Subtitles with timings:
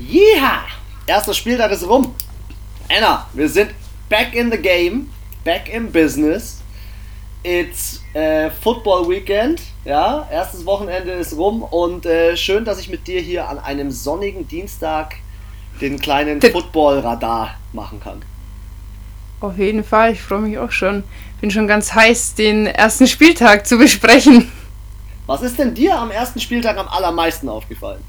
[0.00, 0.64] Jeha!
[1.06, 2.14] Erster Spieltag ist rum.
[2.88, 3.70] Anna, wir sind
[4.08, 5.10] back in the game,
[5.44, 6.62] back in business.
[7.42, 10.26] It's äh, Football Weekend, ja.
[10.30, 14.48] Erstes Wochenende ist rum und äh, schön, dass ich mit dir hier an einem sonnigen
[14.48, 15.16] Dienstag
[15.82, 18.22] den kleinen Football-Radar machen kann.
[19.40, 21.04] Auf jeden Fall, ich freue mich auch schon.
[21.42, 24.50] Bin schon ganz heiß, den ersten Spieltag zu besprechen.
[25.26, 28.02] Was ist denn dir am ersten Spieltag am allermeisten aufgefallen?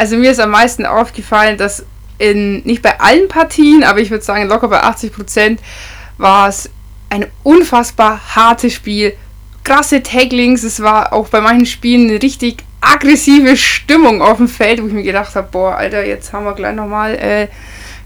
[0.00, 1.84] Also mir ist am meisten aufgefallen, dass
[2.16, 5.60] in, nicht bei allen Partien, aber ich würde sagen locker bei 80 Prozent,
[6.16, 6.70] war es
[7.10, 9.12] ein unfassbar hartes Spiel.
[9.62, 14.82] Krasse Taglings, es war auch bei manchen Spielen eine richtig aggressive Stimmung auf dem Feld,
[14.82, 17.48] wo ich mir gedacht habe, boah, Alter, jetzt haben wir gleich nochmal äh,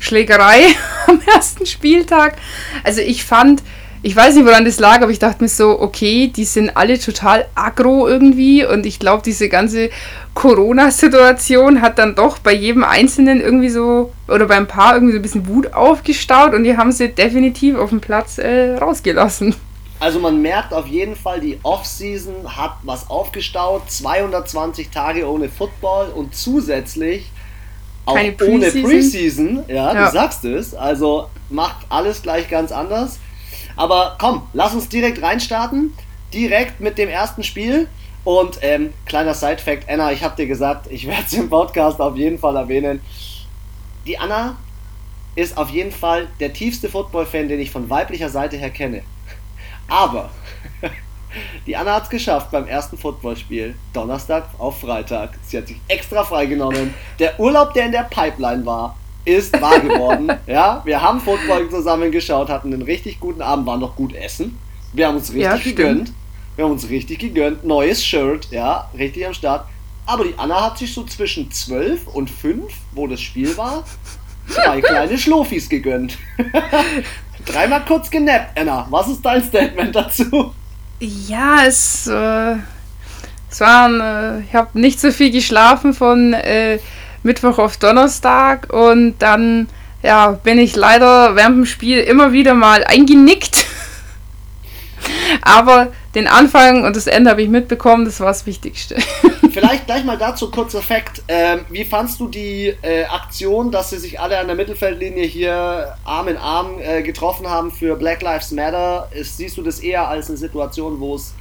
[0.00, 0.64] Schlägerei
[1.06, 2.38] am ersten Spieltag.
[2.82, 3.62] Also ich fand,
[4.04, 6.98] ich weiß nicht, woran das lag, aber ich dachte mir so, okay, die sind alle
[6.98, 9.88] total aggro irgendwie und ich glaube, diese ganze
[10.34, 15.22] Corona-Situation hat dann doch bei jedem Einzelnen irgendwie so, oder beim Paar irgendwie so ein
[15.22, 19.54] bisschen Wut aufgestaut und die haben sie definitiv auf dem Platz äh, rausgelassen.
[20.00, 26.08] Also man merkt auf jeden Fall, die Offseason hat was aufgestaut, 220 Tage ohne Football
[26.14, 27.30] und zusätzlich
[28.04, 33.18] auch Keine ohne Preseason, ja, ja, du sagst es, also macht alles gleich ganz anders.
[33.76, 35.92] Aber komm, lass uns direkt reinstarten,
[36.32, 37.88] direkt mit dem ersten Spiel.
[38.24, 42.16] Und ähm, kleiner Side-Fact, Anna, ich habe dir gesagt, ich werde es im Podcast auf
[42.16, 43.00] jeden Fall erwähnen.
[44.06, 44.56] Die Anna
[45.34, 49.02] ist auf jeden Fall der tiefste Football-Fan, den ich von weiblicher Seite her kenne.
[49.88, 50.30] Aber
[51.66, 55.38] die Anna hat es geschafft beim ersten Footballspiel, Donnerstag auf Freitag.
[55.42, 56.94] Sie hat sich extra freigenommen.
[57.18, 60.30] Der Urlaub, der in der Pipeline war, ist wahr geworden.
[60.46, 64.58] ja, wir haben Football zusammen geschaut, hatten einen richtig guten Abend, waren noch gut essen.
[64.92, 66.12] Wir haben uns richtig ja, gegönnt.
[66.56, 67.64] Wir haben uns richtig gegönnt.
[67.64, 69.66] Neues Shirt, ja, richtig am Start.
[70.06, 73.84] Aber die Anna hat sich so zwischen 12 und 5, wo das Spiel war,
[74.48, 76.18] zwei kleine Schlofis gegönnt.
[77.46, 78.86] Dreimal kurz genappt, Anna.
[78.90, 80.54] Was ist dein Statement dazu?
[81.00, 82.56] Ja, es, äh,
[83.50, 86.78] es waren, äh, ich habe nicht so viel geschlafen von äh,
[87.24, 89.68] Mittwoch auf Donnerstag und dann
[90.02, 93.66] ja, bin ich leider während dem Spiel immer wieder mal eingenickt.
[95.42, 98.96] Aber den Anfang und das Ende habe ich mitbekommen, das war das Wichtigste.
[99.52, 101.22] Vielleicht gleich mal dazu kurzer Fakt.
[101.28, 105.96] Ähm, wie fandst du die äh, Aktion, dass sie sich alle an der Mittelfeldlinie hier
[106.04, 109.08] Arm in Arm äh, getroffen haben für Black Lives Matter?
[109.12, 111.34] Ist, siehst du das eher als eine Situation, wo es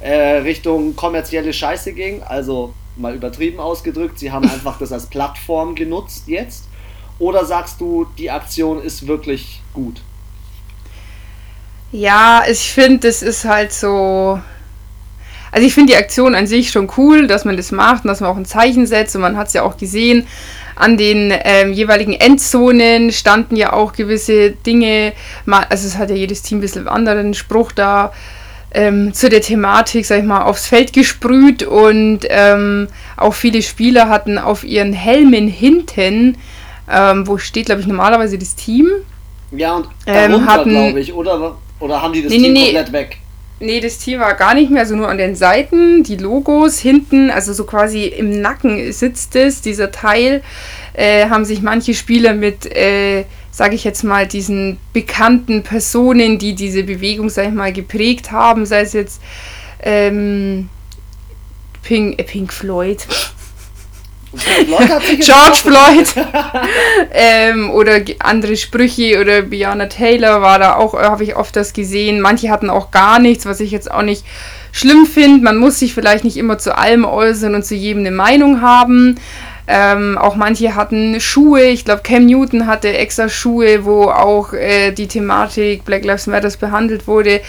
[0.00, 2.22] äh, Richtung kommerzielle Scheiße ging?
[2.22, 6.64] Also mal übertrieben ausgedrückt, sie haben einfach das als Plattform genutzt jetzt?
[7.18, 10.00] Oder sagst du, die Aktion ist wirklich gut?
[11.90, 14.38] Ja, ich finde, das ist halt so.
[15.50, 18.20] Also ich finde die Aktion an sich schon cool, dass man das macht und dass
[18.20, 19.16] man auch ein Zeichen setzt.
[19.16, 20.26] Und man hat es ja auch gesehen,
[20.76, 25.14] an den ähm, jeweiligen Endzonen standen ja auch gewisse Dinge.
[25.46, 28.12] Also es hat ja jedes Team ein bisschen anderen Spruch da
[28.72, 31.62] ähm, zu der Thematik, sag ich mal, aufs Feld gesprüht.
[31.62, 36.36] Und ähm, auch viele Spieler hatten auf ihren Helmen hinten,
[36.90, 38.88] ähm, wo steht, glaube ich, normalerweise das Team.
[39.50, 41.56] Ja, und ähm, darunter, glaube ich, oder?
[41.80, 43.18] Oder haben die das nee, Team nee, komplett weg?
[43.60, 47.30] Nee, das Team war gar nicht mehr, also nur an den Seiten, die Logos hinten,
[47.30, 50.42] also so quasi im Nacken sitzt es, dieser Teil,
[50.98, 56.56] äh, haben sich manche Spieler mit, äh, sage ich jetzt mal, diesen bekannten Personen, die
[56.56, 59.22] diese Bewegung, sag ich mal, geprägt haben, sei es jetzt
[59.80, 60.68] ähm,
[61.84, 63.06] Pink, äh, Pink Floyd,
[64.32, 66.14] George Floyd
[67.12, 72.20] ähm, oder andere Sprüche oder Brianna Taylor war da auch, habe ich oft das gesehen.
[72.20, 74.24] Manche hatten auch gar nichts, was ich jetzt auch nicht
[74.72, 75.44] schlimm finde.
[75.44, 79.14] Man muss sich vielleicht nicht immer zu allem äußern und zu jedem eine Meinung haben.
[79.70, 81.64] Ähm, auch manche hatten Schuhe.
[81.64, 86.48] Ich glaube, Cam Newton hatte extra Schuhe, wo auch äh, die Thematik Black Lives Matter
[86.58, 87.42] behandelt wurde.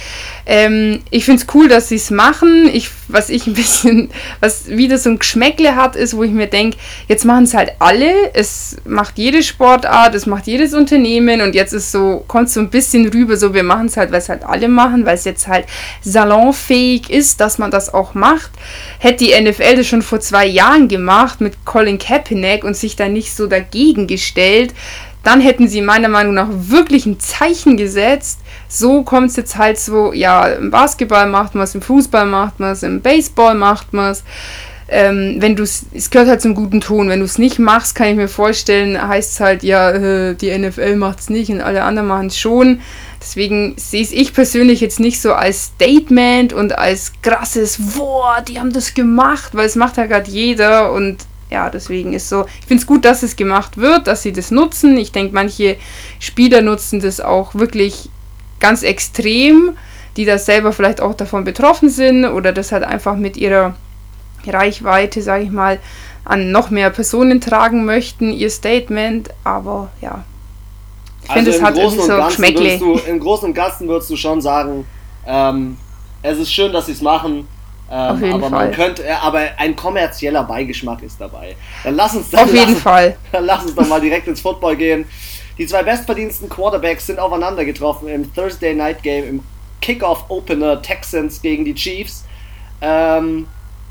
[0.46, 2.70] Ähm, ich finde es cool, dass sie es machen.
[2.74, 4.10] Ich, was ich ein bisschen,
[4.42, 7.72] was wieder so ein Geschmäckle hat, ist, wo ich mir denke, jetzt machen es halt
[7.80, 8.34] alle.
[8.34, 12.70] Es macht jede Sportart, es macht jedes Unternehmen und jetzt ist so, kommt so ein
[12.70, 15.48] bisschen rüber, so wir machen es halt, weil es halt alle machen, weil es jetzt
[15.48, 15.66] halt
[16.02, 18.52] salonfähig ist, dass man das auch macht.
[18.98, 22.96] Hätte die NFL das schon vor zwei Jahren gemacht mit Colin Kaepernick, Kaepernick und sich
[22.96, 24.74] da nicht so dagegen gestellt,
[25.24, 28.40] dann hätten sie meiner Meinung nach wirklich ein Zeichen gesetzt.
[28.68, 32.60] So kommt es jetzt halt so, ja, im Basketball macht man es, im Fußball macht
[32.60, 34.24] man es, im Baseball macht man es.
[34.92, 37.10] Ähm, wenn du es, es gehört halt zum guten Ton.
[37.10, 40.58] Wenn du es nicht machst, kann ich mir vorstellen, heißt es halt, ja, äh, die
[40.58, 42.82] NFL macht es nicht und alle anderen machen es schon.
[43.22, 48.74] Deswegen sehe ich persönlich jetzt nicht so als Statement und als krasses, boah, die haben
[48.74, 51.18] das gemacht, weil es macht ja gerade jeder und
[51.50, 54.52] ja, deswegen ist so, ich finde es gut, dass es gemacht wird, dass sie das
[54.52, 54.98] nutzen.
[54.98, 55.78] Ich denke, manche
[56.20, 58.10] Spieler nutzen das auch wirklich
[58.60, 59.78] ganz extrem,
[60.16, 63.76] die da selber vielleicht auch davon betroffen sind oder das halt einfach mit ihrer
[64.46, 65.80] Reichweite, sage ich mal,
[66.24, 69.30] an noch mehr Personen tragen möchten, ihr Statement.
[69.44, 70.24] Aber ja,
[71.24, 72.78] ich finde, also es hat irgendwie so Geschmäckle.
[72.78, 74.86] Du, Im Großen und Ganzen würdest du schon sagen,
[75.26, 75.78] ähm,
[76.22, 77.48] es ist schön, dass sie es machen.
[77.92, 78.68] Ähm, aber Fall.
[78.68, 81.56] man könnte, aber ein kommerzieller Beigeschmack ist dabei.
[81.84, 83.18] Dann lass uns dann Auf jeden lass, Fall.
[83.32, 85.06] Dann lass uns doch mal direkt ins Football gehen.
[85.58, 89.44] Die zwei bestverdiensten Quarterbacks sind aufeinander getroffen im Thursday Night Game im
[89.82, 92.26] Kickoff Opener Texans gegen die Chiefs.
[92.82, 93.48] Ähm,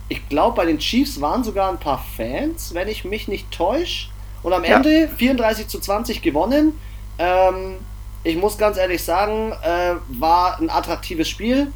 [0.08, 4.08] ich glaube, bei den Chiefs waren sogar ein paar Fans, wenn ich mich nicht täusche.
[4.42, 4.76] Und am ja.
[4.76, 6.78] Ende 34 zu 20 gewonnen.
[7.18, 7.76] Ähm,
[8.24, 11.72] ich muss ganz ehrlich sagen, äh, war ein attraktives Spiel.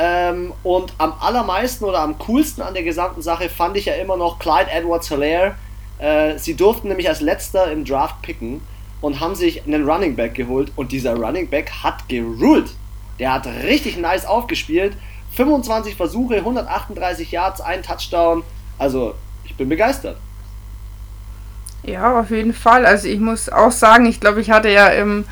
[0.00, 4.16] Ähm, und am allermeisten oder am coolsten an der gesamten Sache fand ich ja immer
[4.16, 5.56] noch Clyde Edwards Hilaire.
[5.98, 8.60] Äh, sie durften nämlich als letzter im Draft picken
[9.00, 10.70] und haben sich einen Running Back geholt.
[10.76, 12.70] Und dieser Running Back hat geruled.
[13.18, 14.96] Der hat richtig nice aufgespielt
[15.32, 18.42] 25 Versuche, 138 Yards, ein Touchdown.
[18.78, 20.16] Also, ich bin begeistert.
[21.82, 22.84] Ja, auf jeden Fall.
[22.84, 25.24] Also ich muss auch sagen, ich glaube, ich hatte ja im,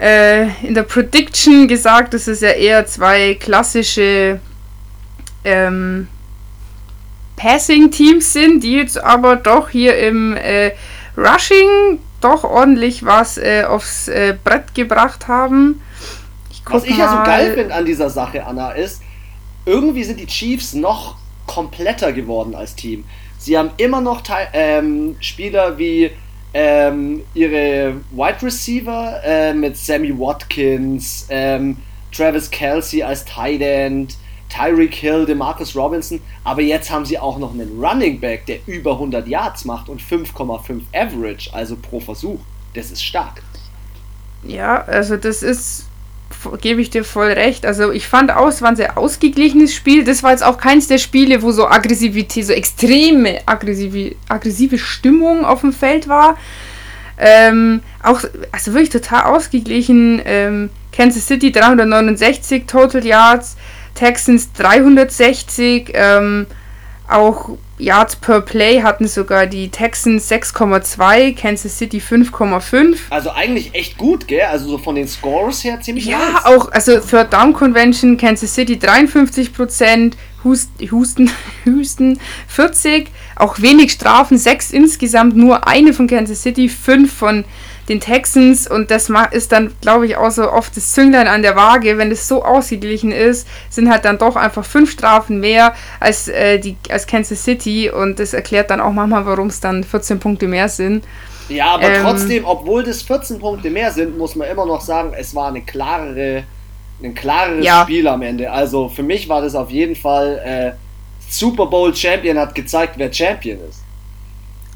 [0.00, 4.40] äh, in der Prediction gesagt, dass es ja eher zwei klassische
[5.44, 6.08] ähm,
[7.36, 10.72] Passing-Teams sind, die jetzt aber doch hier im äh,
[11.16, 15.82] Rushing doch ordentlich was äh, aufs äh, Brett gebracht haben.
[16.50, 19.02] Ich was ich ja so geil finde an dieser Sache, Anna, ist,
[19.64, 23.04] irgendwie sind die Chiefs noch kompletter geworden als Team.
[23.38, 26.10] Sie haben immer noch Teil, ähm, Spieler wie
[26.52, 31.76] ähm, ihre Wide Receiver äh, mit Sammy Watkins, ähm,
[32.12, 34.16] Travis Kelsey als Tight End,
[34.48, 38.92] Tyreek Hill, DeMarcus Robinson, aber jetzt haben sie auch noch einen Running Back, der über
[38.92, 42.40] 100 Yards macht und 5,5 Average, also pro Versuch.
[42.74, 43.42] Das ist stark.
[44.42, 45.89] Ja, also das ist
[46.60, 47.66] gebe ich dir voll recht.
[47.66, 50.04] Also ich fand auch, es war ein sehr ausgeglichenes Spiel.
[50.04, 55.44] Das war jetzt auch keins der Spiele, wo so Aggressivität, so extreme aggressive, aggressive Stimmung
[55.44, 56.36] auf dem Feld war.
[57.18, 58.22] Ähm, auch,
[58.52, 60.22] also wirklich total ausgeglichen.
[60.24, 63.56] Ähm, Kansas City 369 Total Yards,
[63.94, 65.92] Texans 360.
[65.94, 66.46] Ähm,
[67.08, 72.96] auch Yards per Play hatten sogar die Texans 6,2, Kansas City 5,5.
[73.10, 74.42] Also eigentlich echt gut, gell?
[74.42, 76.44] Also so von den Scores her ziemlich Ja, nice.
[76.44, 80.12] auch, also Third Down Convention, Kansas City 53%,
[80.44, 81.30] Houston,
[81.64, 87.44] Houston 40, auch wenig Strafen, 6 insgesamt, nur eine von Kansas City, 5 von
[87.88, 88.70] den Texans.
[88.70, 92.10] Und das ist dann, glaube ich, auch so oft das Zünglein an der Waage, wenn
[92.10, 96.76] es so ausgeglichen ist, sind halt dann doch einfach fünf Strafen mehr als, äh, die,
[96.88, 97.90] als Kansas City.
[97.90, 101.04] Und das erklärt dann auch manchmal, warum es dann 14 Punkte mehr sind.
[101.48, 105.12] Ja, aber ähm, trotzdem, obwohl das 14 Punkte mehr sind, muss man immer noch sagen,
[105.18, 106.44] es war eine klarere,
[107.02, 107.82] ein klareres ja.
[107.82, 108.50] Spiel am Ende.
[108.50, 110.72] Also für mich war das auf jeden Fall äh,
[111.30, 113.82] Super Bowl Champion hat gezeigt, wer Champion ist.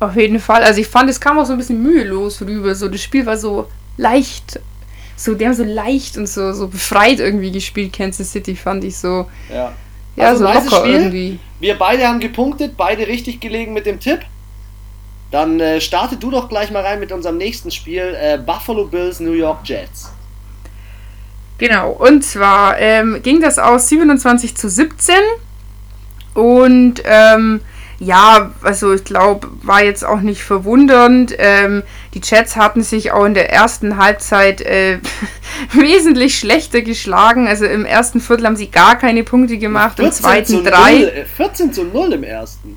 [0.01, 0.63] Auf jeden Fall.
[0.63, 2.75] Also ich fand, es kam auch so ein bisschen mühelos rüber.
[2.75, 4.61] So, das Spiel war so leicht.
[5.17, 8.97] So, die haben so leicht und so, so befreit irgendwie gespielt, Kansas City, fand ich
[8.97, 9.27] so.
[9.53, 9.73] Ja.
[10.17, 10.95] Ja, also so locker Spiel.
[10.95, 11.39] irgendwie.
[11.61, 14.21] Wir beide haben gepunktet, beide richtig gelegen mit dem Tipp.
[15.31, 19.19] Dann äh, starte du doch gleich mal rein mit unserem nächsten Spiel: äh, Buffalo Bills,
[19.19, 20.13] New York Jets.
[21.67, 25.15] Genau, und zwar ähm, ging das aus 27 zu 17.
[26.35, 27.63] Und ähm,
[27.99, 31.35] ja, also ich glaube, war jetzt auch nicht verwundernd.
[31.39, 34.99] Ähm, die Jets hatten sich auch in der ersten Halbzeit äh,
[35.73, 37.49] wesentlich schlechter geschlagen.
[37.49, 41.25] Also im ersten Viertel haben sie gar keine Punkte gemacht, im zweiten drei.
[41.35, 42.77] 14 zu 0 im ersten.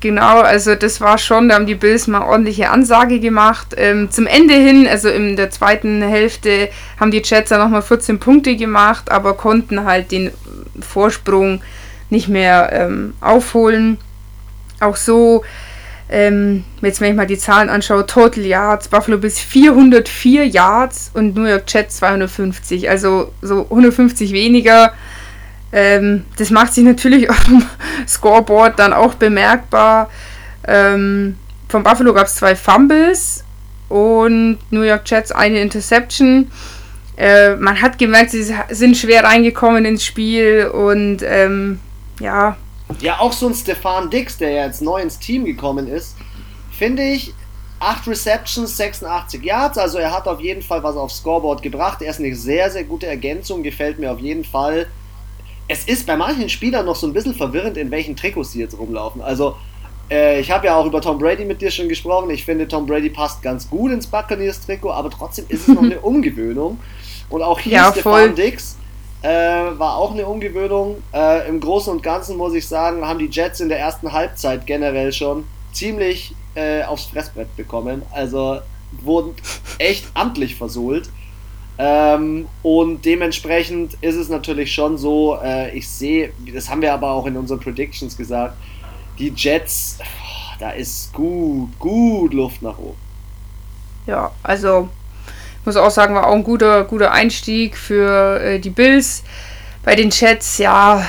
[0.00, 3.74] Genau, also das war schon, da haben die Bills mal ordentliche Ansage gemacht.
[3.76, 8.18] Ähm, zum Ende hin, also in der zweiten Hälfte, haben die Jets dann nochmal 14
[8.18, 10.30] Punkte gemacht, aber konnten halt den
[10.80, 11.60] Vorsprung
[12.08, 13.98] nicht mehr ähm, aufholen.
[14.80, 15.44] Auch so,
[16.08, 21.36] ähm, jetzt wenn ich mal die Zahlen anschaue, Total Yards, Buffalo bis 404 Yards und
[21.36, 24.94] New York Jets 250, also so 150 weniger.
[25.72, 27.62] Ähm, das macht sich natürlich auf dem
[28.06, 30.10] Scoreboard dann auch bemerkbar.
[30.66, 31.36] Ähm,
[31.68, 33.44] von Buffalo gab es zwei Fumbles
[33.88, 36.50] und New York Jets eine Interception.
[37.16, 41.80] Äh, man hat gemerkt, sie sind schwer reingekommen ins Spiel und ähm,
[42.18, 42.56] ja,
[43.00, 46.16] ja, auch so ein Stefan Dix, der jetzt neu ins Team gekommen ist,
[46.72, 47.34] finde ich,
[47.78, 52.02] 8 Receptions, 86 Yards, also er hat auf jeden Fall was aufs Scoreboard gebracht.
[52.02, 54.86] Er ist eine sehr, sehr gute Ergänzung, gefällt mir auf jeden Fall.
[55.70, 58.76] Es ist bei manchen Spielern noch so ein bisschen verwirrend, in welchen Trikots sie jetzt
[58.76, 59.22] rumlaufen.
[59.22, 59.54] Also
[60.10, 62.28] äh, ich habe ja auch über Tom Brady mit dir schon gesprochen.
[62.30, 66.00] Ich finde, Tom Brady passt ganz gut ins Buccaneers-Trikot, aber trotzdem ist es noch eine
[66.02, 66.80] Umgewöhnung.
[67.28, 68.78] Und auch hier ja, Stefan Dix
[69.22, 70.96] äh, war auch eine Umgewöhnung.
[71.14, 74.66] Äh, Im Großen und Ganzen muss ich sagen, haben die Jets in der ersten Halbzeit
[74.66, 78.02] generell schon ziemlich äh, aufs Fressbrett bekommen.
[78.10, 78.58] Also
[79.02, 79.34] wurden
[79.78, 81.08] echt amtlich versohlt.
[81.82, 87.10] Ähm, und dementsprechend ist es natürlich schon so, äh, ich sehe, das haben wir aber
[87.10, 88.54] auch in unseren Predictions gesagt,
[89.18, 89.96] die Jets,
[90.58, 92.98] da ist gut, gut Luft nach oben.
[94.06, 94.90] Ja, also
[95.60, 99.22] ich muss auch sagen, war auch ein guter, guter Einstieg für äh, die Bills.
[99.82, 101.02] Bei den Jets, ja,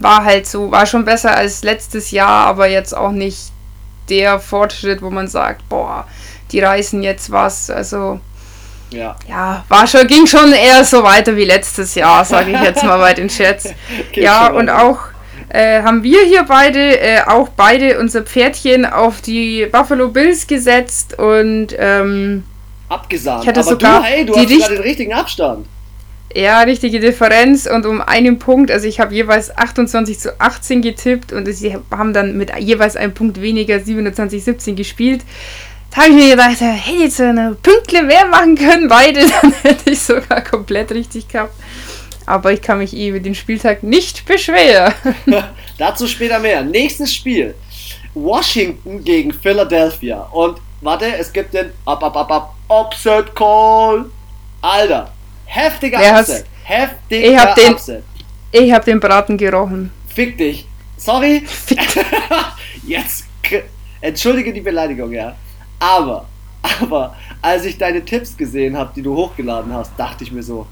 [0.00, 3.52] war halt so, war schon besser als letztes Jahr, aber jetzt auch nicht
[4.10, 6.06] der Fortschritt, wo man sagt, boah,
[6.50, 7.70] die reißen jetzt was.
[7.70, 8.20] Also
[8.92, 12.84] ja, ja war schon, ging schon eher so weiter wie letztes Jahr, sage ich jetzt
[12.84, 13.68] mal bei den Chats.
[14.14, 14.98] ja, und auch
[15.48, 21.18] äh, haben wir hier beide, äh, auch beide unser Pferdchen auf die Buffalo Bills gesetzt
[21.18, 22.44] und ähm,
[22.88, 23.42] abgesagt.
[23.42, 25.66] Ich hatte Aber sogar du, hey, du hast sogar den richtigen Abstand.
[26.34, 31.32] Ja, richtige Differenz und um einen Punkt, also ich habe jeweils 28 zu 18 getippt
[31.32, 35.20] und sie haben dann mit jeweils einem Punkt weniger 27-17 gespielt.
[35.94, 39.90] Da habe ich mir gedacht, hätte jetzt eine Pünktle mehr machen können, beide, dann hätte
[39.90, 41.52] ich sogar komplett richtig gehabt.
[42.24, 44.94] Aber ich kann mich eh über den Spieltag nicht beschweren.
[45.78, 46.62] Dazu später mehr.
[46.62, 47.54] Nächstes Spiel.
[48.14, 50.22] Washington gegen Philadelphia.
[50.30, 52.02] Und warte, es gibt den Up,
[52.68, 54.06] Upset Call.
[54.62, 55.12] Alter,
[55.44, 56.44] heftiger Wer Upset.
[56.62, 58.04] Heftiger ich hab den, Upset.
[58.52, 59.90] Ich hab den Braten gerochen.
[60.14, 60.66] Fick dich.
[60.96, 61.42] Sorry.
[61.44, 61.80] Fick.
[62.86, 63.26] Jetzt.
[64.00, 65.34] Entschuldige die Beleidigung, ja.
[65.82, 66.26] Aber,
[66.80, 70.66] aber, als ich deine Tipps gesehen habe, die du hochgeladen hast, dachte ich mir so,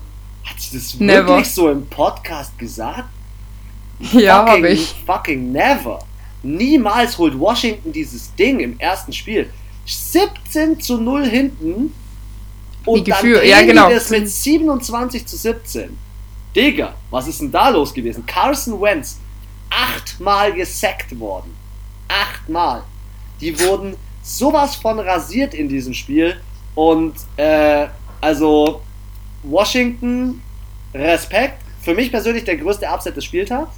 [0.44, 1.26] hat sie das never.
[1.26, 3.08] wirklich so im Podcast gesagt?
[4.12, 4.94] Ja, habe ich.
[5.04, 5.98] Fucking never.
[6.42, 9.50] Niemals holt Washington dieses Ding im ersten Spiel.
[9.84, 11.92] 17 zu 0 hinten
[12.86, 13.90] und Wie dann ja, genau.
[13.90, 15.98] es mit 27 zu 17.
[16.56, 18.24] Digga, was ist denn da los gewesen?
[18.24, 19.18] Carson Wentz,
[19.68, 21.54] achtmal gesackt worden.
[22.08, 22.84] Achtmal.
[23.42, 26.40] Die wurden sowas von rasiert in diesem Spiel.
[26.74, 27.86] Und äh,
[28.20, 28.82] also
[29.42, 30.42] Washington,
[30.94, 31.58] Respekt.
[31.82, 33.70] Für mich persönlich der größte Upset des Spieltags.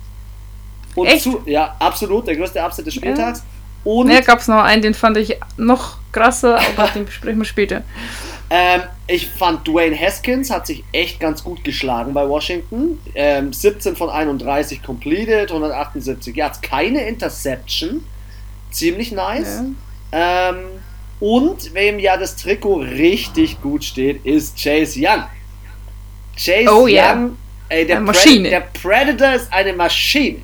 [0.95, 1.23] Und Echt?
[1.23, 3.41] Zu, ja, absolut, der größte Upset des Spieltags.
[3.41, 3.91] Ja.
[3.91, 7.45] Und ja, gab es noch einen, den fand ich noch krasser, aber den besprechen wir
[7.45, 7.83] später.
[8.51, 13.01] Ähm, ich fand Dwayne Haskins hat sich echt ganz gut geschlagen bei Washington.
[13.15, 18.05] Ähm, 17 von 31 completed, 178 Yards, keine Interception.
[18.71, 19.63] Ziemlich nice.
[19.63, 19.65] Ja.
[20.13, 20.65] Ähm,
[21.21, 25.25] und wem ja das Trikot richtig gut steht, ist Chase Young.
[26.37, 27.31] Chase oh, Young, yeah.
[27.69, 28.51] ey, der, Maschine.
[28.51, 30.39] der Predator ist eine Maschine.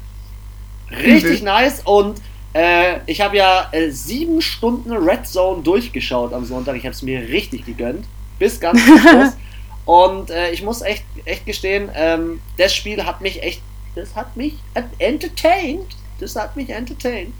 [0.90, 1.46] Richtig mhm.
[1.46, 2.20] nice und
[2.54, 6.76] äh, ich habe ja äh, sieben Stunden Red Zone durchgeschaut am Sonntag.
[6.76, 8.06] Ich habe es mir richtig gegönnt.
[8.38, 9.32] Bis ganz zum Schluss.
[9.84, 13.62] und äh, ich muss echt, echt gestehen, ähm, das Spiel hat mich echt,
[13.94, 14.54] das hat mich
[14.98, 15.96] entertained.
[16.20, 17.32] Das hat mich entertained.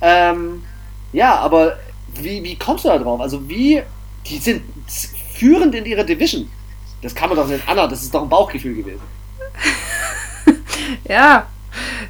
[0.00, 0.62] Ähm,
[1.12, 1.78] ja, aber
[2.14, 3.20] wie, wie kommst du da drauf?
[3.20, 3.82] Also wie,
[4.26, 4.62] die sind
[5.34, 6.50] führend in ihrer Division.
[7.02, 9.02] Das kann man doch nicht Anna, das ist doch ein Bauchgefühl gewesen.
[11.08, 11.46] ja.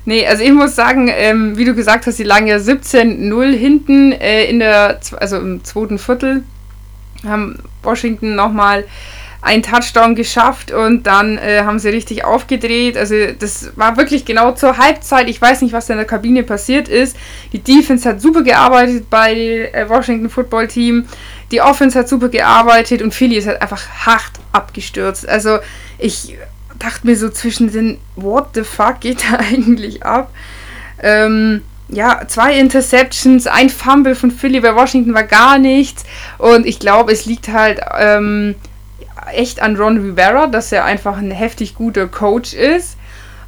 [0.05, 4.12] Nee, also ich muss sagen, ähm, wie du gesagt hast, die lagen ja 17-0 hinten
[4.12, 6.45] äh, in der, also im zweiten Viertel.
[7.25, 8.85] Haben Washington nochmal
[9.43, 12.97] einen Touchdown geschafft und dann äh, haben sie richtig aufgedreht.
[12.97, 15.28] Also das war wirklich genau zur Halbzeit.
[15.28, 17.16] Ich weiß nicht, was da in der Kabine passiert ist.
[17.52, 19.35] Die Defense hat super gearbeitet bei
[19.73, 21.07] äh, Washington Football Team.
[21.52, 25.28] Die Offense hat super gearbeitet und Philly ist halt einfach hart abgestürzt.
[25.28, 25.59] Also
[25.99, 26.37] ich
[26.78, 30.33] dachte mir so zwischen den, what the fuck geht da eigentlich ab?
[31.02, 36.05] Ähm, ja, zwei Interceptions, ein Fumble von Philly bei Washington war gar nichts.
[36.38, 38.57] Und ich glaube, es liegt halt ähm,
[39.33, 42.97] echt an Ron Rivera, dass er einfach ein heftig guter Coach ist.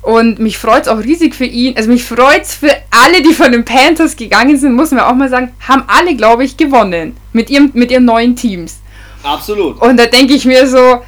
[0.03, 1.77] Und mich freut es auch riesig für ihn.
[1.77, 5.15] Also mich freut es für alle, die von den Panthers gegangen sind, muss man auch
[5.15, 7.17] mal sagen, haben alle, glaube ich, gewonnen.
[7.33, 8.79] Mit, ihrem, mit ihren neuen Teams.
[9.23, 9.81] Absolut.
[9.83, 11.03] Und da denke ich mir so,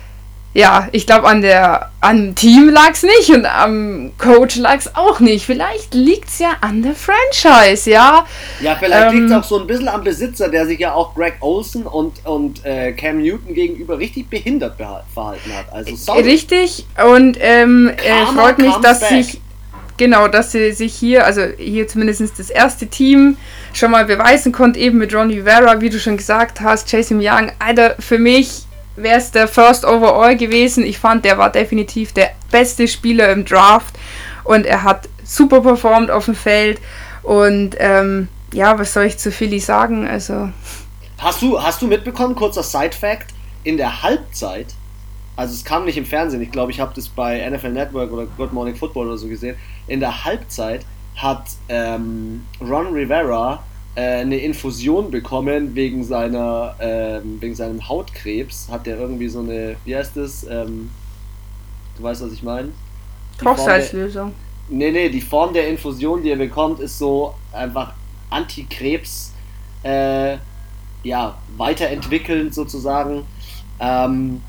[0.53, 4.97] ja, ich glaube, an der am Team lag es nicht und am Coach lag es
[4.97, 5.47] auch nicht.
[5.47, 8.27] Vielleicht liegt es ja an der Franchise, ja.
[8.61, 11.15] Ja, vielleicht ähm, liegt es auch so ein bisschen am Besitzer, der sich ja auch
[11.15, 15.73] Greg Olsen und, und äh, Cam Newton gegenüber richtig behindert verhalten hat.
[15.73, 16.23] Also sorry.
[16.23, 19.09] Richtig, und ähm, äh, freut mich, dass back.
[19.11, 19.41] sich
[19.99, 23.37] genau, dass sie sich hier, also hier zumindest das erste Team
[23.73, 27.53] schon mal beweisen konnte, eben mit Ron Rivera, wie du schon gesagt hast, Jason Young,
[27.61, 28.65] Alter, für mich
[29.03, 30.85] wäre es der First Overall gewesen.
[30.85, 33.95] Ich fand, der war definitiv der beste Spieler im Draft
[34.45, 36.81] und er hat super performt auf dem Feld.
[37.23, 40.07] Und ähm, ja, was soll ich zu Philly sagen?
[40.07, 40.51] Also.
[41.19, 44.69] Hast du, hast du mitbekommen, kurzer Side-Fact, in der Halbzeit,
[45.37, 48.27] also es kam nicht im Fernsehen, ich glaube, ich habe das bei NFL Network oder
[48.27, 53.63] Good Morning Football oder so gesehen, in der Halbzeit hat ähm, Ron Rivera
[53.97, 58.69] eine Infusion bekommen wegen seiner ähm, wegen seinem Hautkrebs.
[58.71, 60.47] Hat der irgendwie so eine, wie heißt das?
[60.49, 60.91] Ähm,
[61.97, 62.71] du weißt, was ich meine?
[63.43, 64.33] Kochsalzlösung.
[64.69, 67.93] Nee, nee, die Form der Infusion, die er bekommt, ist so einfach
[68.31, 69.33] Antikrebs,
[69.83, 70.37] äh,
[71.03, 73.25] ja, weiterentwickelnd sozusagen.
[73.81, 74.41] Ähm,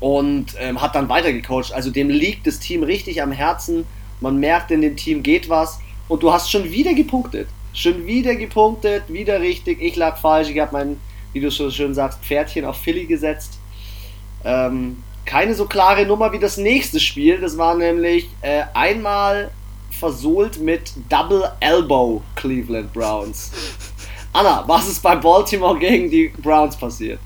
[0.00, 1.72] und ähm, hat dann weitergecoacht.
[1.72, 3.86] Also dem liegt das Team richtig am Herzen.
[4.20, 5.78] Man merkt, in dem Team geht was.
[6.08, 7.48] Und du hast schon wieder gepunktet.
[7.76, 9.82] Schon wieder gepunktet, wieder richtig.
[9.82, 10.48] Ich lag falsch.
[10.48, 10.96] Ich habe mein,
[11.34, 13.58] wie du so schön sagst, Pferdchen auf Philly gesetzt.
[14.46, 17.38] Ähm, keine so klare Nummer wie das nächste Spiel.
[17.38, 19.50] Das war nämlich äh, einmal
[19.90, 23.52] versohlt mit Double Elbow Cleveland Browns.
[24.32, 27.18] Anna, was ist bei Baltimore gegen die Browns passiert?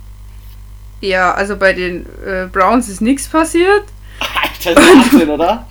[1.01, 3.85] Ja, also bei den äh, Browns ist nichts passiert.
[4.19, 5.69] Alter, das ist Wahnsinn, oder?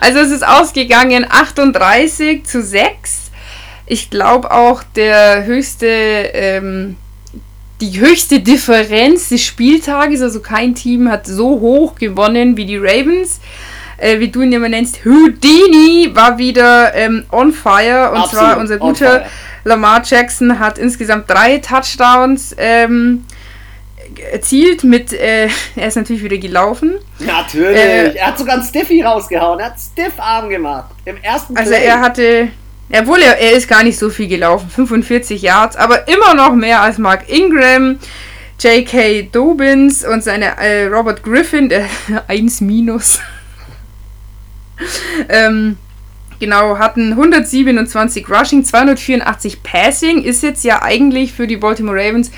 [0.00, 3.29] Also es ist ausgegangen 38 zu 6.
[3.90, 6.96] Ich glaube auch der höchste, ähm,
[7.80, 13.40] die höchste Differenz des Spieltages, also kein Team hat so hoch gewonnen wie die Ravens.
[13.96, 18.12] Äh, wie du ihn immer nennst, Houdini war wieder ähm, on fire.
[18.12, 19.26] Und Absolut zwar unser guter
[19.64, 22.54] Lamar Jackson hat insgesamt drei Touchdowns.
[22.58, 23.24] Ähm,
[24.30, 26.94] erzielt mit, äh, er ist natürlich wieder gelaufen.
[27.18, 30.90] Natürlich, äh, er hat sogar einen Stiffy rausgehauen, er hat Stiff-Arm gemacht.
[31.04, 31.84] Im ersten Also Play.
[31.84, 32.48] er hatte,
[32.92, 36.82] obwohl er, er ist gar nicht so viel gelaufen, 45 Yards, aber immer noch mehr
[36.82, 37.98] als Mark Ingram,
[38.58, 39.28] J.K.
[39.32, 41.86] Dobbins und seine äh, Robert Griffin, der
[42.26, 43.20] 1 minus.
[45.28, 45.78] ähm,
[46.40, 52.30] genau, hatten 127 Rushing, 284 Passing, ist jetzt ja eigentlich für die Baltimore Ravens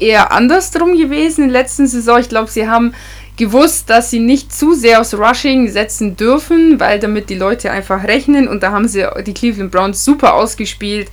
[0.00, 2.20] eher andersrum gewesen in der letzten Saison.
[2.20, 2.94] Ich glaube, sie haben
[3.38, 8.04] gewusst, dass sie nicht zu sehr aufs Rushing setzen dürfen, weil damit die Leute einfach
[8.04, 11.08] rechnen und da haben sie die Cleveland Browns super ausgespielt.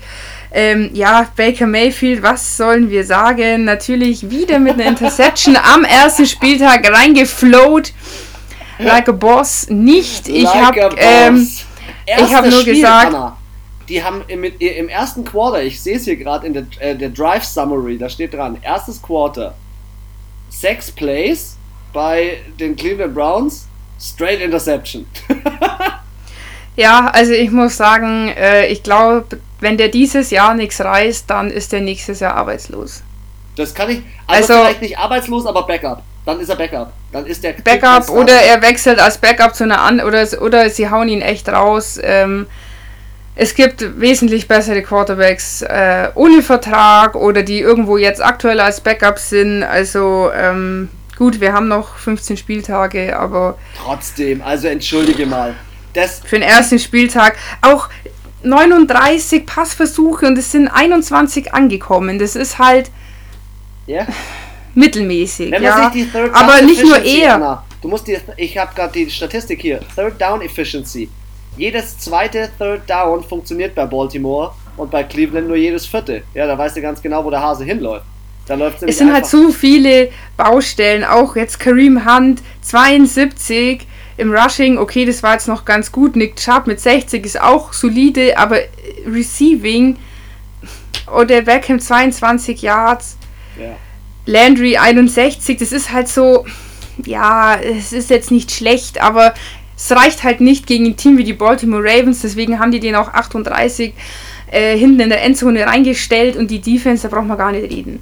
[0.51, 3.65] Ähm, ja, Baker Mayfield, was sollen wir sagen?
[3.65, 7.93] Natürlich wieder mit einer Interception am ersten Spieltag reingeflowt.
[8.79, 9.69] Like a Boss.
[9.69, 10.27] Nicht.
[10.27, 11.47] Ich like habe ähm,
[12.05, 13.13] ich habe nur Spiel, gesagt.
[13.13, 13.37] Anna
[13.87, 17.09] die haben im, im ersten Quarter, ich sehe es hier gerade in der, äh, der
[17.09, 19.53] Drive Summary, da steht dran, erstes Quarter,
[20.49, 21.54] sechs Plays
[21.95, 23.67] bei den Cleveland Browns,
[23.99, 25.07] straight Interception.
[26.75, 29.25] ja, also ich muss sagen, äh, ich glaube,
[29.61, 33.01] wenn der dieses Jahr nichts reißt, dann ist der nächstes Jahr arbeitslos.
[33.55, 36.03] Das kann ich, also, also vielleicht nicht arbeitslos, aber Backup.
[36.25, 36.91] Dann ist er Backup.
[37.13, 40.89] Dann ist der Backup oder er wechselt als Backup zu einer an oder, oder sie
[40.89, 41.97] hauen ihn echt raus.
[42.03, 42.47] Ähm,
[43.35, 49.19] es gibt wesentlich bessere Quarterbacks äh, ohne Vertrag oder die irgendwo jetzt aktuell als Backup
[49.19, 49.63] sind.
[49.63, 53.57] Also ähm, gut, wir haben noch 15 Spieltage, aber.
[53.77, 55.55] Trotzdem, also entschuldige mal.
[55.93, 57.89] Das für den ersten Spieltag auch
[58.43, 62.19] 39 Passversuche und es sind 21 angekommen.
[62.19, 62.91] Das ist halt.
[63.87, 64.07] Ja.
[64.73, 65.91] Mittelmäßig, ja.
[66.33, 67.63] aber nicht nur er.
[67.81, 69.79] Du musst die, ich habe gerade die Statistik hier.
[69.95, 71.09] Third Down Efficiency
[71.57, 76.23] jedes zweite Third Down funktioniert bei Baltimore und bei Cleveland nur jedes vierte.
[76.33, 78.05] Ja, da weißt du ganz genau, wo der Hase hinläuft.
[78.87, 85.23] Es sind halt zu viele Baustellen, auch jetzt Kareem Hunt 72 im Rushing, okay, das
[85.23, 86.15] war jetzt noch ganz gut.
[86.15, 88.59] Nick Chubb mit 60 ist auch solide, aber
[89.05, 89.97] Receiving
[91.13, 93.17] oder Beckham 22 Yards,
[93.59, 93.75] ja.
[94.25, 96.45] Landry 61, das ist halt so,
[97.05, 99.33] ja, es ist jetzt nicht schlecht, aber
[99.75, 102.95] es reicht halt nicht gegen ein Team wie die Baltimore Ravens, deswegen haben die den
[102.95, 103.93] auch 38
[104.51, 108.01] äh, hinten in der Endzone reingestellt und die Defense, da braucht man gar nicht reden.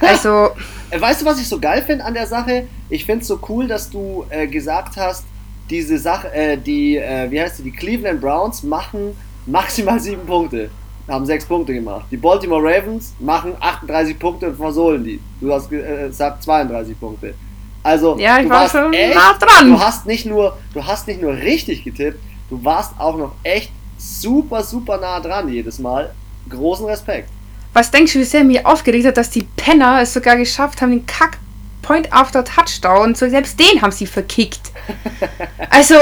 [0.00, 0.50] Also.
[0.96, 2.66] weißt du, was ich so geil finde an der Sache?
[2.88, 5.24] Ich finde es so cool, dass du äh, gesagt hast,
[5.70, 9.16] diese Sache, äh, die, äh, wie heißt die, die Cleveland Browns machen
[9.46, 10.70] maximal sieben Punkte.
[11.08, 12.06] Haben sechs Punkte gemacht.
[12.10, 15.20] Die Baltimore Ravens machen 38 Punkte und versohlen die.
[15.40, 17.34] Du hast gesagt äh, 32 Punkte.
[17.82, 19.68] Also, ja, ich du war warst schon echt, nah dran.
[19.68, 22.18] Du hast, nicht nur, du hast nicht nur richtig getippt,
[22.48, 26.14] du warst auch noch echt super, super nah dran jedes Mal.
[26.48, 27.28] Großen Respekt.
[27.74, 30.90] Was denkst du, wie sehr mich aufgeregt hat, dass die Penner es sogar geschafft haben,
[30.90, 31.38] den Kack
[31.82, 34.72] Point after Touchdown, so selbst den haben sie verkickt.
[35.70, 35.96] also,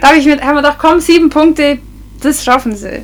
[0.00, 1.78] da habe ich mir, haben wir gedacht, komm, sieben Punkte,
[2.20, 3.02] das schaffen sie.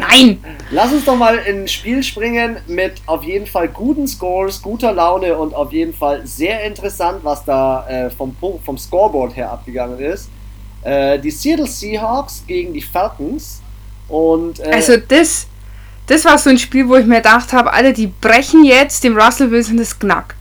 [0.00, 0.42] Nein!
[0.70, 5.36] Lass uns doch mal ins Spiel springen mit auf jeden Fall guten Scores, guter Laune
[5.36, 10.30] und auf jeden Fall sehr interessant, was da äh, vom, vom Scoreboard her abgegangen ist.
[10.82, 13.60] Äh, die Seattle Seahawks gegen die Falcons.
[14.08, 15.46] Und, äh, also das,
[16.10, 19.16] das war so ein Spiel, wo ich mir gedacht habe, Alter, die brechen jetzt dem
[19.16, 20.34] Russell Wilson das Knack.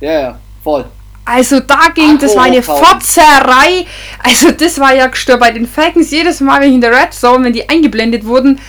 [0.00, 0.84] Ja, ja, voll.
[1.24, 3.86] Also da ging, das war eine Fotzerei.
[4.22, 6.12] Also das war ja gestört bei den Falcons.
[6.12, 8.60] Jedes Mal, wenn ich in der Red Zone, wenn die eingeblendet wurden,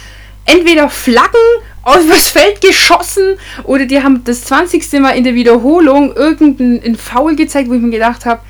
[0.45, 1.39] entweder Flaggen
[1.85, 4.93] übers Feld geschossen oder die haben das 20.
[4.93, 8.41] Mal in der Wiederholung irgendeinen Foul gezeigt, wo ich mir gedacht habe,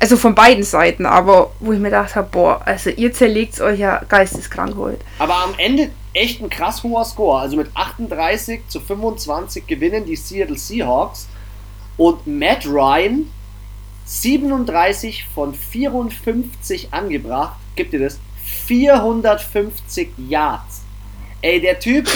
[0.00, 3.78] also von beiden Seiten, aber wo ich mir gedacht habe, boah, also ihr zerlegt euch
[3.78, 4.98] ja geisteskrank heute.
[5.20, 7.40] Aber am Ende echt ein krass hoher Score.
[7.40, 11.28] Also mit 38 zu 25 gewinnen die Seattle Seahawks
[11.96, 13.30] und Matt Ryan
[14.04, 17.56] 37 von 54 angebracht.
[17.76, 18.18] Gibt ihr das?
[18.66, 20.82] 450 Yards.
[21.40, 22.08] Ey, der Typ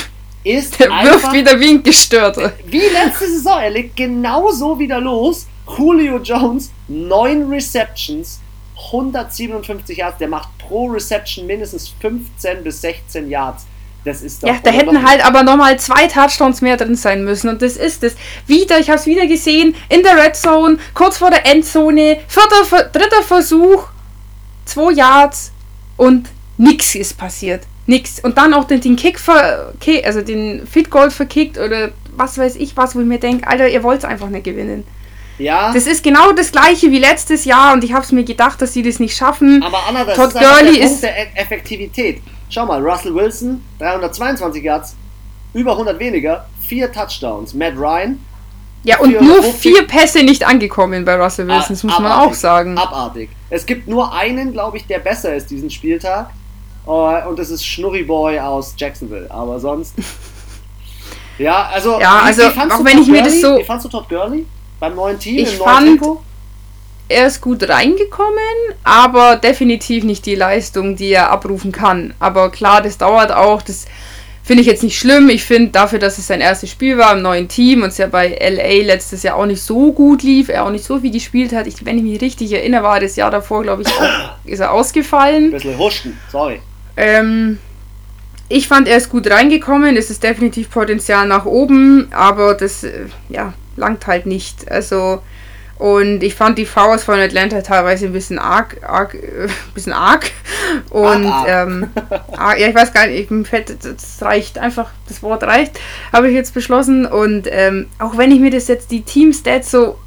[0.45, 0.79] ist.
[0.79, 2.53] Der wirft wieder wie ein Gestörter.
[2.67, 3.61] Wie letzte Saison.
[3.61, 5.47] Er legt genauso wieder los.
[5.77, 8.41] Julio Jones, 9 Receptions,
[8.77, 10.19] 157 Yards.
[10.19, 13.67] Der macht pro Reception mindestens 15 bis 16 Yards.
[14.07, 17.49] Das ist doch ja, da hätten halt aber nochmal zwei Touchdowns mehr drin sein müssen.
[17.49, 18.15] Und das ist es.
[18.47, 22.85] Wieder, ich habe es wieder gesehen, in der Red Zone, kurz vor der Endzone, vierter,
[22.91, 23.89] dritter Versuch,
[24.65, 25.51] zwei Yards
[25.97, 27.65] und nichts ist passiert.
[27.87, 28.21] Nix.
[28.21, 29.73] Und dann auch den, den Kick, ver,
[30.05, 33.69] also den Fit Goal verkickt oder was weiß ich was, wo ich mir denke, Alter,
[33.69, 34.85] ihr wollt es einfach nicht gewinnen.
[35.39, 35.73] Ja.
[35.73, 38.73] Das ist genau das gleiche wie letztes Jahr und ich habe es mir gedacht, dass
[38.73, 39.63] sie das nicht schaffen.
[39.65, 42.23] Aber Anna, das Todd ist Gurley der ist der e- Effektivität.
[42.49, 44.97] Schau mal, Russell Wilson, 322 Yards,
[45.53, 47.55] über 100 weniger, vier Touchdowns.
[47.55, 48.21] Matt Ryan.
[48.85, 52.35] Ja, und nur vier Pässe nicht angekommen bei Russell Wilson, das muss abartig, man auch
[52.35, 52.79] sagen.
[52.79, 53.31] Abartig.
[53.51, 56.31] Es gibt nur einen, glaube ich, der besser ist diesen Spieltag.
[56.87, 59.29] Uh, und das ist Schnurri Boy aus Jacksonville.
[59.29, 59.95] Aber sonst.
[61.39, 61.99] ja, also.
[62.01, 63.59] Ja, also, wie auch wenn ich mir das so.
[63.59, 64.47] Wie fandst du Todd Gurley
[64.79, 65.39] beim neuen Team?
[65.39, 66.23] Ich fand, Tempo?
[67.09, 68.37] Er ist gut reingekommen,
[68.83, 72.15] aber definitiv nicht die Leistung, die er abrufen kann.
[72.19, 73.63] Aber klar, das dauert auch.
[73.63, 73.87] Das
[74.43, 75.29] finde ich jetzt nicht schlimm.
[75.29, 78.07] Ich finde dafür, dass es sein erstes Spiel war im neuen Team und es ja
[78.07, 81.53] bei LA letztes Jahr auch nicht so gut lief, er auch nicht so viel gespielt
[81.53, 81.67] hat.
[81.67, 84.73] Ich, wenn ich mich richtig erinnere, war das Jahr davor, glaube ich, auch, ist er
[84.73, 85.47] ausgefallen.
[85.47, 86.61] Ein bisschen huschen, sorry.
[86.97, 87.59] Ähm,
[88.49, 89.97] ich fand, er ist gut reingekommen.
[89.97, 94.71] Es ist definitiv Potenzial nach oben, aber das äh, ja, langt halt nicht.
[94.71, 95.21] Also
[95.79, 100.31] und ich fand die Fouls von Atlanta teilweise ein bisschen arg, arg, äh, bisschen arg.
[100.89, 101.69] Und arg, arg.
[101.69, 101.91] Ähm,
[102.37, 105.79] arg, ja, ich weiß gar nicht, ich, das reicht einfach, das Wort reicht,
[106.13, 107.05] habe ich jetzt beschlossen.
[107.05, 109.99] Und ähm, auch wenn ich mir das jetzt die Team-Stats so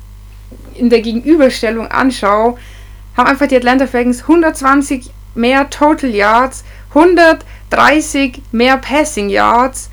[0.74, 2.58] in der Gegenüberstellung anschaue,
[3.16, 6.64] haben einfach die Atlanta Falcons 120 mehr Total Yards,
[6.96, 9.92] 130 mehr Passing Yards.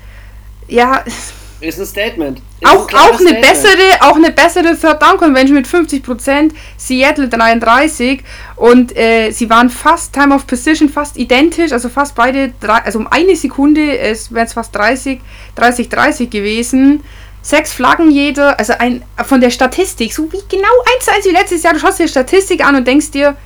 [0.67, 1.03] Ja.
[1.61, 2.41] Ist ein Statement.
[2.65, 8.23] Auch, auch, eine bessere, auch eine bessere Third Down Convention mit 50%, Seattle 33
[8.55, 12.97] und äh, sie waren fast Time of Position fast identisch, also fast beide, drei, also
[12.97, 15.19] um eine Sekunde, es wären es fast 30,
[15.55, 17.03] 30, 30 gewesen.
[17.43, 21.31] Sechs Flaggen jeder, also ein von der Statistik, so wie genau eins zu eins wie
[21.31, 23.37] letztes Jahr, du schaust dir die Statistik an und denkst dir,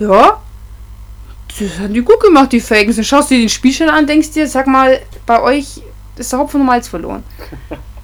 [0.00, 0.42] ja,
[1.58, 2.96] das haben die gut gemacht, die Falcons.
[2.96, 5.80] Dann schaust du dir den Spielstand an und denkst dir, sag mal, bei euch
[6.16, 7.22] ist der Hopfen und Malz verloren.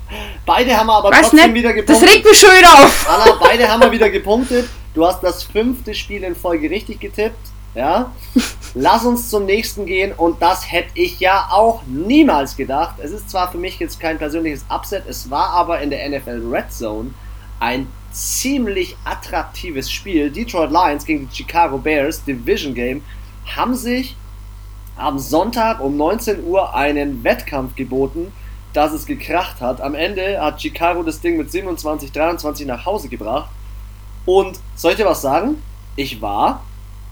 [0.44, 2.02] Beide haben wir aber Weiß trotzdem nicht, wieder gepunktet.
[2.02, 3.08] Das regt mich schon wieder auf.
[3.08, 4.68] Anna, beide haben wir wieder gepunktet.
[4.94, 7.52] Du hast das fünfte Spiel in Folge richtig getippt.
[7.74, 8.12] Ja?
[8.74, 12.96] Lass uns zum nächsten gehen und das hätte ich ja auch niemals gedacht.
[13.02, 16.42] Es ist zwar für mich jetzt kein persönliches Upset, es war aber in der NFL
[16.50, 17.10] Red Zone
[17.60, 20.30] ein ziemlich attraktives Spiel.
[20.30, 23.02] Detroit Lions gegen die Chicago Bears, Division Game,
[23.56, 24.16] haben sich
[24.96, 28.32] am Sonntag um 19 Uhr einen Wettkampf geboten
[28.72, 29.80] dass es gekracht hat.
[29.80, 33.50] Am Ende hat Chicago das Ding mit 27, 23 nach Hause gebracht.
[34.24, 35.62] Und soll ich dir was sagen?
[35.96, 36.62] Ich war,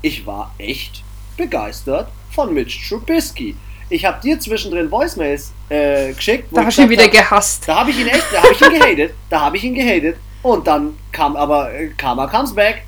[0.03, 1.03] ich war echt
[1.37, 3.57] begeistert von Mitch Trubisky.
[3.89, 6.49] Ich habe dir zwischendrin Voicemails äh, geschickt.
[6.53, 7.67] Da hast du ihn wieder hab, gehasst.
[7.67, 9.15] Da habe ich ihn echt, da habe ich ihn gehatet.
[9.29, 10.17] Da habe ich ihn gehatet.
[10.43, 12.85] Und dann kam aber äh, Karma comes back.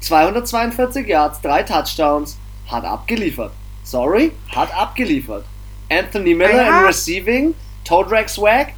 [0.00, 2.36] 242 Yards, drei Touchdowns,
[2.68, 3.52] hat abgeliefert.
[3.82, 5.44] Sorry, hat abgeliefert.
[5.88, 6.80] Anthony Miller ja.
[6.80, 7.54] im Receiving,
[7.86, 8.68] Toe Drag Swag.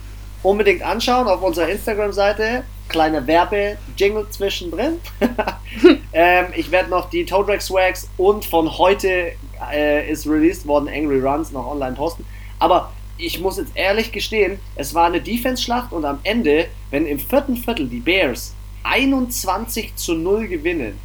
[0.43, 2.65] Unbedingt anschauen auf unserer Instagram-Seite.
[2.89, 5.01] Kleiner Werbe-Jingle zwischendrin.
[6.13, 9.33] ähm, ich werde noch die Toe Drag Swags und von heute
[9.73, 12.25] äh, ist released worden Angry Runs noch online posten.
[12.59, 17.19] Aber ich muss jetzt ehrlich gestehen, es war eine Defense-Schlacht und am Ende, wenn im
[17.19, 20.99] vierten Viertel die Bears 21 zu 0 gewinnen,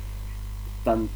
[0.85, 1.09] dann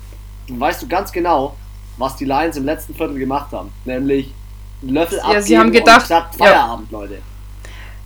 [0.50, 1.56] weißt du ganz genau,
[1.98, 3.72] was die Lions im letzten Viertel gemacht haben.
[3.86, 4.34] Nämlich
[4.82, 7.00] Löffel ja, sie haben gedacht, Feierabend, ja.
[7.00, 7.18] Leute.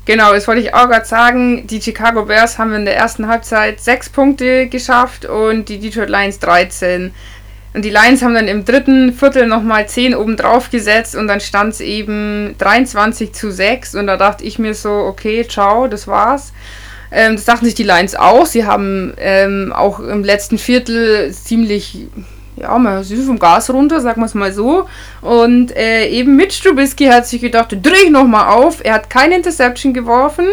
[0.05, 1.67] Genau, das wollte ich auch gerade sagen.
[1.67, 6.39] Die Chicago Bears haben in der ersten Halbzeit sechs Punkte geschafft und die Detroit Lions
[6.39, 7.13] 13.
[7.73, 11.39] Und die Lions haben dann im dritten Viertel nochmal 10 oben drauf gesetzt und dann
[11.39, 16.07] stand es eben 23 zu 6 und da dachte ich mir so, okay, ciao, das
[16.07, 16.51] war's.
[17.11, 18.45] Ähm, das dachten sich die Lions auch.
[18.45, 22.07] Sie haben ähm, auch im letzten Viertel ziemlich,
[22.61, 24.87] ja, mal süß vom Gas runter, sagen wir es mal so.
[25.21, 28.83] Und äh, eben Mitch Trubisky hat sich gedacht, dreh ich nochmal auf.
[28.83, 30.45] Er hat keine Interception geworfen.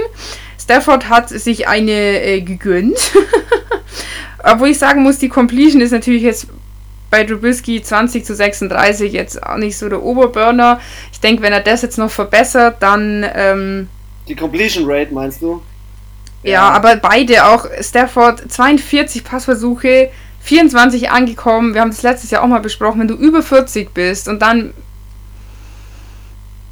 [0.61, 2.99] Stafford hat sich eine äh, gegönnt.
[4.43, 6.49] Obwohl ich sagen muss, die Completion ist natürlich jetzt
[7.11, 10.81] bei Trubisky 20 zu 36 jetzt auch nicht so der Oberburner.
[11.13, 13.27] Ich denke, wenn er das jetzt noch verbessert, dann.
[13.35, 13.89] Ähm,
[14.29, 15.63] die Completion Rate meinst du?
[16.43, 17.67] Ja, ja, aber beide auch.
[17.81, 20.11] Stafford 42 Passversuche,
[20.49, 21.75] 24 angekommen.
[21.75, 23.01] Wir haben das letztes Jahr auch mal besprochen.
[23.01, 24.73] Wenn du über 40 bist und dann.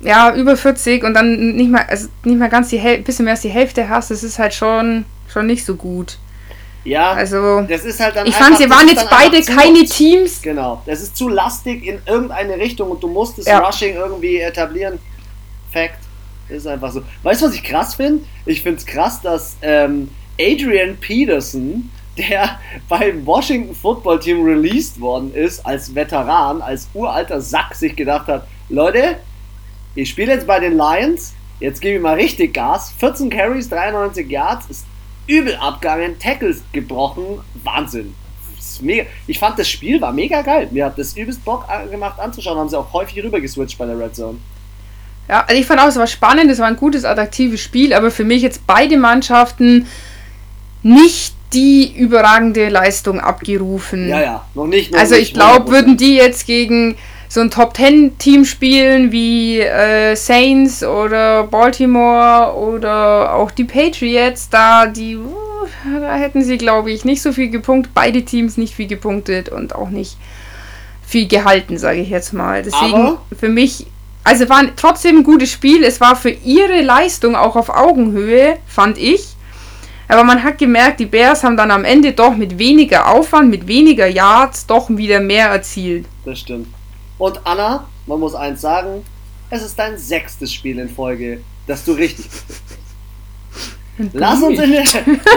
[0.00, 3.32] Ja, über 40 und dann nicht mal, also nicht mal ganz die Hälfte, bisschen mehr
[3.32, 6.18] als die Hälfte hast, das ist halt schon, schon nicht so gut.
[6.84, 10.40] Ja, also das ist halt dann ich fand, sie waren jetzt beide keine zu, Teams.
[10.42, 13.58] Genau, das ist zu lastig in irgendeine Richtung und du musst das ja.
[13.58, 14.98] Rushing irgendwie etablieren.
[15.72, 15.98] Fact.
[16.48, 17.02] Ist einfach so.
[17.22, 18.24] Weißt du, was ich krass finde?
[18.44, 25.35] Ich finde es krass, dass ähm, Adrian Peterson, der beim Washington Football Team released worden
[25.35, 29.16] ist, als Veteran, als uralter Sack, sich gedacht hat: Leute,
[29.94, 32.92] ich spiele jetzt bei den Lions, jetzt gebe ich mal richtig Gas.
[32.98, 34.87] 14 Carries, 93 Yards, ist
[35.26, 38.14] übel abgegangen, Tackles gebrochen, Wahnsinn.
[39.26, 40.68] Ich fand das Spiel war mega geil.
[40.70, 42.59] Mir hat das übelst Bock gemacht anzuschauen.
[42.59, 44.38] Haben sie auch häufig rüber geswitcht bei der Red Zone.
[45.29, 48.11] Ja, also ich fand auch, es war spannend, es war ein gutes, attraktives Spiel, aber
[48.11, 49.87] für mich jetzt beide Mannschaften
[50.83, 54.09] nicht die überragende Leistung abgerufen.
[54.09, 54.92] Ja, ja, noch nicht.
[54.92, 56.96] Noch also ich glaube, würden die jetzt gegen
[57.28, 64.48] so ein Top Ten Team spielen wie äh, Saints oder Baltimore oder auch die Patriots,
[64.48, 65.66] da die uh,
[66.00, 69.74] da hätten sie glaube ich nicht so viel gepunktet, beide Teams nicht viel gepunktet und
[69.74, 70.16] auch nicht
[71.04, 72.62] viel gehalten, sage ich jetzt mal.
[72.62, 73.87] Deswegen Aber für mich
[74.26, 75.85] also war trotzdem ein gutes Spiel.
[75.85, 79.36] Es war für ihre Leistung auch auf Augenhöhe, fand ich.
[80.09, 83.66] Aber man hat gemerkt, die Bears haben dann am Ende doch mit weniger Aufwand, mit
[83.66, 86.07] weniger Yards doch wieder mehr erzielt.
[86.25, 86.69] Das stimmt.
[87.19, 89.05] Und Anna, man muss eins sagen,
[89.51, 92.62] es ist dein sechstes Spiel in Folge, dass du richtig bist.
[94.12, 94.85] Lass uns in der.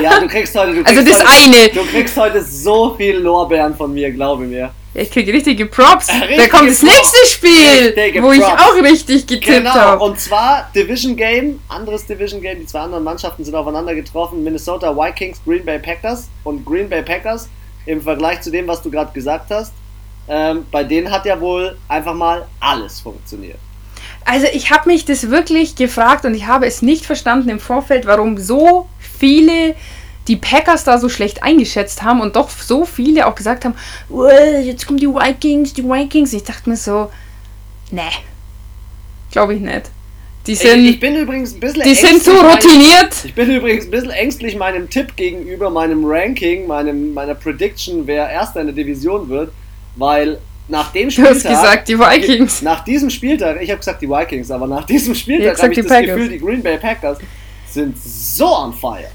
[0.02, 0.74] Ja, du kriegst heute.
[0.74, 1.69] Du also kriegst also das heute, eine.
[1.69, 4.72] Du kriegst heute so viel Lorbeeren von mir, glaube mir.
[4.93, 6.10] Ich krieg richtige Props.
[6.10, 8.38] Richtige da kommt das nächste Spiel, richtige wo Props.
[8.38, 9.69] ich auch richtig getippt genau.
[9.72, 10.04] habe.
[10.04, 12.60] Und zwar Division Game, anderes Division Game.
[12.60, 14.43] Die zwei anderen Mannschaften sind aufeinander getroffen.
[14.43, 16.28] Minnesota Vikings, Green Bay Packers.
[16.43, 17.48] Und Green Bay Packers
[17.86, 19.74] im Vergleich zu dem, was du gerade gesagt hast,
[20.28, 23.60] ähm, bei denen hat ja wohl einfach mal alles funktioniert.
[24.30, 28.06] Also ich habe mich das wirklich gefragt und ich habe es nicht verstanden im Vorfeld,
[28.06, 29.74] warum so viele
[30.28, 33.74] die Packers da so schlecht eingeschätzt haben und doch so viele auch gesagt haben,
[34.63, 36.32] jetzt kommen die Vikings, die Vikings.
[36.34, 37.10] Ich dachte mir so,
[37.89, 38.04] ne,
[39.32, 39.89] glaube ich nicht.
[40.46, 43.10] Die sind, ich, ich, bin übrigens ein bisschen Die sind so routiniert.
[43.10, 48.06] Meinem, ich bin übrigens ein bisschen ängstlich meinem Tipp gegenüber, meinem Ranking, meinem, meiner Prediction,
[48.06, 49.52] wer Erster in der Division wird,
[49.96, 50.38] weil
[50.70, 51.34] nach dem Spieltag.
[51.34, 52.62] Du hast gesagt, die Vikings.
[52.62, 55.88] Nach diesem Spieltag, ich habe gesagt die Vikings, aber nach diesem Spieltag habe ich das
[55.88, 56.16] Packers.
[56.16, 57.18] Gefühl, die Green Bay Packers
[57.70, 59.12] sind so on fire.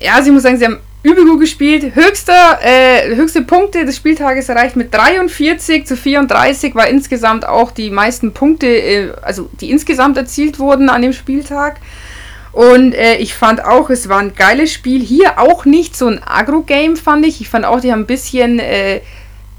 [0.00, 1.94] Ja, also ich muss sagen, sie haben übel gut gespielt.
[1.94, 7.90] Höchster, äh, höchste Punkte des Spieltages erreicht mit 43 zu 34, war insgesamt auch die
[7.90, 11.76] meisten Punkte, äh, also die insgesamt erzielt wurden an dem Spieltag.
[12.52, 15.02] Und äh, ich fand auch, es war ein geiles Spiel.
[15.02, 17.42] Hier auch nicht so ein Agro-Game, fand ich.
[17.42, 19.02] Ich fand auch, die haben ein bisschen äh,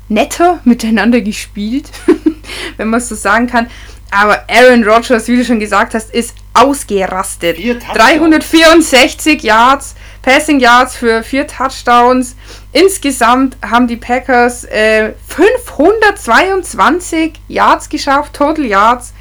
[0.10, 1.90] netter miteinander gespielt,
[2.78, 3.68] wenn man es so sagen kann.
[4.10, 7.58] Aber Aaron Rodgers, wie du schon gesagt hast, ist ausgerastet.
[7.94, 12.36] 364 Yards, Passing Yards für vier Touchdowns.
[12.72, 19.14] Insgesamt haben die Packers äh, 522 Yards geschafft, Total Yards.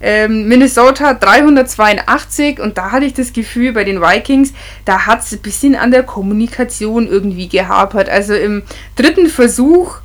[0.00, 4.52] Ähm, Minnesota 382 und da hatte ich das Gefühl bei den Vikings,
[4.84, 8.10] da hat es ein bisschen an der Kommunikation irgendwie gehapert.
[8.10, 8.64] Also im
[8.96, 10.00] dritten Versuch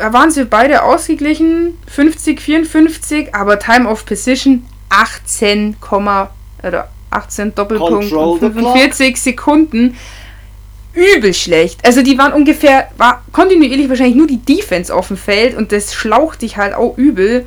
[0.00, 5.76] waren sie beide ausgeglichen, 50, 54, aber Time of Position 18,
[6.62, 9.96] oder 18 Doppelpunkt 45 Sekunden.
[10.92, 11.84] Übel schlecht.
[11.84, 15.94] Also die waren ungefähr, war kontinuierlich wahrscheinlich nur die Defense auf dem Feld und das
[15.94, 17.46] schlaucht dich halt auch übel.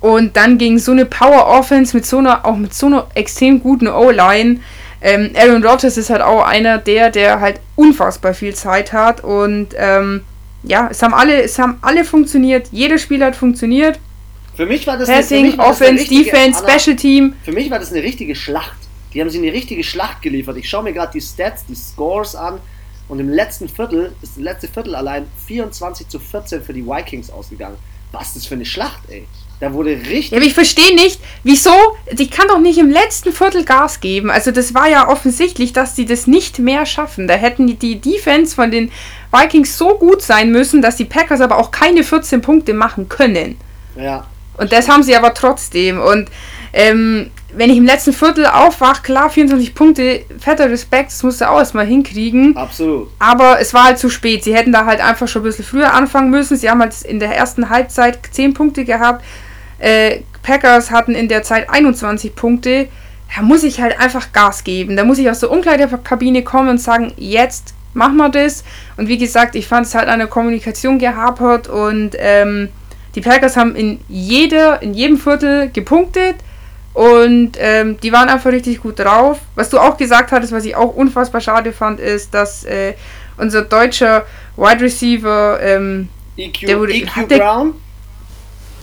[0.00, 3.60] Und dann ging so eine Power Offense mit so einer, auch mit so einer extrem
[3.60, 4.60] guten O-Line.
[5.00, 9.68] Ähm, Aaron Rodgers ist halt auch einer der, der halt unfassbar viel Zeit hat und
[9.76, 10.22] ähm,
[10.62, 12.68] ja, es haben alle, es haben alle funktioniert.
[12.72, 13.98] Jedes Spiel hat funktioniert.
[14.54, 17.34] Für mich war das Passing, eine, Offense, eine richtige, Defense, Anna, Special Team.
[17.44, 18.76] Für mich war das eine richtige Schlacht.
[19.14, 20.56] Die haben sie eine richtige Schlacht geliefert.
[20.56, 22.58] Ich schaue mir gerade die Stats, die Scores an.
[23.08, 27.30] Und im letzten Viertel ist das letzte Viertel allein 24 zu 14 für die Vikings
[27.30, 27.76] ausgegangen.
[28.12, 29.26] Was ist das für eine Schlacht, ey?
[29.60, 30.30] Da wurde richtig.
[30.30, 31.72] Ja, aber ich verstehe nicht, wieso.
[32.12, 34.30] Die kann doch nicht im letzten Viertel Gas geben.
[34.30, 37.26] Also, das war ja offensichtlich, dass sie das nicht mehr schaffen.
[37.26, 38.92] Da hätten die, die Defense von den
[39.32, 43.56] Vikings so gut sein müssen, dass die Packers aber auch keine 14 Punkte machen können.
[43.96, 44.26] Ja.
[44.56, 46.00] Und das haben sie aber trotzdem.
[46.00, 46.28] Und
[46.72, 51.48] ähm, wenn ich im letzten Viertel aufwache, klar, 24 Punkte, fetter Respekt, das musst du
[51.48, 52.56] auch erstmal hinkriegen.
[52.56, 53.08] Absolut.
[53.18, 54.44] Aber es war halt zu spät.
[54.44, 56.56] Sie hätten da halt einfach schon ein bisschen früher anfangen müssen.
[56.56, 59.24] Sie haben halt in der ersten Halbzeit 10 Punkte gehabt.
[59.78, 62.88] Äh, Packers hatten in der Zeit 21 Punkte.
[63.34, 64.96] Da muss ich halt einfach Gas geben.
[64.96, 68.64] Da muss ich aus der Umkleidekabine kommen und sagen, jetzt machen wir das.
[68.96, 72.70] Und wie gesagt, ich fand es halt an der Kommunikation gehapert und ähm,
[73.14, 76.36] die Packers haben in jeder, in jedem Viertel gepunktet
[76.94, 79.40] und ähm, die waren einfach richtig gut drauf.
[79.54, 82.94] Was du auch gesagt hattest, was ich auch unfassbar schade fand, ist, dass äh,
[83.36, 84.24] unser deutscher
[84.56, 87.74] Wide Receiver ähm, EQ, der wurde, EQ Brown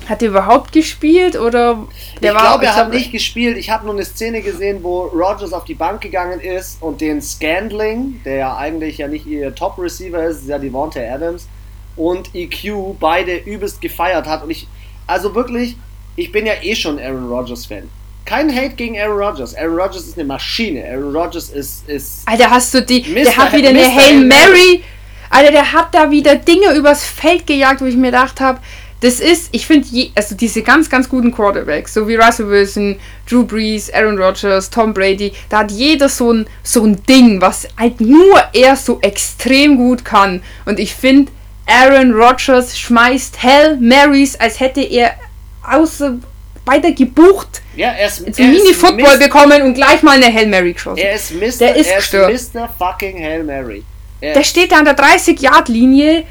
[0.07, 1.87] hat er überhaupt gespielt oder
[2.21, 3.57] der ich glaube, er hat nicht gespielt.
[3.57, 7.21] Ich habe nur eine Szene gesehen, wo Rogers auf die Bank gegangen ist und den
[7.21, 11.47] Scandling, der ja eigentlich ja nicht ihr Top Receiver ist, ist ja Devonta Adams
[11.95, 14.67] und EQ beide übelst gefeiert hat und ich
[15.07, 15.77] also wirklich,
[16.15, 17.89] ich bin ja eh schon Aaron Rodgers Fan.
[18.25, 19.55] Kein Hate gegen Aaron Rodgers.
[19.55, 20.83] Aaron Rodgers ist eine Maschine.
[20.83, 23.23] Aaron Rodgers ist ist Alter, hast du die Mr.
[23.23, 23.79] der hat wieder Mr.
[23.79, 24.83] eine Hail Mary.
[25.29, 28.59] Alter, der hat da wieder Dinge übers Feld gejagt, wo ich mir gedacht habe,
[29.01, 32.97] das ist, ich finde, also diese ganz, ganz guten Quarterbacks, so wie Russell Wilson,
[33.29, 37.67] Drew Brees, Aaron Rodgers, Tom Brady, da hat jeder so ein, so ein Ding, was
[37.77, 40.41] halt nur er so extrem gut kann.
[40.65, 41.31] Und ich finde,
[41.67, 45.15] Aaron Rodgers schmeißt Hell Marys, als hätte er
[45.63, 46.17] außer
[46.63, 50.73] bei der Geburt ja, er ist, zum Mini-Football bekommen und gleich mal eine Hail Mary
[50.73, 51.03] geschossen.
[51.03, 51.59] Er ist Mr.
[51.59, 52.69] Der ist, er ist Mr.
[52.79, 53.83] fucking Hail Mary.
[54.21, 56.23] Er der steht da an der 30-Yard-Linie,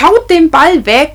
[0.00, 1.14] haut den Ball weg,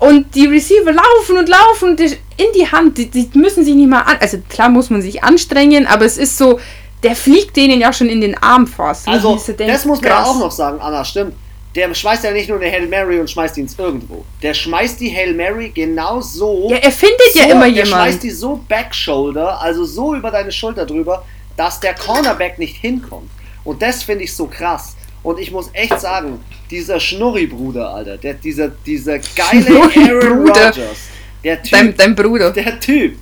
[0.00, 2.98] und die Receiver laufen und laufen in die Hand.
[2.98, 4.16] Die, die, müssen sich nicht mal an.
[4.20, 6.58] Also klar muss man sich anstrengen, aber es ist so,
[7.02, 9.06] der fliegt denen ja schon in den Arm fast.
[9.06, 10.28] Also, denkt, das muss man krass.
[10.28, 11.34] auch noch sagen, Anna, stimmt.
[11.74, 14.24] Der schmeißt ja nicht nur eine Hail Mary und schmeißt ihn irgendwo.
[14.42, 16.68] Der schmeißt die Hail Mary genau so.
[16.68, 17.76] Ja, er findet so, ja immer jemanden.
[17.76, 21.24] Der schmeißt die so Backshoulder, also so über deine Schulter drüber,
[21.56, 23.30] dass der Cornerback nicht hinkommt.
[23.62, 24.96] Und das finde ich so krass.
[25.22, 31.08] Und ich muss echt sagen, dieser Schnurri-Bruder, Alter, der, dieser, dieser geile Aaron Rodgers,
[31.44, 33.18] der Typ, dein, dein, Bruder, der Typ,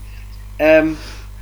[0.59, 0.97] ähm,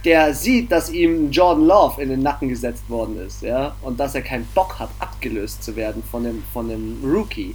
[0.05, 4.15] der sieht, dass ihm Jordan Love in den Nacken gesetzt worden ist, ja, und dass
[4.15, 7.55] er keinen Bock hat, abgelöst zu werden von dem, von dem Rookie,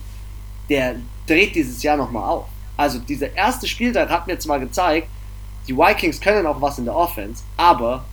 [0.70, 2.46] der dreht dieses Jahr nochmal auf.
[2.78, 5.08] Also dieser erste Spieltag hat mir zwar gezeigt,
[5.68, 8.04] die Vikings können auch was in der Offense, aber,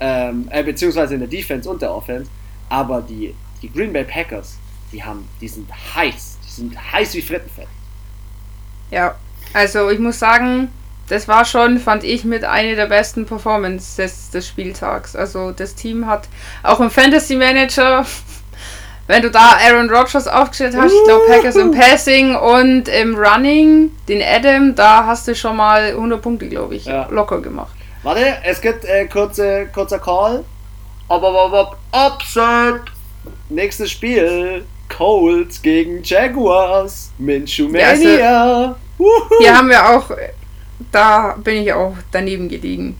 [0.00, 2.30] ähm, äh, beziehungsweise in der Defense und der Offense,
[2.68, 4.56] aber die die Green Bay Packers,
[4.92, 7.68] die haben, die sind heiß, die sind heiß wie Frittenfett.
[8.90, 9.16] Ja,
[9.52, 10.70] also ich muss sagen,
[11.08, 15.16] das war schon, fand ich, mit einer der besten Performances des Spieltags.
[15.16, 16.28] Also das Team hat
[16.62, 18.04] auch im Fantasy Manager,
[19.06, 23.90] wenn du da Aaron Rodgers aufgestellt hast, ich glaube Packers im Passing und im Running,
[24.06, 27.06] den Adam, da hast du schon mal 100 Punkte, glaube ich, ja.
[27.10, 27.72] locker gemacht.
[28.02, 30.44] Warte, es gibt äh, kurze, kurzer Call.
[31.08, 32.82] Ob, ob, ob, Upset!
[33.48, 34.64] Nächstes Spiel.
[34.88, 37.10] Colts gegen Jaguars.
[37.18, 38.18] Minshew Mania.
[38.18, 38.76] Ja, also,
[39.40, 40.10] hier haben wir auch,
[40.90, 42.96] da bin ich auch daneben gelegen.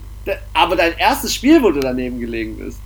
[0.52, 2.78] Aber dein erstes Spiel, wo du daneben gelegen bist.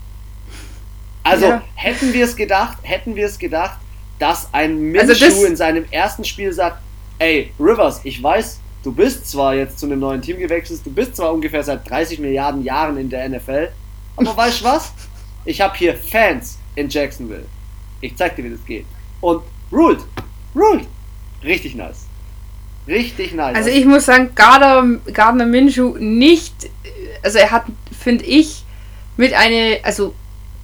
[1.24, 1.62] Also ja.
[1.74, 3.78] hätten wir es gedacht, hätten wir es gedacht,
[4.18, 6.78] dass ein Minshew also in seinem ersten Spiel sagt,
[7.18, 11.16] ey, Rivers, ich weiß, du bist zwar jetzt zu einem neuen Team gewechselt, du bist
[11.16, 13.68] zwar ungefähr seit 30 Milliarden Jahren in der NFL,
[14.16, 14.92] aber weißt du was?
[15.44, 17.46] Ich habe hier Fans in Jacksonville.
[18.00, 18.86] Ich zeig dir, wie das geht.
[19.20, 20.00] Und ruled.
[20.54, 20.86] Ruled.
[21.42, 22.06] Richtig nice.
[22.86, 23.56] Richtig nice.
[23.56, 26.70] Also ich muss sagen, Gardner, Gardner Minshew nicht,
[27.22, 27.64] also er hat,
[27.96, 28.64] finde ich,
[29.16, 30.14] mit einer, also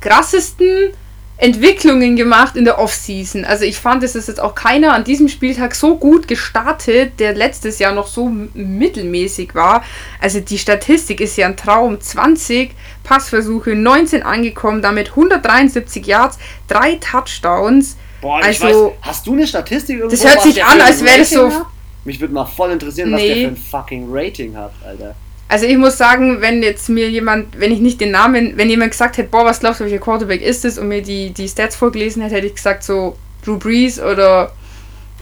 [0.00, 0.92] krassesten
[1.40, 3.44] Entwicklungen gemacht in der Offseason.
[3.44, 7.32] Also ich fand, es ist jetzt auch keiner an diesem Spieltag so gut gestartet, der
[7.34, 9.84] letztes Jahr noch so mittelmäßig war.
[10.20, 12.00] Also die Statistik ist ja ein Traum.
[12.00, 12.72] 20
[13.04, 17.96] Passversuche, 19 angekommen, damit 173 Yards, drei Touchdowns.
[18.20, 20.16] Boah, also, weiß, hast du eine Statistik irgendwo?
[20.16, 21.52] Das hört sich an, als wäre das so...
[21.52, 21.66] Hat?
[22.04, 23.14] Mich würde mal voll interessieren, nee.
[23.14, 25.14] was der für ein fucking Rating hat, Alter.
[25.48, 28.90] Also ich muss sagen, wenn jetzt mir jemand, wenn ich nicht den Namen, wenn jemand
[28.90, 31.74] gesagt hätte, boah, was glaubst du, welcher Quarterback ist es und mir die, die Stats
[31.74, 34.52] vorgelesen hätte, hätte ich gesagt so Drew Brees oder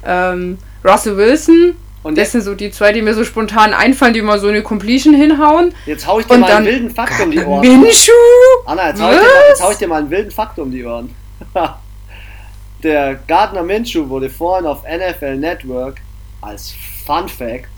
[0.05, 1.77] ähm, Russell Wilson.
[2.03, 4.63] Und das sind so die zwei, die mir so spontan einfallen, die mal so eine
[4.63, 5.75] Completion hinhauen.
[5.87, 7.81] Jetzt hau ich dir und mal einen wilden Fakt um die Ohren.
[7.81, 8.13] Minshu?
[8.65, 11.15] Anna, jetzt hau, dir, jetzt hau, ich dir mal einen wilden Fakt um die Ohren.
[12.83, 16.01] der Gardner Minshew wurde vorhin auf NFL Network
[16.41, 16.75] als
[17.05, 17.69] Fun Fact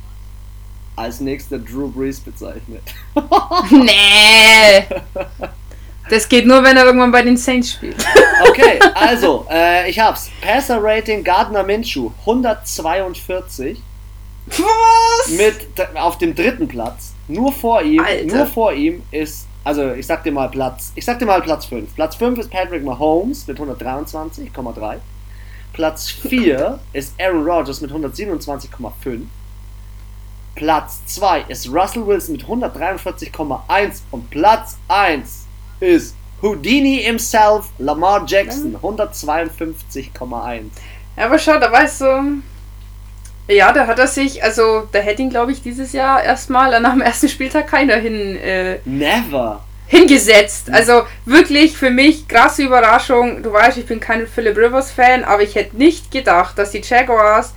[0.98, 2.82] als nächster Drew Brees bezeichnet.
[3.70, 4.84] nee!
[6.10, 7.96] Das geht nur, wenn er irgendwann bei den Saints spielt.
[8.48, 10.30] okay, also, äh, ich hab's.
[10.40, 13.80] Passer Rating Gardner Minshew 142.
[14.46, 15.28] Was?
[15.30, 15.56] Mit
[15.96, 17.12] auf dem dritten Platz.
[17.28, 18.36] Nur vor ihm, Alter.
[18.36, 21.66] nur vor ihm ist, also ich sag dir mal Platz, ich sag dir mal Platz
[21.66, 21.94] 5.
[21.94, 24.96] Platz 5 ist Patrick Mahomes mit 123,3.
[25.74, 29.20] Platz 4 ist Aaron Rodgers mit 127,5.
[30.58, 35.46] Platz 2 ist Russell Wilson mit 143,1 und Platz 1
[35.78, 40.62] ist Houdini himself, Lamar Jackson, 152,1.
[41.16, 42.42] Ja, aber schau, da weißt du,
[43.46, 46.92] ja, da hat er sich, also da hätte ihn, glaube ich, dieses Jahr erstmal nach
[46.92, 48.36] dem ersten Spieltag keiner hin.
[48.36, 49.62] Äh, Never!
[49.86, 50.70] Hingesetzt.
[50.72, 53.44] Also wirklich für mich krasse Überraschung.
[53.44, 56.82] Du weißt, ich bin kein Philip Rivers Fan, aber ich hätte nicht gedacht, dass die
[56.82, 57.54] Jaguars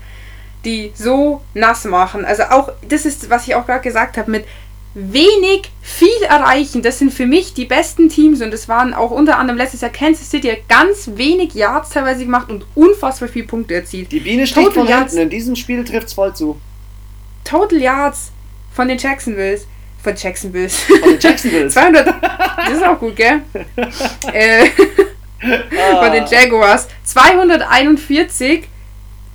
[0.66, 2.26] die so nass machen.
[2.26, 4.46] Also auch, das ist, was ich auch gerade gesagt habe, mit
[4.94, 6.82] wenig viel erreichen.
[6.82, 9.92] Das sind für mich die besten Teams und es waren auch unter anderem letztes Jahr
[9.92, 14.12] Kansas City ganz wenig Yards teilweise gemacht und unfassbar viele Punkte erzielt.
[14.12, 15.24] Die Biene steht Total von Yards, hinten.
[15.24, 16.60] In diesem Spiel trifft es voll zu.
[17.44, 18.32] Total Yards
[18.74, 19.66] von den Jacksonvilles.
[20.04, 20.80] Von Jacksonvilles.
[20.82, 21.74] Von den Jacksonvilles.
[21.74, 22.08] 200.
[22.08, 23.42] Das ist auch gut, gell?
[24.34, 24.70] äh,
[25.42, 26.04] ah.
[26.04, 26.88] Von den Jaguars.
[27.04, 28.64] 241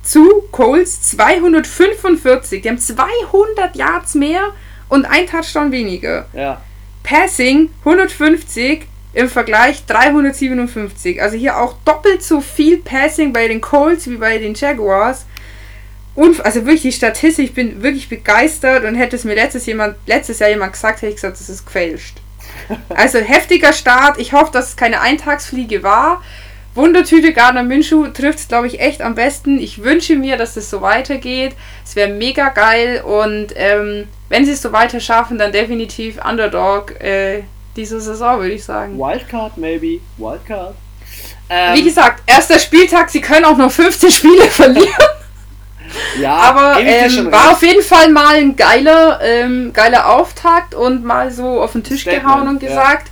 [0.07, 2.61] zu Coles 245.
[2.61, 4.53] Die haben 200 Yards mehr
[4.89, 6.27] und ein Touchdown weniger.
[6.33, 6.61] Ja.
[7.03, 11.21] Passing 150 im Vergleich 357.
[11.21, 15.25] Also hier auch doppelt so viel Passing bei den Colts wie bei den Jaguars.
[16.15, 19.97] Und also wirklich die Statistik, ich bin wirklich begeistert und hätte es mir letztes, jemand,
[20.07, 22.17] letztes Jahr jemand gesagt, hätte ich gesagt, das ist gefälscht.
[22.89, 24.17] Also heftiger Start.
[24.19, 26.23] Ich hoffe, dass es keine Eintagsfliege war.
[26.77, 29.59] Wundertüte Gardner Minshew trifft es, glaube ich, echt am besten.
[29.59, 31.55] Ich wünsche mir, dass es so weitergeht.
[31.83, 37.01] Es wäre mega geil und ähm, wenn sie es so weiter schaffen, dann definitiv Underdog
[37.01, 37.43] äh,
[37.75, 38.97] diese Saison, würde ich sagen.
[38.97, 39.99] Wildcard, maybe.
[40.17, 40.75] Wildcard.
[41.49, 44.87] Ähm, Wie gesagt, erster Spieltag, sie können auch noch 15 Spiele verlieren.
[46.21, 51.31] ja, aber ähm, war auf jeden Fall mal ein geiler, ähm, geiler Auftakt und mal
[51.31, 53.09] so auf den Tisch Statement, gehauen und gesagt,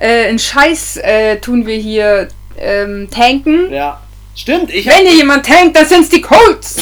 [0.00, 0.06] ja.
[0.06, 2.28] äh, ein Scheiß äh, tun wir hier
[2.58, 3.72] ähm, tanken.
[3.72, 4.00] Ja.
[4.36, 6.78] Stimmt, ich Wenn hier jemand tankt, dann sind es die Colts.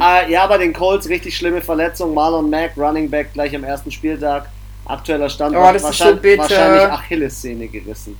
[0.00, 2.12] äh, ja, bei den Colts richtig schlimme Verletzung.
[2.12, 4.50] Marlon Mack, Running Back, gleich am ersten Spieltag.
[4.84, 5.56] Aktueller Stand.
[5.56, 8.16] Oh, das wahrscheinlich, ist so wahrscheinlich Achillessehne gerissen.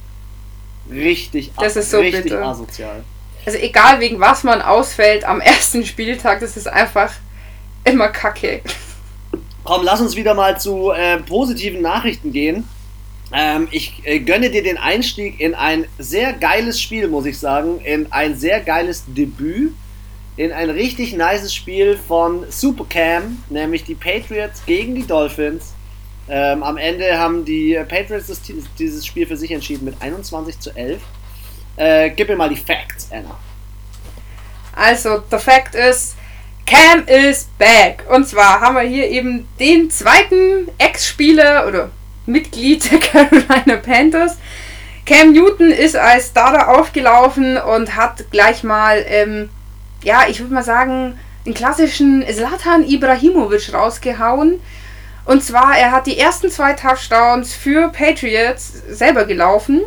[0.91, 2.45] Richtig, das ist so richtig bitter.
[2.45, 3.05] asozial.
[3.45, 7.13] Also egal wegen was man ausfällt am ersten Spieltag, das ist einfach
[7.85, 8.63] immer kacke.
[9.65, 12.69] Komm, lass uns wieder mal zu äh, positiven Nachrichten gehen.
[13.33, 17.81] Ähm, ich äh, gönne dir den Einstieg in ein sehr geiles Spiel, muss ich sagen.
[17.81, 19.73] In ein sehr geiles Debüt.
[20.37, 25.73] In ein richtig nices Spiel von Supercam, nämlich die Patriots gegen die Dolphins.
[26.29, 28.41] Ähm, am Ende haben die Patriots das,
[28.79, 31.01] dieses Spiel für sich entschieden mit 21 zu 11.
[31.77, 33.39] Äh, gib mir mal die Facts, Anna.
[34.75, 36.17] Also, der Fact ist,
[36.67, 38.05] Cam is back.
[38.11, 41.91] Und zwar haben wir hier eben den zweiten Ex-Spieler oder
[42.27, 42.99] Mitglied der
[43.29, 44.37] Carolina Panthers.
[45.07, 49.49] Cam Newton ist als Starter aufgelaufen und hat gleich mal, ähm,
[50.03, 54.61] ja, ich würde mal sagen, einen klassischen Zlatan Ibrahimovic rausgehauen.
[55.25, 59.83] Und zwar, er hat die ersten zwei Touchdowns für Patriots selber gelaufen.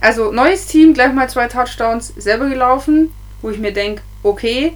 [0.00, 3.12] Also neues Team, gleich mal zwei Touchdowns selber gelaufen,
[3.42, 4.72] wo ich mir denke, okay.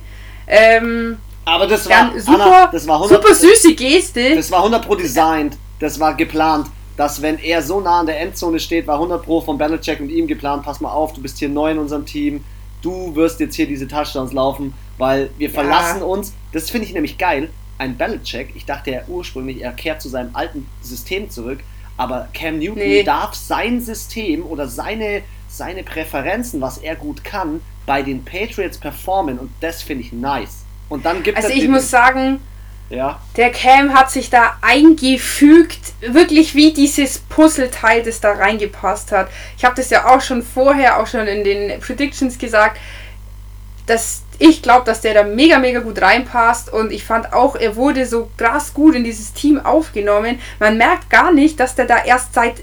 [0.47, 4.37] Ähm, aber das war, super, Anna, das war 100, super süße Geste.
[4.37, 5.57] Das war 100 pro designt.
[5.81, 9.41] Das war geplant dass wenn er so nah an der Endzone steht, war 100 Pro
[9.41, 12.45] von Belichick und ihm geplant, pass mal auf, du bist hier neu in unserem Team,
[12.83, 15.55] du wirst jetzt hier diese Touchdowns laufen, weil wir ja.
[15.55, 20.01] verlassen uns, das finde ich nämlich geil, ein Belichick, ich dachte ja ursprünglich, er kehrt
[20.01, 21.61] zu seinem alten System zurück,
[21.97, 23.03] aber Cam Newton nee.
[23.03, 29.39] darf sein System oder seine, seine Präferenzen, was er gut kann, bei den Patriots performen
[29.39, 30.65] und das finde ich nice.
[30.89, 32.41] Und dann gibt Also ich muss sagen,
[32.91, 33.21] ja.
[33.37, 39.29] Der Cam hat sich da eingefügt, wirklich wie dieses Puzzleteil, das da reingepasst hat.
[39.57, 42.79] Ich habe das ja auch schon vorher, auch schon in den Predictions gesagt,
[43.87, 47.77] dass ich glaube, dass der da mega, mega gut reinpasst und ich fand auch, er
[47.77, 50.41] wurde so krass gut in dieses Team aufgenommen.
[50.59, 52.55] Man merkt gar nicht, dass der da erst seit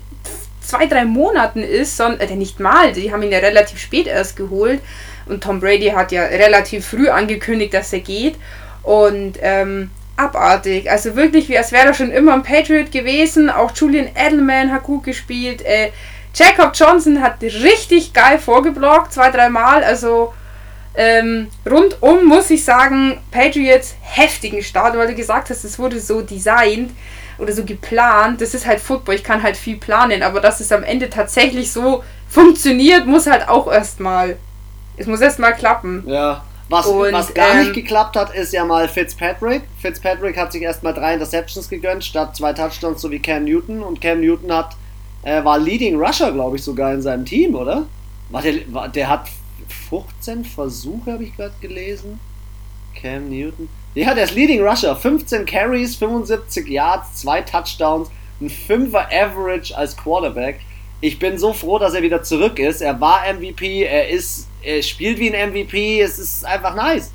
[0.61, 4.35] zwei, drei Monaten ist, sondern äh, nicht mal, die haben ihn ja relativ spät erst
[4.35, 4.81] geholt
[5.25, 8.35] und Tom Brady hat ja relativ früh angekündigt, dass er geht
[8.83, 9.91] und ähm,
[10.21, 10.89] abartig.
[10.89, 13.49] Also wirklich, wie als wäre er schon immer ein Patriot gewesen.
[13.49, 15.61] Auch Julian Edelman hat gut gespielt.
[15.63, 15.91] Äh,
[16.33, 19.83] Jacob Johnson hat richtig geil vorgeblockt, zwei, dreimal.
[19.83, 20.33] Also
[20.93, 26.21] Ähm, rundum muss ich sagen, Patriots heftigen Start, weil du gesagt hast, es wurde so
[26.21, 26.91] designt
[27.37, 28.41] oder so geplant.
[28.41, 31.71] Das ist halt Football, ich kann halt viel planen, aber dass es am Ende tatsächlich
[31.71, 34.35] so funktioniert, muss halt auch erstmal.
[34.97, 36.03] Es muss erstmal klappen.
[36.05, 36.43] Ja.
[36.71, 39.63] Was, und, was gar ähm, nicht geklappt hat, ist ja mal Fitzpatrick.
[39.77, 43.83] Fitzpatrick hat sich erstmal drei Interceptions gegönnt, statt zwei Touchdowns, so wie Cam Newton.
[43.83, 44.77] Und Cam Newton hat,
[45.23, 47.87] äh, war Leading Rusher, glaube ich, sogar in seinem Team, oder?
[48.29, 49.27] War der, war, der hat
[49.89, 52.21] 15 Versuche, habe ich gerade gelesen.
[52.95, 53.67] Cam Newton.
[53.93, 54.95] Ja, der ist Leading Rusher.
[54.95, 58.09] 15 Carries, 75 Yards, 2 Touchdowns,
[58.39, 60.61] ein 5er Average als Quarterback.
[61.01, 62.81] Ich bin so froh, dass er wieder zurück ist.
[62.81, 67.11] Er war MVP, er ist, er spielt wie ein MVP, es ist einfach nice.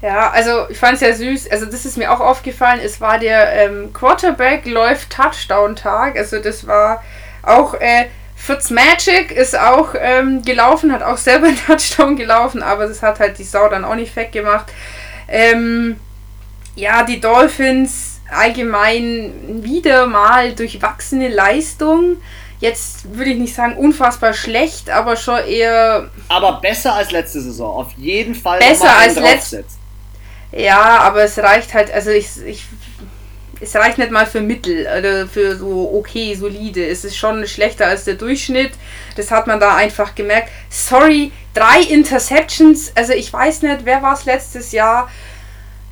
[0.00, 1.50] Ja, also ich fand es ja süß.
[1.50, 2.80] Also das ist mir auch aufgefallen.
[2.82, 6.16] Es war der ähm, Quarterback läuft Touchdown Tag.
[6.16, 7.02] Also das war
[7.42, 8.06] auch äh,
[8.42, 13.38] Fitzmagic ist auch ähm, gelaufen, hat auch selber einen Touchdown gelaufen, aber das hat halt
[13.38, 14.66] die Sau dann auch nicht weggemacht.
[15.28, 15.96] Ähm,
[16.74, 22.16] ja, die Dolphins allgemein wieder mal durchwachsene Leistung.
[22.60, 26.10] Jetzt würde ich nicht sagen unfassbar schlecht, aber schon eher.
[26.28, 28.60] Aber besser als letzte Saison, auf jeden Fall.
[28.60, 29.64] Besser als letzte.
[30.52, 32.64] Ja, aber es reicht halt, also ich, ich
[33.62, 36.84] es reicht nicht mal für Mittel oder für so okay, solide.
[36.84, 38.72] Es ist schon schlechter als der Durchschnitt.
[39.16, 40.50] Das hat man da einfach gemerkt.
[40.68, 42.92] Sorry, drei Interceptions.
[42.96, 45.08] Also ich weiß nicht, wer war es letztes Jahr?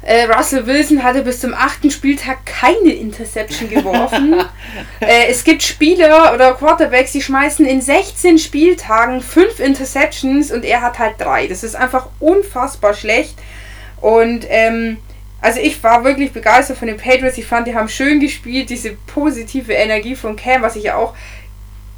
[0.03, 4.35] Äh, Russell Wilson hatte bis zum achten Spieltag keine Interception geworfen.
[5.01, 10.81] äh, es gibt Spieler oder Quarterbacks, die schmeißen in 16 Spieltagen fünf Interceptions und er
[10.81, 11.47] hat halt drei.
[11.47, 13.35] Das ist einfach unfassbar schlecht.
[14.01, 14.97] Und ähm,
[15.43, 17.37] also ich war wirklich begeistert von den Patriots.
[17.37, 18.71] Ich fand, die haben schön gespielt.
[18.71, 21.15] Diese positive Energie von Cam, was ich ja auch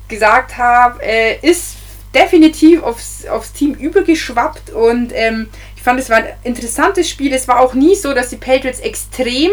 [0.08, 1.76] gesagt habe, äh, ist
[2.14, 4.70] definitiv aufs, aufs Team übergeschwappt.
[4.70, 5.48] Und ähm,
[5.82, 7.34] ich fand, es war ein interessantes Spiel.
[7.34, 9.50] Es war auch nie so, dass die Patriots extrem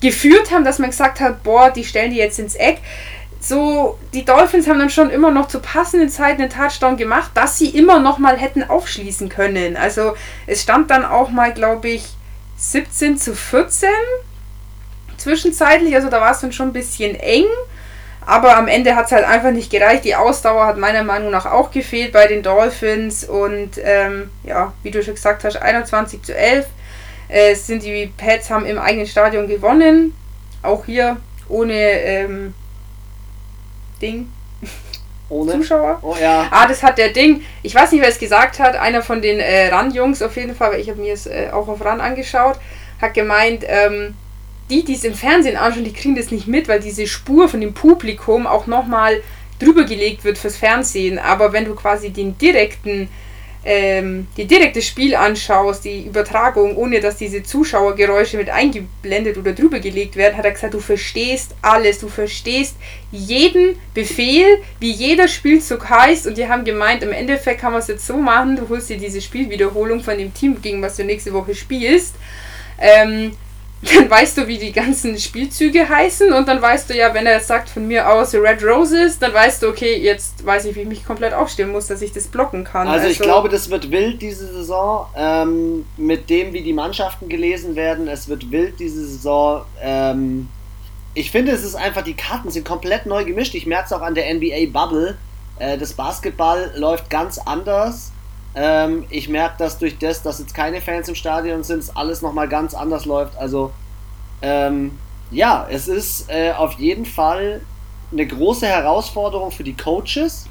[0.00, 2.78] geführt haben, dass man gesagt hat, boah, die stellen die jetzt ins Eck.
[3.40, 7.58] So, die Dolphins haben dann schon immer noch zu passenden Zeiten einen Touchdown gemacht, dass
[7.58, 9.76] sie immer noch mal hätten aufschließen können.
[9.76, 10.14] Also
[10.46, 12.06] es stand dann auch mal, glaube ich,
[12.56, 13.90] 17 zu 14
[15.18, 15.94] zwischenzeitlich.
[15.94, 17.44] Also da war es dann schon ein bisschen eng.
[18.26, 20.04] Aber am Ende hat es halt einfach nicht gereicht.
[20.04, 23.22] Die Ausdauer hat meiner Meinung nach auch gefehlt bei den Dolphins.
[23.22, 26.66] Und ähm, ja, wie du schon gesagt hast, 21 zu 11
[27.28, 30.12] äh, sind die Pets haben im eigenen Stadion gewonnen.
[30.62, 31.18] Auch hier
[31.48, 32.54] ohne ähm,
[34.02, 34.30] Ding.
[35.28, 35.52] Ohne?
[35.52, 35.98] Zuschauer.
[36.02, 36.46] Oh ja.
[36.50, 37.42] Ah, das hat der Ding.
[37.62, 38.76] Ich weiß nicht, wer es gesagt hat.
[38.76, 41.66] Einer von den äh, RAN-Jungs auf jeden Fall, weil ich habe mir es äh, auch
[41.66, 42.58] auf RAN angeschaut,
[43.00, 44.14] hat gemeint, ähm,
[44.70, 47.60] die, die es im Fernsehen anschauen, die kriegen das nicht mit, weil diese Spur von
[47.60, 49.22] dem Publikum auch nochmal
[49.58, 51.18] drüber gelegt wird fürs Fernsehen.
[51.18, 53.08] Aber wenn du quasi den direkten
[53.68, 59.80] ähm, die direkte Spiel anschaust, die Übertragung, ohne dass diese Zuschauergeräusche mit eingeblendet oder drüber
[59.80, 62.76] gelegt werden, hat er gesagt, du verstehst alles, du verstehst
[63.10, 64.46] jeden Befehl,
[64.78, 66.28] wie jeder Spielzug heißt.
[66.28, 68.98] Und die haben gemeint, im Endeffekt kann man es jetzt so machen, du holst dir
[68.98, 72.14] diese Spielwiederholung von dem Team, gegen was du nächste Woche spielst,
[72.80, 73.32] ähm,
[73.82, 77.34] dann weißt du, wie die ganzen Spielzüge heißen und dann weißt du ja, wenn er
[77.34, 80.80] jetzt sagt von mir aus Red Roses, dann weißt du, okay, jetzt weiß ich, wie
[80.80, 82.88] ich mich komplett aufstellen muss, dass ich das blocken kann.
[82.88, 87.28] Also, also ich glaube, das wird wild diese Saison, ähm, mit dem, wie die Mannschaften
[87.28, 89.62] gelesen werden, es wird wild diese Saison.
[89.82, 90.48] Ähm,
[91.12, 93.54] ich finde, es ist einfach, die Karten sind komplett neu gemischt.
[93.54, 95.16] Ich merke es auch an der NBA Bubble.
[95.58, 98.12] Äh, das Basketball läuft ganz anders.
[98.58, 102.48] Ähm, ich merke, dass durch das, dass jetzt keine Fans im Stadion sind, alles nochmal
[102.48, 103.36] ganz anders läuft.
[103.36, 103.70] Also,
[104.40, 104.98] ähm,
[105.30, 107.60] ja, es ist äh, auf jeden Fall
[108.10, 110.46] eine große Herausforderung für die Coaches,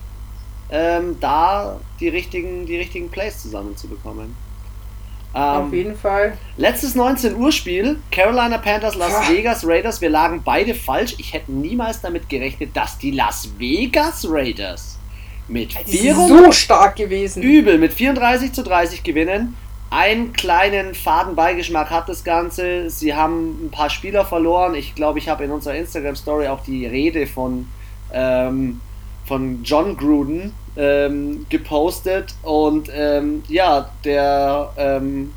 [0.70, 4.36] ähm, da die richtigen, die richtigen Plays zusammenzubekommen.
[5.34, 6.38] auf ähm, jeden Fall.
[6.58, 9.34] Letztes 19 Uhr Spiel, Carolina Panthers, Las ja.
[9.34, 9.99] Vegas Raiders.
[9.99, 11.16] Wir lagen beide falsch.
[11.18, 14.95] Ich hätte niemals damit gerechnet, dass die Las Vegas Raiders
[15.48, 17.43] mit 4 so stark gewesen.
[17.43, 19.56] Übel, mit 34 zu 30 gewinnen.
[19.91, 22.89] Einen kleinen Fadenbeigeschmack hat das Ganze.
[22.89, 24.76] Sie haben ein paar Spieler verloren.
[24.76, 27.68] Ich glaube, ich habe in unserer Instagram-Story auch die Rede von,
[28.12, 28.82] ähm,
[29.26, 32.34] von John Gruden ähm, gepostet.
[32.41, 35.34] Und ähm, ja, der ähm,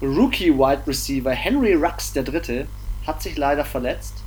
[0.00, 2.66] Rookie-Wide Receiver Henry Rux, der Dritte,
[3.06, 4.17] hat sich leider verletzt.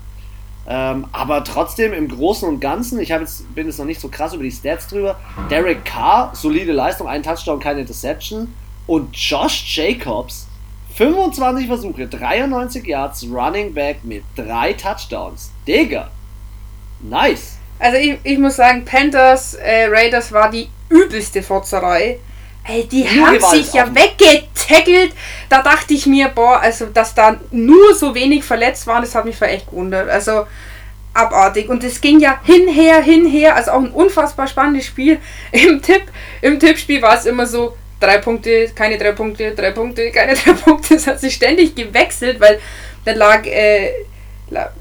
[0.67, 4.33] Ähm, aber trotzdem im Großen und Ganzen, ich jetzt, bin jetzt noch nicht so krass
[4.33, 5.19] über die Stats drüber.
[5.49, 8.53] Derek Carr, solide Leistung, ein Touchdown, keine Interception.
[8.87, 10.47] Und Josh Jacobs,
[10.95, 15.51] 25 Versuche, 93 Yards, Running Back mit drei Touchdowns.
[15.67, 16.09] Digga,
[17.01, 17.57] nice.
[17.79, 22.19] Also ich, ich muss sagen, Panthers, äh, Raiders war die übelste Fotzerei.
[22.63, 25.13] Ey, die nur haben Gewalt sich ja weggetackelt.
[25.49, 29.25] Da dachte ich mir, boah, also dass da nur so wenig verletzt waren, das hat
[29.25, 30.09] mich echt gewundert.
[30.09, 30.45] Also
[31.13, 31.69] abartig.
[31.69, 33.55] Und es ging ja hinher, hinher.
[33.55, 35.19] Also auch ein unfassbar spannendes Spiel.
[35.51, 36.03] Im Tipp,
[36.41, 40.53] im Tippspiel war es immer so, drei Punkte, keine drei Punkte, drei Punkte, keine drei
[40.53, 40.95] Punkte.
[40.95, 42.59] Es hat sich ständig gewechselt, weil
[43.05, 43.91] dann lag, äh,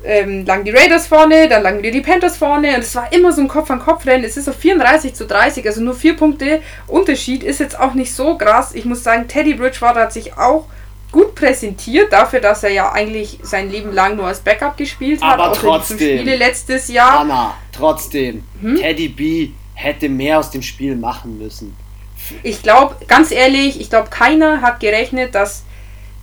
[0.05, 3.33] ähm, lagen die Raiders vorne, dann lagen wieder die Panthers vorne und es war immer
[3.33, 4.25] so ein Kopf-an-Kopf-Rennen.
[4.25, 8.15] Es ist auf 34 zu 30, also nur vier Punkte Unterschied ist jetzt auch nicht
[8.15, 8.75] so krass.
[8.75, 10.67] Ich muss sagen, Teddy Bridgewater hat sich auch
[11.13, 15.39] gut präsentiert, dafür, dass er ja eigentlich sein Leben lang nur als Backup gespielt hat.
[15.39, 16.21] Aber trotzdem.
[16.21, 17.21] Spiele letztes Jahr.
[17.21, 18.45] Anna, trotzdem.
[18.61, 18.77] Hm?
[18.77, 21.75] Teddy B hätte mehr aus dem Spiel machen müssen.
[22.43, 25.65] Ich glaube, ganz ehrlich, ich glaube, keiner hat gerechnet, dass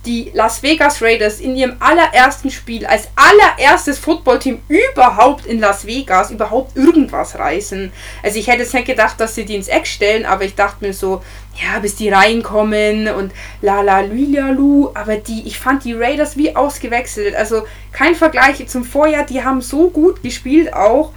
[0.08, 6.30] die Las Vegas Raiders in ihrem allerersten Spiel als allererstes Footballteam überhaupt in Las Vegas
[6.30, 7.92] überhaupt irgendwas reißen.
[8.22, 10.84] Also ich hätte jetzt nicht gedacht, dass sie die ins Eck stellen, aber ich dachte
[10.84, 11.22] mir so,
[11.62, 16.56] ja, bis die reinkommen und la la lu, aber die, ich fand die Raiders wie
[16.56, 17.34] ausgewechselt.
[17.34, 21.12] Also kein Vergleich zum Vorjahr, die haben so gut gespielt auch.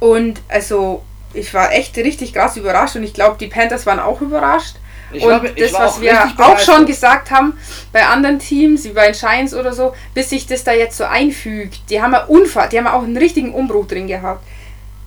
[0.00, 1.02] Und also
[1.32, 4.76] ich war echt richtig krass überrascht und ich glaube, die Panthers waren auch überrascht.
[5.12, 7.54] Ich und glaub, das, was wir auch schon gesagt haben
[7.92, 11.04] bei anderen Teams, wie bei den Giants oder so, bis sich das da jetzt so
[11.04, 14.44] einfügt, die haben ja Unfall, die haben auch einen richtigen Umbruch drin gehabt.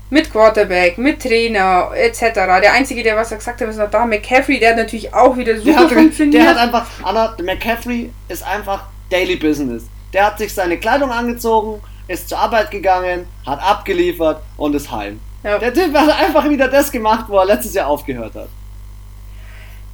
[0.09, 2.33] Mit Quarterback, mit Trainer, etc.
[2.35, 4.05] Der Einzige, der was er gesagt hat, ist noch da.
[4.05, 6.43] McCaffrey, der hat natürlich auch wieder super der hat, funktioniert.
[6.43, 9.85] Der hat einfach, Anna, McCaffrey ist einfach Daily Business.
[10.11, 15.19] Der hat sich seine Kleidung angezogen, ist zur Arbeit gegangen, hat abgeliefert und ist heim.
[15.43, 15.57] Ja.
[15.57, 18.49] Der Typ hat einfach wieder das gemacht, wo er letztes Jahr aufgehört hat.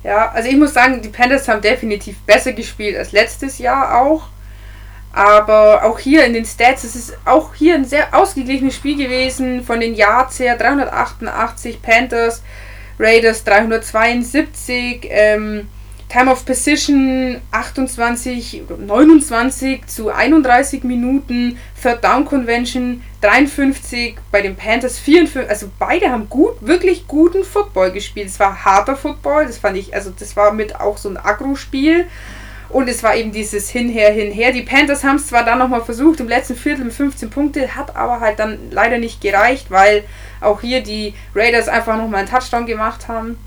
[0.03, 4.29] Ja, also ich muss sagen, die Panthers haben definitiv besser gespielt als letztes Jahr auch.
[5.11, 9.63] Aber auch hier in den Stats, es ist auch hier ein sehr ausgeglichenes Spiel gewesen.
[9.63, 12.43] Von den Yards her 388 Panthers,
[12.99, 15.07] Raiders 372.
[15.09, 15.67] Ähm,
[16.09, 24.97] Time of Position 28, 29 zu 31 Minuten, Third Down Convention 53, bei den Panthers
[24.97, 28.27] 54, also beide haben gut, wirklich guten Football gespielt.
[28.27, 32.07] Es war harter Football, das fand ich, also das war mit auch so ein Agro-Spiel.
[32.69, 34.51] Und es war eben dieses Hinher, Hinher.
[34.51, 37.95] Die Panthers haben es zwar dann nochmal versucht, im letzten Viertel mit 15 Punkte, hat
[37.95, 40.03] aber halt dann leider nicht gereicht, weil
[40.39, 43.37] auch hier die Raiders einfach nochmal einen Touchdown gemacht haben.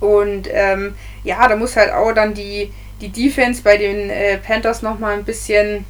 [0.00, 0.94] Und ähm,
[1.24, 5.24] ja, da muss halt auch dann die, die Defense bei den äh, Panthers nochmal ein
[5.24, 5.84] bisschen.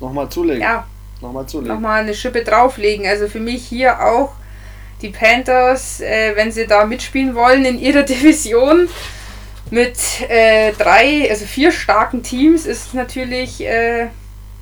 [0.00, 0.62] Nochmal zulegen.
[0.62, 0.86] Ja.
[1.20, 1.74] Nochmal zulegen.
[1.74, 3.06] Nochmal eine Schippe drauflegen.
[3.06, 4.32] Also für mich hier auch
[5.02, 8.88] die Panthers, äh, wenn sie da mitspielen wollen in ihrer Division
[9.70, 14.08] mit äh, drei, also vier starken Teams, ist natürlich äh,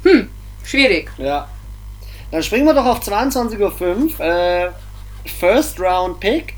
[0.02, 0.28] hm,
[0.64, 1.10] schwierig.
[1.18, 1.48] Ja.
[2.30, 4.20] Dann springen wir doch auf 22.05 Uhr.
[4.20, 4.70] Äh,
[5.38, 6.57] First Round Pick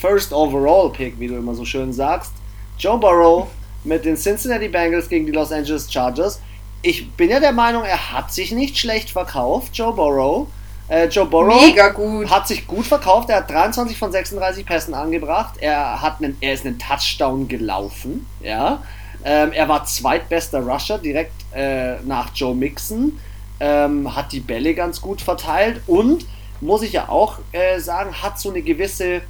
[0.00, 2.32] First Overall Pick, wie du immer so schön sagst.
[2.78, 3.48] Joe Burrow
[3.84, 6.40] mit den Cincinnati Bengals gegen die Los Angeles Chargers.
[6.82, 10.48] Ich bin ja der Meinung, er hat sich nicht schlecht verkauft, Joe Burrow.
[10.88, 13.28] Äh, Joe Burrow hat sich gut verkauft.
[13.30, 15.54] Er hat 23 von 36 Pässen angebracht.
[15.58, 18.26] Er, hat einen, er ist einen Touchdown gelaufen.
[18.40, 18.82] Ja.
[19.24, 23.18] Ähm, er war zweitbester Rusher direkt äh, nach Joe Mixon.
[23.58, 26.26] Ähm, hat die Bälle ganz gut verteilt und
[26.60, 29.22] muss ich ja auch äh, sagen, hat so eine gewisse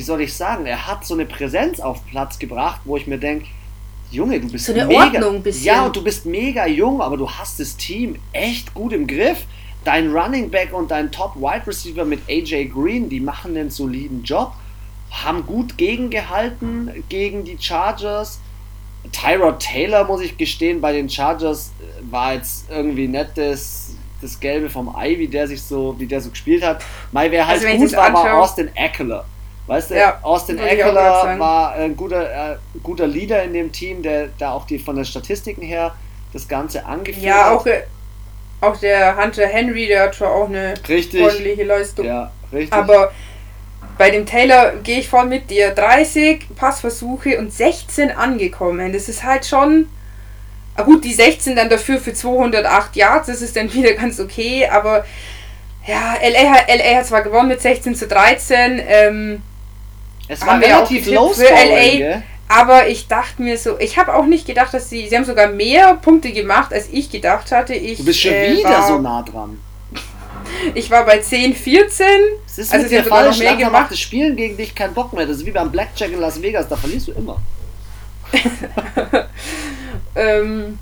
[0.00, 3.18] wie soll ich sagen, er hat so eine Präsenz auf Platz gebracht, wo ich mir
[3.18, 3.44] denke,
[4.10, 5.66] Junge, du bist so eine mega, Ordnung bisschen.
[5.66, 9.44] ja, und du bist mega jung, aber du hast das Team echt gut im Griff.
[9.84, 14.24] Dein Running Back und dein Top Wide Receiver mit AJ Green, die machen einen soliden
[14.24, 14.54] Job,
[15.10, 18.40] haben gut gegengehalten gegen die Chargers.
[19.12, 24.40] Tyrod Taylor, muss ich gestehen, bei den Chargers äh, war jetzt irgendwie nicht das, das
[24.40, 26.82] Gelbe vom Ei, wie der sich so, wie der so gespielt hat.
[27.12, 29.26] Mai, wer halt also, gut war, war Austin Eckler.
[29.66, 34.28] Weißt du, ja, Austin Eckler war ein guter, äh, guter Leader in dem Team, der
[34.38, 35.94] da auch die von den Statistiken her
[36.32, 37.66] das Ganze angeführt ja, hat.
[37.66, 37.74] Ja,
[38.62, 41.22] auch, auch der Hunter Henry, der hat schon auch eine richtig.
[41.22, 42.06] ordentliche Leistung.
[42.06, 42.72] Ja, richtig.
[42.72, 43.12] Aber
[43.96, 45.70] bei dem Taylor gehe ich voll mit dir.
[45.70, 48.92] 30 Passversuche und 16 angekommen.
[48.92, 49.88] Das ist halt schon.
[50.76, 54.66] Ah gut, die 16 dann dafür für 208 Yards, das ist dann wieder ganz okay,
[54.66, 55.04] aber
[55.86, 59.42] ja, LA, LA hat zwar gewonnen mit 16 zu 13, ähm,
[60.30, 61.96] es war relativ low für LA.
[61.96, 62.22] Gell?
[62.48, 65.48] Aber ich dachte mir so, ich habe auch nicht gedacht, dass sie, sie haben sogar
[65.48, 67.74] mehr Punkte gemacht, als ich gedacht hatte.
[67.74, 69.60] Ich, du bist schon äh, wieder war, so nah dran.
[70.74, 72.06] Ich war bei 10, 14.
[72.46, 73.90] Es ist also mit dir falsch, noch mehr gemacht.
[73.90, 75.26] Das Spielen gegen dich kein Bock mehr.
[75.26, 77.40] Das ist wie beim Blackjack in Las Vegas, da verlierst du immer.
[80.16, 80.78] ähm,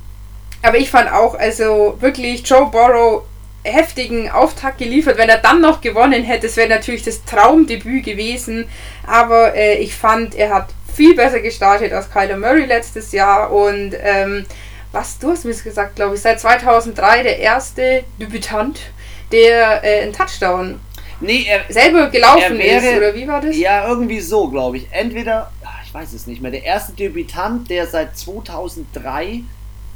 [0.62, 3.24] aber ich fand auch, also wirklich, Joe Borrow
[3.73, 5.19] heftigen Auftakt geliefert.
[5.19, 8.69] Wenn er dann noch gewonnen hätte, das wäre natürlich das Traumdebüt gewesen.
[9.07, 13.95] Aber äh, ich fand, er hat viel besser gestartet als Kyler Murray letztes Jahr und
[14.03, 14.45] ähm,
[14.91, 18.81] was, du hast mir gesagt, glaube ich, seit 2003 der erste Debütant,
[19.31, 20.81] der äh, einen Touchdown
[21.21, 23.57] nee, er, selber gelaufen wäre, ist, oder wie war das?
[23.57, 24.89] Ja, irgendwie so, glaube ich.
[24.91, 25.53] Entweder,
[25.85, 29.43] ich weiß es nicht mehr, der erste Debütant, der seit 2003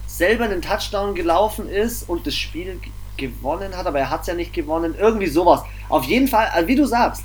[0.06, 2.78] selber einen Touchdown gelaufen ist und das Spiel
[3.16, 4.94] gewonnen hat, aber er hat es ja nicht gewonnen.
[4.98, 5.62] Irgendwie sowas.
[5.88, 7.24] Auf jeden Fall, also wie du sagst,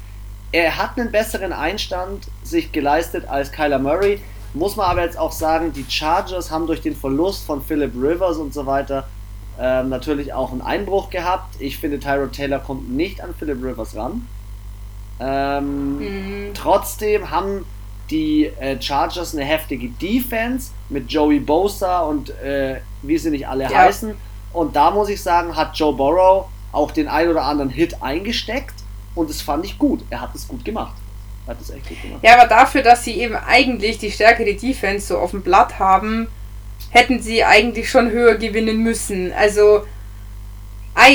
[0.52, 4.20] er hat einen besseren Einstand sich geleistet als Kyler Murray.
[4.54, 8.38] Muss man aber jetzt auch sagen, die Chargers haben durch den Verlust von Philip Rivers
[8.38, 9.08] und so weiter
[9.60, 11.56] ähm, natürlich auch einen Einbruch gehabt.
[11.60, 14.28] Ich finde, Tyrod Taylor kommt nicht an Philip Rivers ran.
[15.20, 16.54] Ähm, mhm.
[16.54, 17.66] Trotzdem haben
[18.10, 23.64] die äh, Chargers eine heftige Defense mit Joey Bosa und äh, wie sie nicht alle
[23.64, 23.70] ja.
[23.70, 24.16] heißen.
[24.54, 28.76] Und da muss ich sagen, hat Joe Burrow auch den ein oder anderen Hit eingesteckt
[29.16, 30.04] und das fand ich gut.
[30.10, 30.96] Er hat es gut gemacht.
[31.48, 32.20] Hat es echt gut gemacht.
[32.24, 36.28] Ja, aber dafür, dass sie eben eigentlich die stärkere Defense so auf dem Blatt haben,
[36.90, 39.34] hätten sie eigentlich schon höher gewinnen müssen.
[39.34, 39.84] Also,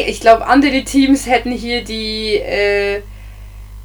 [0.06, 3.02] ich glaube, andere Teams hätten hier die äh,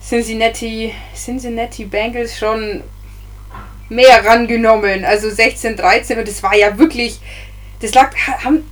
[0.01, 2.83] Cincinnati, Cincinnati Bengals schon
[3.89, 5.05] mehr rangenommen.
[5.05, 7.19] Also 16, 13 und das war ja wirklich,
[7.81, 8.69] das lag, haben,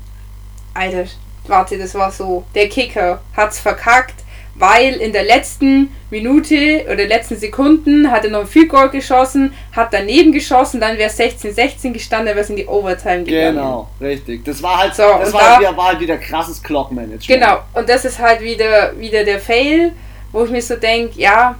[0.75, 1.05] Alter,
[1.47, 7.35] warte, das war so, der Kicker hat's verkackt weil in der letzten Minute oder letzten
[7.35, 11.91] Sekunden hat er noch ein Field Goal geschossen, hat daneben geschossen, dann wäre es 16-16
[11.91, 13.55] gestanden, dann wäre es in die Overtime gegangen.
[13.55, 14.45] Genau, richtig.
[14.45, 17.27] Das war halt so, das war, da, wieder, war halt wieder krasses Clockmanagement.
[17.27, 19.91] Genau, und das ist halt wieder, wieder der Fail,
[20.31, 21.55] wo ich mir so denke, ja,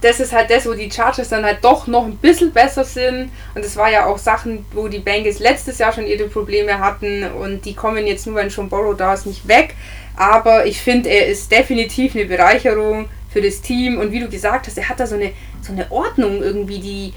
[0.00, 3.30] das ist halt das, wo die Chargers dann halt doch noch ein bisschen besser sind.
[3.54, 7.24] Und das war ja auch Sachen, wo die Bengals letztes Jahr schon ihre Probleme hatten
[7.32, 9.74] und die kommen jetzt nur, wenn schon Borrow da ist, nicht weg.
[10.16, 13.98] Aber ich finde, er ist definitiv eine Bereicherung für das Team.
[13.98, 17.12] Und wie du gesagt hast, er hat da so eine, so eine Ordnung irgendwie, die,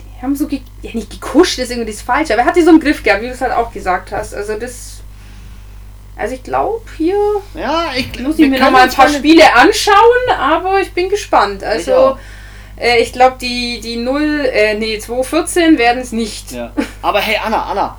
[0.00, 2.62] die haben so, ge ja nicht gekuscht, ist irgendwie das Falsche, aber er hat die
[2.62, 4.34] so im Griff gehabt, wie du es halt auch gesagt hast.
[4.34, 5.01] Also das,
[6.16, 7.16] also ich glaube hier
[7.54, 11.64] ja, ich, muss ich mir noch mal ein paar Spiele anschauen, aber ich bin gespannt.
[11.64, 12.16] Also
[12.76, 16.52] ich, äh, ich glaube die, die 0, äh, nee, 214 werden es nicht.
[16.52, 16.72] Ja.
[17.00, 17.96] Aber hey Anna, Anna.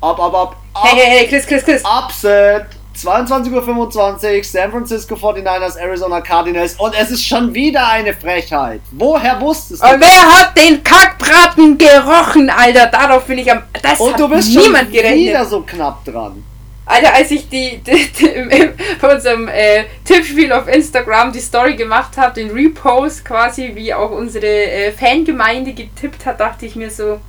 [0.00, 0.56] Ab, ab, ab.
[0.74, 1.82] ab hey, hey, hey, Chris, Chris, Chris.
[1.84, 2.66] Upset.
[2.94, 8.82] 22.25 Uhr, San Francisco 49ers, Arizona Cardinals und es ist schon wieder eine Frechheit.
[8.90, 9.88] Woher wusstest du?
[9.88, 12.86] Und wer hat den Kackbraten gerochen, Alter?
[12.86, 13.62] Darauf bin ich am.
[13.82, 15.18] Das und hat du bist niemand schon gerechnet.
[15.20, 16.44] wieder so knapp dran.
[16.84, 18.70] Alter, als ich die, die, die
[19.00, 24.10] bei unserem äh, Tippspiel auf Instagram die Story gemacht habe, den Repost quasi, wie auch
[24.10, 27.20] unsere äh, Fangemeinde getippt hat, dachte ich mir so,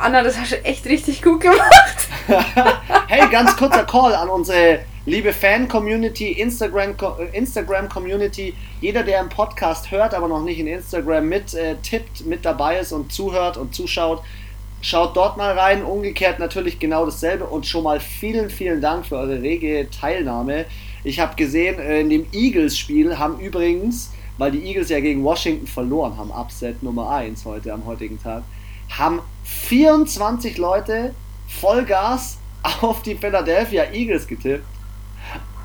[0.00, 2.08] Anna, das hast du echt richtig gut gemacht.
[3.08, 7.28] hey, ganz kurzer Call an unsere liebe Fan-Community, Instagram-Community.
[7.32, 7.88] Instagram
[8.80, 12.78] Jeder, der im Podcast hört, aber noch nicht in Instagram mit äh, tippt, mit dabei
[12.78, 14.22] ist und zuhört und zuschaut,
[14.86, 15.82] schaut dort mal rein.
[15.82, 20.66] Umgekehrt natürlich genau dasselbe und schon mal vielen, vielen Dank für eure rege Teilnahme.
[21.02, 26.16] Ich habe gesehen, in dem Eagles-Spiel haben übrigens, weil die Eagles ja gegen Washington verloren
[26.16, 28.44] haben, Upset Nummer 1 heute am heutigen Tag,
[28.96, 31.14] haben 24 Leute
[31.48, 32.38] Vollgas
[32.80, 34.64] auf die Philadelphia Eagles getippt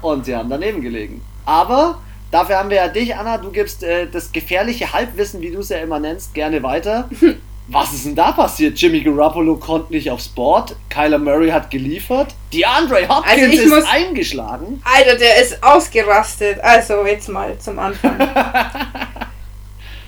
[0.01, 1.21] und sie haben daneben gelegen.
[1.45, 1.99] Aber
[2.31, 3.37] dafür haben wir ja dich, Anna.
[3.37, 7.07] Du gibst äh, das gefährliche Halbwissen, wie du es ja immer nennst, gerne weiter.
[7.73, 8.77] Was ist denn da passiert?
[8.77, 10.75] Jimmy Garoppolo konnte nicht aufs Board.
[10.89, 12.35] Kyler Murray hat geliefert.
[12.51, 14.81] DeAndre Hopkins also ist muss, eingeschlagen.
[14.83, 16.59] Alter, der ist ausgerastet.
[16.59, 18.17] Also jetzt mal zum Anfang.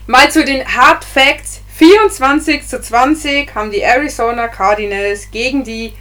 [0.08, 5.94] mal zu den Hard Facts 24 zu 20 haben die Arizona Cardinals gegen die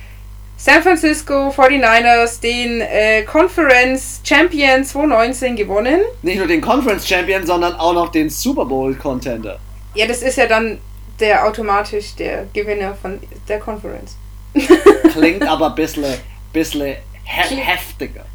[0.57, 6.01] San Francisco 49ers den äh, Conference Champion 2019 gewonnen.
[6.23, 9.61] Nicht nur den Conference Champion, sondern auch noch den Super Bowl Contender.
[9.95, 10.79] Ja, das ist ja dann
[11.23, 13.19] der automatisch der Gewinner von
[13.49, 14.17] der Conference.
[15.13, 16.05] Klingt aber ein bisschen,
[16.53, 18.27] bisschen he heftiger.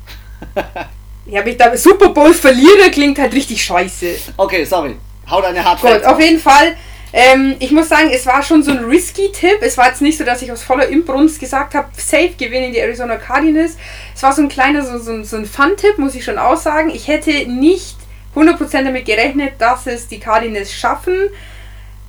[1.27, 4.15] ja, aber ich da Super Bowl verliere klingt halt richtig scheiße.
[4.38, 4.95] Okay, sorry.
[5.29, 6.75] Hau deine Hard Gut, auf jeden Fall
[7.13, 9.59] ähm, ich muss sagen, es war schon so ein risky Tipp.
[9.61, 12.79] Es war jetzt nicht so, dass ich aus voller Imbrunst gesagt habe, safe gewinnen die
[12.79, 13.77] Arizona Cardinals.
[14.13, 16.89] Es war so ein kleiner, so, so, so ein Fun-Tipp, muss ich schon aussagen.
[16.89, 17.95] Ich hätte nicht
[18.35, 21.29] 100% damit gerechnet, dass es die Cardinals schaffen.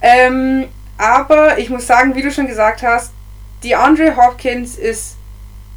[0.01, 3.13] Ähm, aber ich muss sagen, wie du schon gesagt hast,
[3.63, 5.17] die Andre Hopkins ist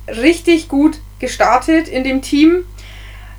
[0.08, 2.66] richtig gut gestartet in dem Team.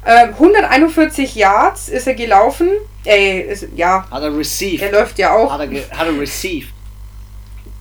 [0.05, 2.68] 141 ähm, Yards ist er gelaufen.
[3.05, 4.07] Äh, ist, ja.
[4.11, 4.83] Hat er received.
[4.83, 5.53] Er läuft ja auch.
[5.53, 6.72] Hat er, hat er received.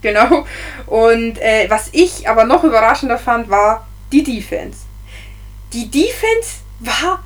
[0.01, 0.45] Genau.
[0.87, 4.79] Und äh, was ich aber noch überraschender fand, war die Defense.
[5.73, 7.23] die Defense war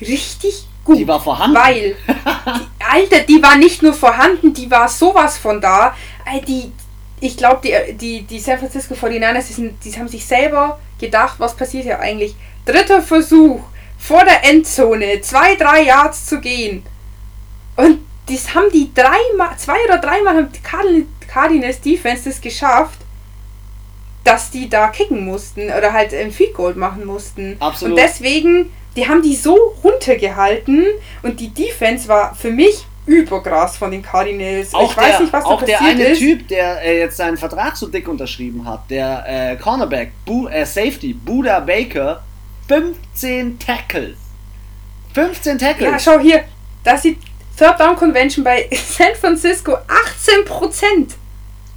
[0.00, 0.98] richtig gut.
[0.98, 1.56] Die war vorhanden.
[1.56, 5.94] Weil, die, Alter, die war nicht nur vorhanden, die war sowas von da.
[6.46, 6.72] Die,
[7.20, 11.34] ich glaube, die, die, die San Francisco 49ers, die, sind, die haben sich selber gedacht,
[11.38, 12.34] was passiert hier eigentlich?
[12.64, 13.60] Dritter Versuch,
[13.98, 16.82] vor der Endzone, zwei, drei Yards zu gehen.
[17.76, 23.00] Und das haben die dreimal, zwei oder dreimal haben die Cardinals Defense das geschafft,
[24.24, 27.56] dass die da kicken mussten oder halt ein Field Goal machen mussten.
[27.60, 27.92] Absolut.
[27.92, 30.86] Und deswegen, die haben die so runtergehalten
[31.22, 34.74] und die Defense war für mich übergras von den Cardinals.
[34.74, 36.18] Auch ich der, weiß nicht, was da Auch der eine ist.
[36.18, 40.66] Typ, der äh, jetzt seinen Vertrag so dick unterschrieben hat, der äh, Cornerback, Bu äh,
[40.66, 42.22] Safety, Buda Baker,
[42.68, 44.16] 15 Tackles.
[45.14, 45.90] 15 Tackles.
[45.90, 46.44] Ja, schau hier,
[46.82, 47.18] da sieht
[47.56, 51.14] Third Down Convention bei San Francisco 18%.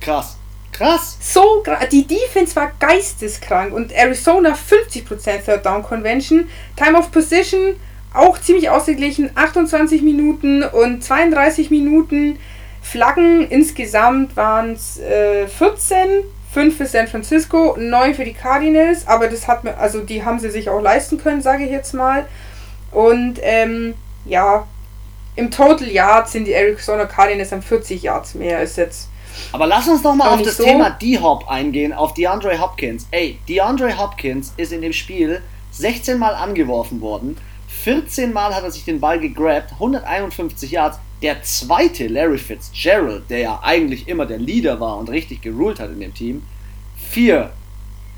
[0.02, 0.39] Krass.
[0.80, 1.18] Krass.
[1.20, 1.62] So,
[1.92, 6.48] die Defense war geisteskrank und Arizona 50% Third Down Convention.
[6.78, 7.76] Time of Position
[8.14, 12.40] auch ziemlich ausgeglichen, 28 Minuten und 32 Minuten.
[12.82, 16.24] Flaggen insgesamt waren es äh, 14,
[16.54, 20.40] 5 für San Francisco, 9 für die Cardinals, aber das hat mir, also die haben
[20.40, 22.26] sie sich auch leisten können, sage ich jetzt mal.
[22.92, 24.66] Und ähm, ja,
[25.36, 29.09] im Total Yards sind die Arizona Cardinals am 40 Yards mehr als jetzt.
[29.52, 30.64] Aber lass uns doch mal auf das so.
[30.64, 33.08] Thema D-Hop eingehen, auf DeAndre Hopkins.
[33.12, 37.38] Ey, DeAndre Hopkins ist in dem Spiel 16 Mal angeworfen worden
[37.70, 41.00] 14 Mal hat er sich den Ball gegrabt, 151 Yards.
[41.22, 45.92] Der zweite, Larry Fitzgerald, der ja eigentlich immer der Leader war und richtig geruled hat
[45.92, 46.44] in dem Team,
[46.98, 47.52] vier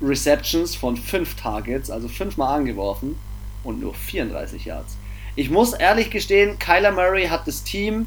[0.00, 3.18] Receptions von fünf Targets, also fünfmal angeworfen
[3.62, 4.96] und nur 34 Yards.
[5.36, 8.06] Ich muss ehrlich gestehen, Kyler Murray hat das Team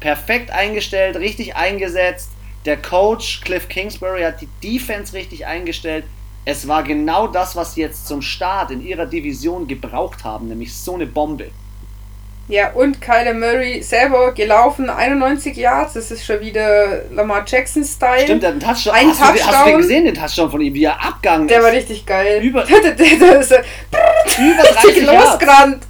[0.00, 2.30] perfekt eingestellt, richtig eingesetzt.
[2.64, 6.04] Der Coach Cliff Kingsbury hat die Defense richtig eingestellt
[6.44, 10.74] es war genau das, was sie jetzt zum Start in ihrer Division gebraucht haben, nämlich
[10.74, 11.50] so eine Bombe.
[12.48, 18.24] Ja, und Kyler Murray selber gelaufen, 91 Yards, das ist schon wieder Lamar Jackson-Style.
[18.24, 18.94] Stimmt, der Touchdown.
[18.94, 19.36] Ein hast, Touchdown.
[19.36, 22.42] Du, hast du gesehen, den Touchdown von ihm, wie er abgegangen Der war richtig geil.
[22.42, 25.84] Über, der, der, der ist, über 30 losgerannt.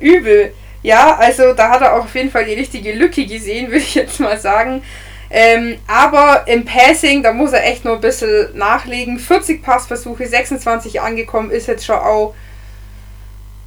[0.00, 0.52] Übel.
[0.84, 3.96] Ja, also da hat er auch auf jeden Fall die richtige Lücke gesehen, würde ich
[3.96, 4.82] jetzt mal sagen.
[5.38, 9.18] Ähm, aber im Passing, da muss er echt nur ein bisschen nachlegen.
[9.18, 12.34] 40 Passversuche, 26 angekommen, ist jetzt schon auch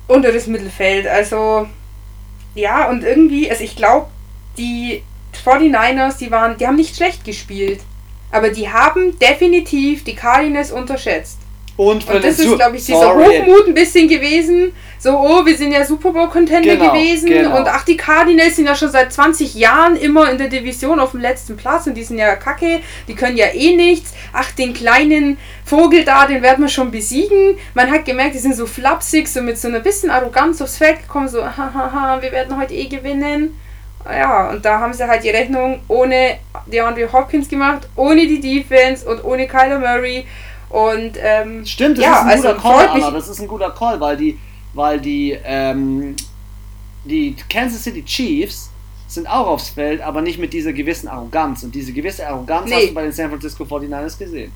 [0.07, 1.05] unter das Mittelfeld.
[1.05, 1.67] Also,
[2.55, 4.07] ja, und irgendwie, also ich glaube,
[4.57, 5.03] die
[5.45, 7.81] 49ers, die waren, die haben nicht schlecht gespielt.
[8.31, 11.38] Aber die haben definitiv die Cardinals unterschätzt.
[11.79, 15.71] Und, und das ist, glaube ich, dieser Hochmut ein bisschen gewesen so, oh, wir sind
[15.71, 17.57] ja Super Bowl-Contender genau, gewesen genau.
[17.57, 21.11] und ach, die Cardinals sind ja schon seit 20 Jahren immer in der Division auf
[21.11, 24.13] dem letzten Platz und die sind ja kacke, die können ja eh nichts.
[24.33, 27.57] Ach, den kleinen Vogel da, den werden wir schon besiegen.
[27.73, 31.03] Man hat gemerkt, die sind so flapsig, so mit so einer bisschen Arroganz aufs Feld
[31.03, 33.57] gekommen, so, hahaha, wir werden heute eh gewinnen.
[34.05, 39.07] Ja, und da haben sie halt die Rechnung ohne DeAndre Hopkins gemacht, ohne die Defense
[39.07, 40.25] und ohne Kyler Murray.
[40.69, 43.71] Und ähm, Stimmt, das ja, ist ein guter also, Call, Anna, das ist ein guter
[43.71, 44.39] Call, weil die
[44.73, 46.15] weil die, ähm,
[47.03, 48.69] die Kansas City Chiefs
[49.07, 51.63] sind auch aufs Feld, aber nicht mit dieser gewissen Arroganz.
[51.63, 52.75] Und diese gewisse Arroganz nee.
[52.75, 54.51] hast du bei den San Francisco 49ers gesehen.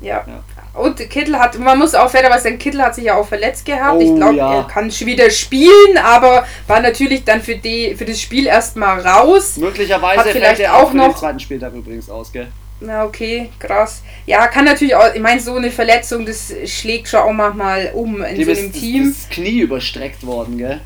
[0.00, 0.24] Ja.
[0.26, 0.80] ja.
[0.80, 3.96] Und Kittel hat, man muss auch fairerweise sagen, Kittel hat sich ja auch verletzt gehabt.
[3.98, 4.54] Oh, ich glaube, ja.
[4.54, 9.58] er kann wieder spielen, aber war natürlich dann für, die, für das Spiel erstmal raus.
[9.58, 12.48] Möglicherweise hat vielleicht er auch, auch noch den zweiten Spieltag übrigens aus, gell?
[12.80, 14.02] Na, okay, krass.
[14.26, 18.22] Ja, kann natürlich auch, ich meine, so eine Verletzung, das schlägt schon auch manchmal um
[18.22, 19.14] in Dem so einem ist, Team.
[19.14, 20.80] Das Knie überstreckt worden, gell?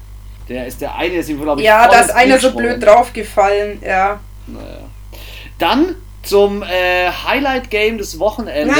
[0.48, 3.80] Der ist der eine, ist ihm, glaube ich, Ja, da ist einer so blöd draufgefallen,
[3.82, 4.20] ja.
[4.46, 4.78] Naja.
[5.58, 8.76] Dann zum äh, Highlight-Game des Wochenendes,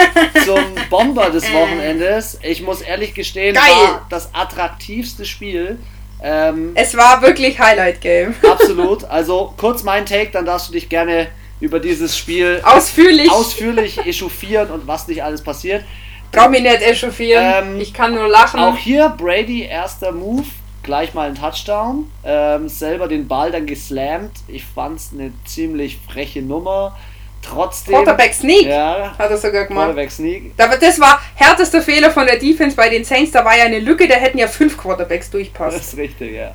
[0.44, 0.60] zum
[0.90, 2.38] Bomber des Wochenendes.
[2.42, 3.64] Ich muss ehrlich gestehen, Geil.
[3.64, 5.78] war das attraktivste Spiel.
[6.22, 8.34] Ähm, es war wirklich Highlight-Game.
[8.50, 9.04] absolut.
[9.04, 11.28] Also kurz mein Take, dann darfst du dich gerne
[11.60, 15.84] über dieses Spiel ausführlich, ausführlich echauffieren und was nicht alles passiert.
[16.30, 18.60] Brauch mich nicht echauffieren, ähm, ich kann nur lachen.
[18.60, 20.44] Auch hier Brady, erster Move,
[20.82, 22.10] gleich mal ein Touchdown.
[22.24, 24.32] Ähm, selber den Ball dann geslammt.
[24.46, 26.96] Ich fand es eine ziemlich freche Nummer.
[27.40, 27.94] Trotzdem.
[27.94, 29.86] Quarterback Sneak ja, hat er sogar gemacht.
[29.86, 30.56] Quarterback Sneak.
[30.56, 33.30] Das war härtester Fehler von der Defense bei den Saints.
[33.30, 35.78] Da war ja eine Lücke, da hätten ja fünf Quarterbacks durchpassen.
[35.78, 36.54] Das ist richtig, ja.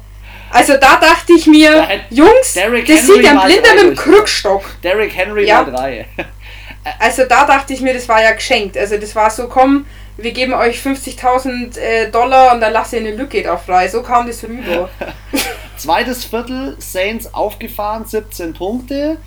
[0.53, 4.63] Also da dachte ich mir, Jungs, Derrick das Henry sieht ein Blinder mit dem Krückstock.
[4.83, 5.63] Derrick Henry ja.
[5.63, 6.05] mal drei.
[6.99, 8.77] also da dachte ich mir, das war ja geschenkt.
[8.77, 9.85] Also das war so, komm,
[10.15, 13.87] wir geben euch 50.000 äh, Dollar und dann lasst ihr eine Lücke da frei.
[13.87, 14.89] So kam das rüber.
[15.77, 19.17] Zweites Viertel, Saints aufgefahren, 17 Punkte.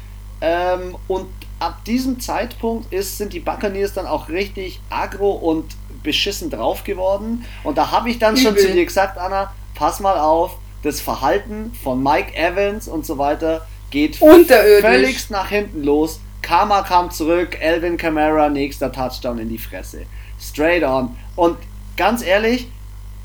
[0.40, 1.26] Ähm, und
[1.58, 5.74] ab diesem Zeitpunkt ist, sind die Buccaneers dann auch richtig aggro und
[6.04, 7.44] beschissen drauf geworden.
[7.64, 8.44] Und da habe ich dann Übel.
[8.44, 10.56] schon zu dir gesagt, Anna, pass mal auf,
[10.86, 16.20] das Verhalten von Mike Evans und so weiter geht völlig nach hinten los.
[16.42, 20.06] Karma kam zurück, Elvin Kamara, nächster Touchdown in die Fresse.
[20.40, 21.16] Straight on.
[21.34, 21.58] Und
[21.96, 22.68] ganz ehrlich,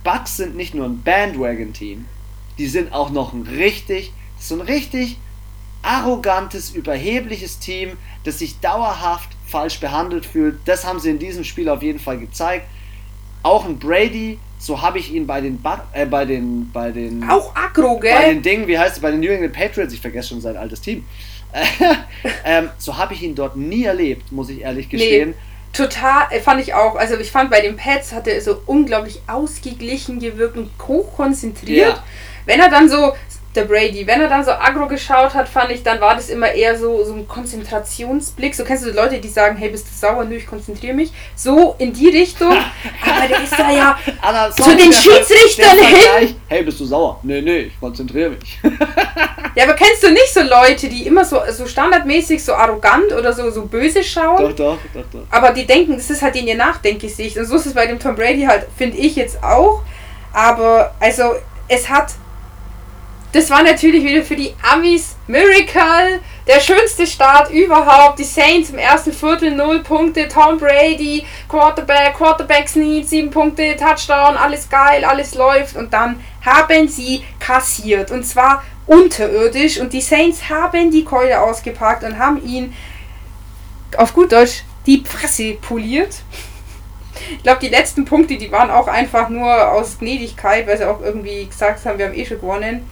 [0.04, 2.06] Bucks sind nicht nur ein Bandwagon-Team,
[2.58, 5.18] die sind auch noch ein richtig, so ein richtig
[5.84, 10.60] arrogantes, überhebliches Team, das sich dauerhaft falsch behandelt fühlt.
[10.66, 12.68] Das haben sie in diesem Spiel auf jeden Fall gezeigt.
[13.44, 17.28] Auch ein Brady, so habe ich ihn bei den ba äh, bei den bei den
[17.28, 18.14] auch aggro, gell?
[18.14, 20.56] Bei den Dingen, wie heißt es bei den New England Patriots, ich vergesse schon sein
[20.56, 21.04] altes Team.
[22.46, 25.32] ähm, so habe ich ihn dort nie erlebt, muss ich ehrlich gestehen.
[25.32, 25.36] Nee.
[25.74, 26.96] Total, äh, fand ich auch.
[26.96, 31.96] Also ich fand bei den Pets hat er so unglaublich ausgeglichen gewirkt und hochkonzentriert.
[31.96, 32.04] Ja.
[32.46, 33.14] Wenn er dann so
[33.56, 34.08] der Brady.
[34.08, 37.04] Wenn er dann so aggro geschaut hat, fand ich, dann war das immer eher so,
[37.04, 38.56] so ein Konzentrationsblick.
[38.56, 40.24] So kennst du die Leute, die sagen, hey, bist du sauer?
[40.24, 41.12] Nö, ich konzentriere mich.
[41.36, 42.52] So in die Richtung.
[43.06, 43.98] aber der ist da ja
[44.52, 46.36] zu den Schiedsrichtern hin.
[46.48, 47.20] Hey, bist du sauer?
[47.24, 48.60] Nö, nö, ich konzentriere mich.
[49.56, 53.34] ja, aber kennst du nicht so Leute, die immer so, so standardmäßig so arrogant oder
[53.34, 54.42] so, so böse schauen?
[54.42, 55.26] Doch, doch, doch, doch.
[55.30, 57.38] Aber die denken, das ist halt in ihr Nachdenkgesicht.
[57.38, 59.82] Und so ist es bei dem Tom Brady halt, finde ich jetzt auch.
[60.34, 61.36] Aber, also,
[61.68, 62.14] es hat
[63.32, 68.20] das war natürlich wieder für die Amis Miracle, der schönste Start überhaupt.
[68.20, 74.36] Die Saints im ersten Viertel 0 Punkte, Tom Brady, Quarterback, Quarterback Sneak, 7 Punkte, Touchdown,
[74.36, 75.78] alles geil, alles läuft.
[75.78, 78.12] Und dann haben sie kassiert.
[78.12, 79.80] Und zwar unterirdisch.
[79.80, 82.74] Und die Saints haben die Keule ausgepackt und haben ihn
[83.96, 86.16] auf gut Deutsch die Fresse poliert.
[87.38, 91.02] Ich glaube, die letzten Punkte, die waren auch einfach nur aus Gnädigkeit, weil sie auch
[91.02, 92.90] irgendwie gesagt haben, wir haben eh schon gewonnen.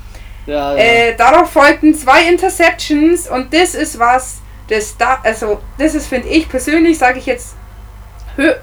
[0.49, 0.75] Ja.
[0.75, 6.27] Äh, darauf folgten zwei Interceptions und das ist was, das da, also das ist, finde
[6.29, 7.55] ich persönlich, sage ich jetzt,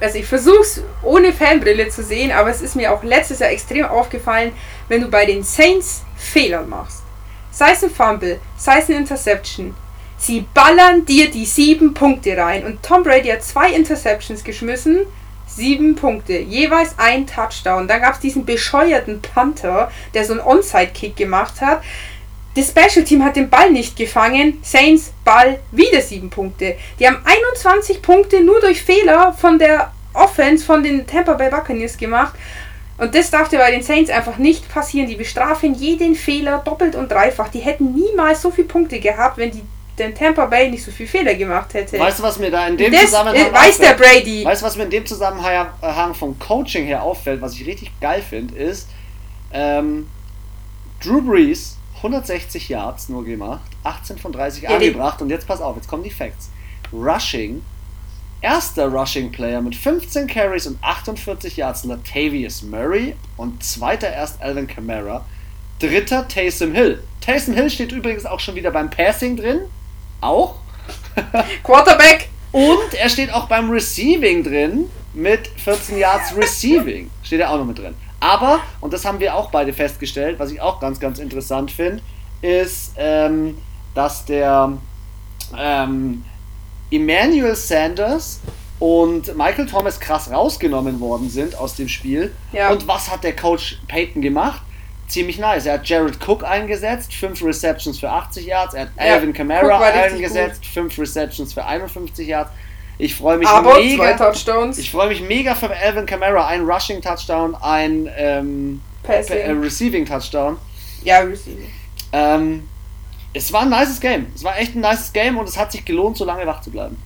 [0.01, 3.51] also ich versuche es ohne Fanbrille zu sehen, aber es ist mir auch letztes Jahr
[3.51, 4.53] extrem aufgefallen,
[4.89, 7.03] wenn du bei den Saints Fehler machst.
[7.51, 9.75] Sei es ein Fumble, sei es eine Interception.
[10.19, 12.65] Sie ballern dir die sieben Punkte rein.
[12.65, 15.07] Und Tom Brady hat zwei Interceptions geschmissen
[15.57, 17.89] Sieben Punkte, jeweils ein Touchdown.
[17.89, 21.83] Dann gab es diesen bescheuerten Panther, der so einen Onside-Kick gemacht hat.
[22.55, 24.59] Das Special Team hat den Ball nicht gefangen.
[24.63, 26.77] Saints Ball wieder sieben Punkte.
[27.01, 31.97] Die haben 21 Punkte nur durch Fehler von der Offense von den Tampa Bay Buccaneers
[31.97, 32.35] gemacht.
[32.99, 35.09] Und das darf dir bei den Saints einfach nicht passieren.
[35.09, 37.49] Die bestrafen jeden Fehler doppelt und dreifach.
[37.49, 39.63] Die hätten niemals so viele Punkte gehabt, wenn die
[39.99, 41.99] denn Tampa Bay nicht so viel Fehler gemacht hätte.
[41.99, 44.45] Weißt du, was mir da in dem das Zusammenhang weiß der Brady.
[44.45, 48.23] Weißt du, was mir in dem Zusammenhang vom Coaching her auffällt, was ich richtig geil
[48.23, 48.89] finde, ist
[49.53, 50.09] ähm,
[51.03, 55.77] Drew Brees 160 Yards nur gemacht, 18 von 30 ja, angebracht und jetzt pass auf,
[55.77, 56.51] jetzt kommen die Facts.
[56.93, 57.63] Rushing,
[58.41, 64.67] erster Rushing Player mit 15 Carries und 48 Yards Latavius Murray und zweiter erst Alvin
[64.67, 65.25] Kamara,
[65.79, 67.03] dritter Taysom Hill.
[67.21, 69.61] Taysom Hill steht übrigens auch schon wieder beim Passing drin,
[70.27, 70.57] auch.
[71.63, 72.29] Quarterback.
[72.53, 77.11] Und er steht auch beim Receiving drin mit 14 Yards Receiving.
[77.23, 77.95] Steht er auch noch mit drin.
[78.21, 82.03] Aber, und das haben wir auch beide festgestellt, was ich auch ganz, ganz interessant finde,
[82.41, 83.59] ist, ähm,
[83.95, 84.73] dass der
[85.57, 86.25] ähm,
[86.91, 88.41] Emmanuel Sanders
[88.79, 92.33] und Michael Thomas krass rausgenommen worden sind aus dem Spiel.
[92.53, 92.71] Ja.
[92.71, 94.63] Und was hat der Coach Peyton gemacht?
[95.07, 95.67] Ziemlich nice.
[95.67, 98.75] Er hat Jared Cook eingesetzt, 5 Receptions für 80 Yards.
[98.75, 102.51] Er hat ja, Alvin Kamara eingesetzt, 5 Receptions für 51 Yards.
[102.99, 104.33] Ich freue mich Aber mega.
[104.79, 106.47] Ich freue mich mega für Alvin Kamara.
[106.47, 110.57] Ein Rushing Touchdown, ein ähm, äh, Receiving Touchdown.
[111.05, 111.71] Ja, Receiving.
[112.13, 112.69] Ähm,
[113.35, 114.27] es war ein nices Game.
[114.35, 116.71] Es war echt ein nices Game und es hat sich gelohnt, so lange wach zu
[116.71, 116.97] bleiben.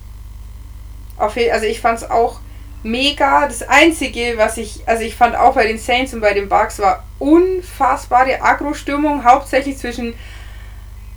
[1.16, 2.40] Auf jeden, also ich fand es auch
[2.82, 3.46] mega.
[3.46, 6.78] Das Einzige, was ich, also ich fand auch bei den Saints und bei den Bucks
[6.78, 10.14] war unfassbare Agro-Stimmung, hauptsächlich zwischen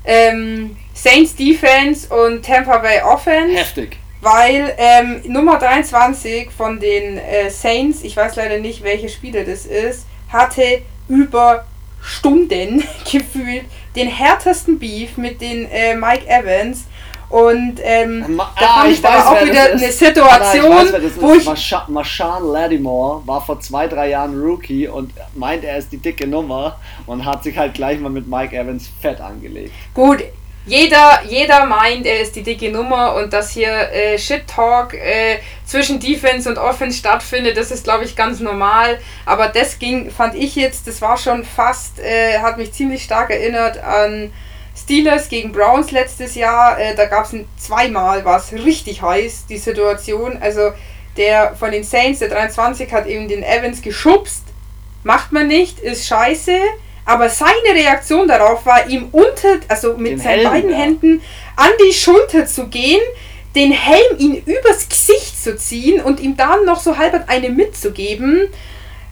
[0.06, 3.56] ähm, Saints Defense und Tampa Bay Offense.
[3.56, 3.98] Heftig.
[4.22, 9.66] Weil ähm, Nummer 23 von den äh, Saints, ich weiß leider nicht, welcher Spieler das
[9.66, 11.66] ist, hatte über
[12.02, 16.86] Stunden gefühlt den härtesten Beef mit den äh, Mike Evans
[17.30, 20.86] und ähm, Ma da fand ah, ich, ich weiß, auch wieder eine Situation, ah, nein,
[20.86, 21.88] ich weiß, wo ich...
[21.88, 26.80] Marshawn Lattimore war vor zwei, drei Jahren Rookie und meint, er ist die dicke Nummer
[27.06, 29.72] und hat sich halt gleich mal mit Mike Evans fett angelegt.
[29.94, 30.24] Gut,
[30.66, 36.00] jeder, jeder meint, er ist die dicke Nummer und dass hier äh, Shit-Talk äh, zwischen
[36.00, 39.00] Defense und Offense stattfindet, das ist, glaube ich, ganz normal.
[39.26, 43.30] Aber das ging, fand ich jetzt, das war schon fast, äh, hat mich ziemlich stark
[43.30, 44.32] erinnert an
[44.76, 49.58] Steelers gegen Browns letztes Jahr, äh, da gab es zweimal, war es richtig heiß, die
[49.58, 50.38] Situation.
[50.42, 50.72] Also
[51.18, 54.44] der von den Saints, der 23, hat eben den Evans geschubst.
[55.04, 56.58] Macht man nicht, ist scheiße.
[57.06, 60.78] Aber seine Reaktion darauf war, ihm unter, also mit den seinen Helm, beiden ja.
[60.78, 61.22] Händen
[61.56, 63.02] an die Schulter zu gehen,
[63.56, 68.48] den Helm ihm übers Gesicht zu ziehen und ihm dann noch so halb eine mitzugeben.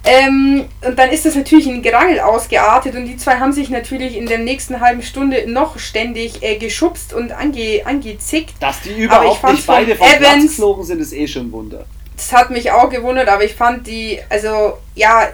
[0.03, 4.17] Ähm, und dann ist das natürlich in Gerangel ausgeartet und die zwei haben sich natürlich
[4.17, 8.55] in der nächsten halben Stunde noch ständig äh, geschubst und ange, angezickt.
[8.59, 11.85] Dass die überhaupt nicht beide vom Evans, Platz geflogen sind, ist eh schon ein Wunder.
[12.15, 15.27] Das hat mich auch gewundert, aber ich fand die, also ja,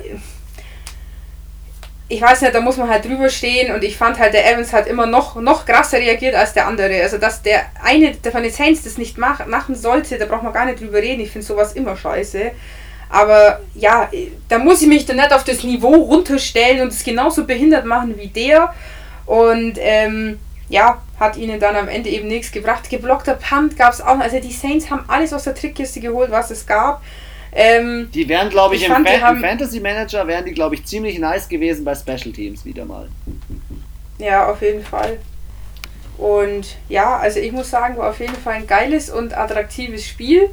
[2.09, 4.71] ich weiß nicht, da muss man halt drüber stehen und ich fand halt, der Evans
[4.71, 7.01] hat immer noch, noch krasser reagiert als der andere.
[7.01, 10.43] Also, dass der eine der von den Saints das nicht mach, machen sollte, da braucht
[10.43, 11.21] man gar nicht drüber reden.
[11.21, 12.51] Ich finde sowas immer scheiße.
[13.09, 14.09] Aber ja,
[14.49, 18.17] da muss ich mich dann nicht auf das Niveau runterstellen und es genauso behindert machen
[18.17, 18.73] wie der.
[19.25, 20.39] Und ähm,
[20.69, 22.89] ja, hat ihnen dann am Ende eben nichts gebracht.
[22.89, 24.19] Geblockter Punt gab es auch.
[24.19, 27.01] Also die Saints haben alles aus der Trickkiste geholt, was es gab.
[27.53, 30.75] Ähm, die wären, glaube ich, ich, im, fand, Fa im Fantasy Manager wären die, glaube
[30.75, 33.07] ich, ziemlich nice gewesen bei Special Teams wieder mal.
[34.19, 35.17] Ja, auf jeden Fall.
[36.17, 40.49] Und ja, also ich muss sagen, war auf jeden Fall ein geiles und attraktives Spiel.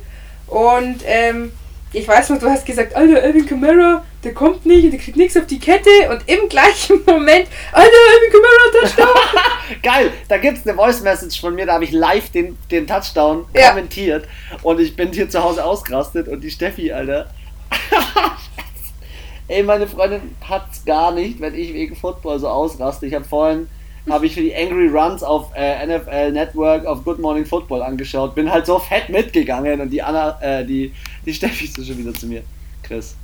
[0.46, 1.52] Und ähm,
[1.94, 5.36] ich weiß noch, du hast gesagt, Alter, Alvin Kamara, der kommt nicht, der kriegt nichts
[5.36, 9.82] auf die Kette und im gleichen Moment, Alter, Alvin Kamara, Touchdown!
[9.82, 12.86] Geil, da gibt es eine Voice Message von mir, da habe ich live den, den
[12.86, 13.70] Touchdown ja.
[13.70, 14.26] kommentiert
[14.62, 17.30] und ich bin hier zu Hause ausgerastet und die Steffi, Alter.
[19.48, 23.06] Ey, meine Freundin hat's gar nicht, wenn ich wegen Football so ausraste.
[23.06, 23.68] Ich habe vorhin
[24.08, 28.34] habe ich für die Angry Runs auf äh, NFL Network auf Good Morning Football angeschaut.
[28.34, 30.92] Bin halt so fett mitgegangen und die Anna, äh, die,
[31.24, 32.42] die Steffi ist schon wieder zu mir.
[32.82, 33.16] Chris,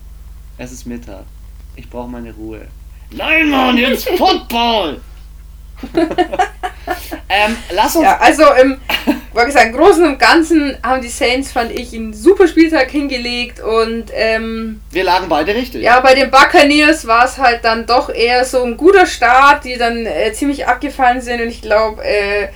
[0.56, 1.24] es ist Mittag.
[1.76, 2.62] Ich brauche meine Ruhe.
[3.10, 5.00] Nein, Mann, jetzt Football!
[7.28, 8.04] ähm, lass uns.
[8.04, 8.76] Ja, also im,
[9.32, 13.60] war gesagt, im Großen und Ganzen haben die Saints, fand ich, einen super Spieltag hingelegt
[13.60, 15.82] und ähm, wir lagen beide richtig.
[15.82, 19.76] Ja, bei den Buccaneers war es halt dann doch eher so ein guter Start, die
[19.76, 22.48] dann äh, ziemlich abgefallen sind und ich glaube, äh,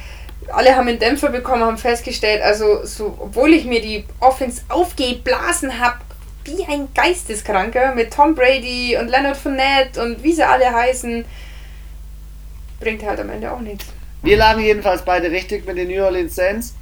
[0.52, 5.80] alle haben einen Dämpfer bekommen, haben festgestellt, also so, obwohl ich mir die Offense aufgeblasen
[5.80, 5.98] habe,
[6.44, 11.24] wie ein Geisteskranker mit Tom Brady und Leonard Fournette und wie sie alle heißen,
[12.80, 13.86] bringt halt am Ende auch nichts.
[14.24, 16.74] Wir lagen jedenfalls beide richtig mit den New Orleans Saints.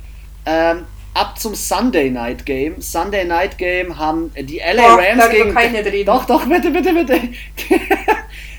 [0.46, 2.80] Ähm, ab zum Sunday Night Game.
[2.80, 5.52] Sunday Night Game haben die LA Rams gegen.
[5.52, 6.06] Nicht reden.
[6.06, 7.20] Doch, doch, bitte, bitte, bitte.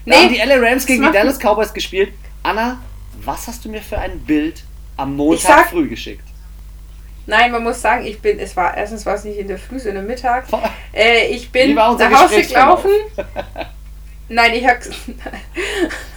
[0.05, 2.11] nee, haben die LA Rams gegen die Dallas Cowboys gespielt.
[2.43, 2.81] Anna,
[3.23, 4.63] was hast du mir für ein Bild
[4.97, 6.27] am Montag sag, früh geschickt?
[7.25, 9.79] Nein, man muss sagen, ich bin, es war erstens war es nicht in der Früh,
[9.79, 10.45] sondern Mittag.
[10.93, 12.91] Äh, ich bin nach Hause gelaufen.
[14.27, 14.79] Nein, ich habe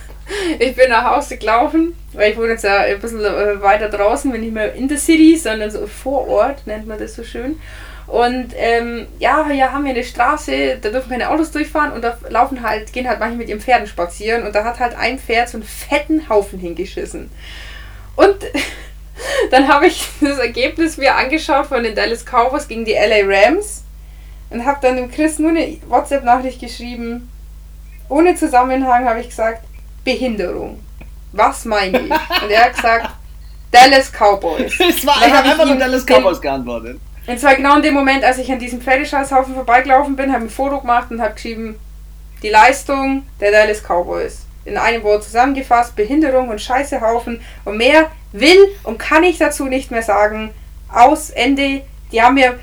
[0.58, 4.30] ich bin nach Hause gelaufen, weil ich wohne jetzt ja ein bisschen äh, weiter draußen,
[4.30, 7.60] bin nicht mehr in der City, sondern so vor Ort, nennt man das so schön.
[8.06, 12.16] Und ähm, ja, hier haben wir eine Straße, da dürfen keine Autos durchfahren und da
[12.28, 15.48] laufen halt, gehen halt manche mit ihren Pferden spazieren und da hat halt ein Pferd
[15.48, 17.30] so einen fetten Haufen hingeschissen.
[18.14, 18.36] Und
[19.50, 23.82] dann habe ich das Ergebnis mir angeschaut von den Dallas Cowboys gegen die LA Rams
[24.50, 27.28] und habe dann dem Chris nur eine WhatsApp-Nachricht geschrieben.
[28.08, 29.64] Ohne Zusammenhang habe ich gesagt,
[30.06, 30.80] Behinderung.
[31.32, 32.10] Was meine ich?
[32.10, 33.10] Und er hat gesagt,
[33.72, 34.72] Dallas Cowboys.
[34.88, 36.98] Es war einfach, einfach nur Dallas Cowboys geantwortet.
[37.26, 40.50] Und zwar genau in dem Moment, als ich an diesem Pferdescheißhaufen vorbeigelaufen bin, habe ich
[40.50, 41.76] ein Foto gemacht und habe geschrieben,
[42.42, 44.46] die Leistung der Dallas Cowboys.
[44.64, 47.40] In einem Wort zusammengefasst, Behinderung und Scheißehaufen.
[47.64, 50.52] Und mehr will und kann ich dazu nicht mehr sagen.
[50.88, 51.82] Aus, Ende.
[52.12, 52.58] Die haben mir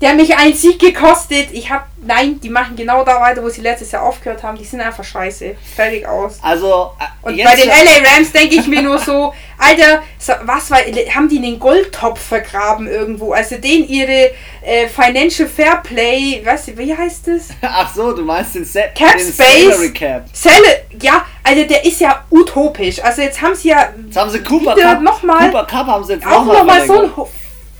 [0.00, 1.48] der hat mich einen Sieg gekostet.
[1.52, 4.58] Ich hab, nein, die machen genau da weiter, wo sie letztes Jahr aufgehört haben.
[4.58, 5.56] Die sind einfach scheiße.
[5.74, 6.38] Fertig aus.
[6.42, 10.02] Also, äh, und bei den LA Rams denke ich mir nur so, Alter,
[10.42, 13.32] was war, haben die einen Goldtopf vergraben irgendwo?
[13.32, 17.48] Also den ihre äh, Financial Fair Play, weißt du, wie heißt das?
[17.62, 19.72] Ach so, du meinst den, Sa Cap den Space.
[19.72, 20.24] Salary Cap.
[20.32, 20.52] Sal
[21.00, 23.02] ja, also der ist ja utopisch.
[23.02, 23.88] Also jetzt haben sie ja.
[24.04, 25.00] Jetzt haben sie Cooper Cup.
[25.00, 27.12] Noch mal, Cooper Cup haben sie jetzt auch noch mal so ein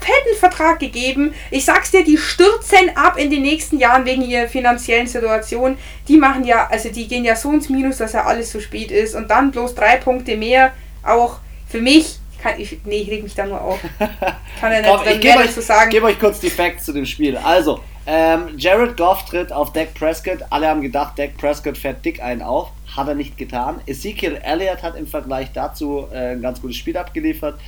[0.07, 1.35] fetten Vertrag gegeben.
[1.51, 5.77] Ich sag's dir, die stürzen ab in den nächsten Jahren wegen ihrer finanziellen Situation.
[6.09, 8.91] Die machen ja, also die gehen ja so ins Minus, dass ja alles zu spät
[8.91, 9.15] ist.
[9.15, 10.73] Und dann bloß drei Punkte mehr.
[11.03, 11.39] Auch
[11.69, 12.19] für mich.
[12.43, 13.81] Kann ich, nee, ich reg mich da nur auf.
[13.99, 15.91] Kann ja nicht Komm, ich gebe euch, so sagen.
[15.91, 17.37] gebe euch kurz die Facts zu dem Spiel.
[17.37, 20.39] Also, ähm, Jared Goff tritt auf Dak Prescott.
[20.51, 22.69] Alle haben gedacht, Dak Prescott fährt dick einen auf.
[22.95, 23.81] Hat er nicht getan.
[23.87, 27.59] Ezekiel Elliott hat im Vergleich dazu äh, ein ganz gutes Spiel abgeliefert.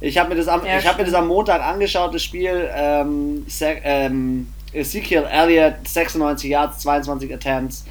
[0.00, 2.70] Ich habe mir, das am, ja, hab mir das am Montag angeschaut, das Spiel.
[2.74, 7.84] Ähm, ähm, Ezekiel Elliott, 96 Yards, 22 Attempts,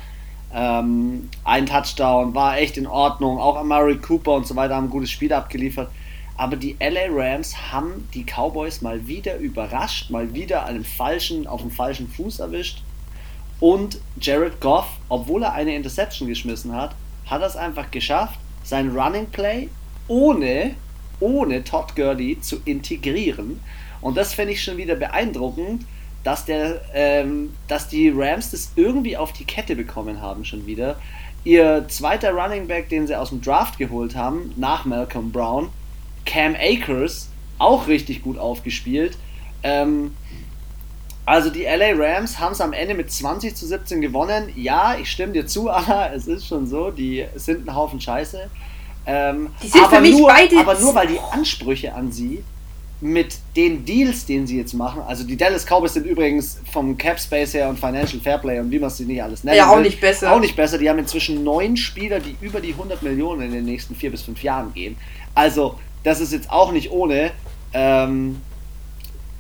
[0.53, 3.40] ähm, ein Touchdown, war echt in Ordnung.
[3.40, 5.90] Auch Amari Cooper und so weiter haben ein gutes Spiel abgeliefert.
[6.38, 11.61] aber die LA Rams haben die Cowboys mal wieder überrascht, mal wieder einen falschen, auf
[11.61, 12.81] dem falschen Fuß erwischt.
[13.60, 16.95] Und Jared Goff, obwohl er eine Interception geschmissen hat,
[17.26, 19.68] hat es einfach geschafft, sein Running Play
[20.07, 20.76] ohne,
[21.20, 23.60] ohne Todd Gurley zu integrieren.
[24.02, 25.86] Und das finde ich schon wieder beeindruckend,
[26.24, 30.98] dass, der, ähm, dass die Rams das irgendwie auf die Kette bekommen haben schon wieder.
[31.44, 35.70] Ihr zweiter Running Back, den sie aus dem Draft geholt haben, nach Malcolm Brown,
[36.26, 39.18] Cam Akers auch richtig gut aufgespielt.
[39.64, 40.14] Ähm,
[41.26, 44.50] also die LA Rams haben es am Ende mit 20 zu 17 gewonnen.
[44.56, 48.50] Ja, ich stimme dir zu, Anna, es ist schon so, die sind ein Haufen Scheiße.
[49.06, 52.44] Ähm, die sind aber, für mich nur, beide aber nur weil die Ansprüche an sie
[53.02, 57.20] mit den Deals, den sie jetzt machen, also die Dallas Cowboys sind übrigens vom Cap
[57.20, 59.56] Space her und Financial Fairplay und wie man sie nicht alles nennt.
[59.58, 60.34] Ja, auch will, nicht besser.
[60.34, 60.78] Auch nicht besser.
[60.78, 64.24] Die haben inzwischen neun Spieler, die über die 100 Millionen in den nächsten vier bis
[64.24, 64.98] fünf Jahren gehen.
[65.34, 67.32] Also das ist jetzt auch nicht ohne.
[67.72, 68.42] Ähm,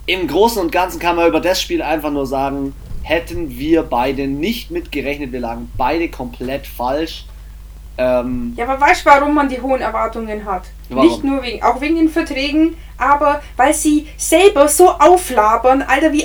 [0.05, 2.73] Im Großen und Ganzen kann man über das Spiel einfach nur sagen,
[3.03, 7.25] hätten wir beide nicht mitgerechnet, wir lagen beide komplett falsch.
[7.99, 10.63] Ähm, ja, aber weißt du, warum man die hohen Erwartungen hat?
[10.87, 11.05] Warum?
[11.05, 16.23] Nicht nur wegen, auch wegen den Verträgen, aber weil sie selber so auflabern, Alter, wie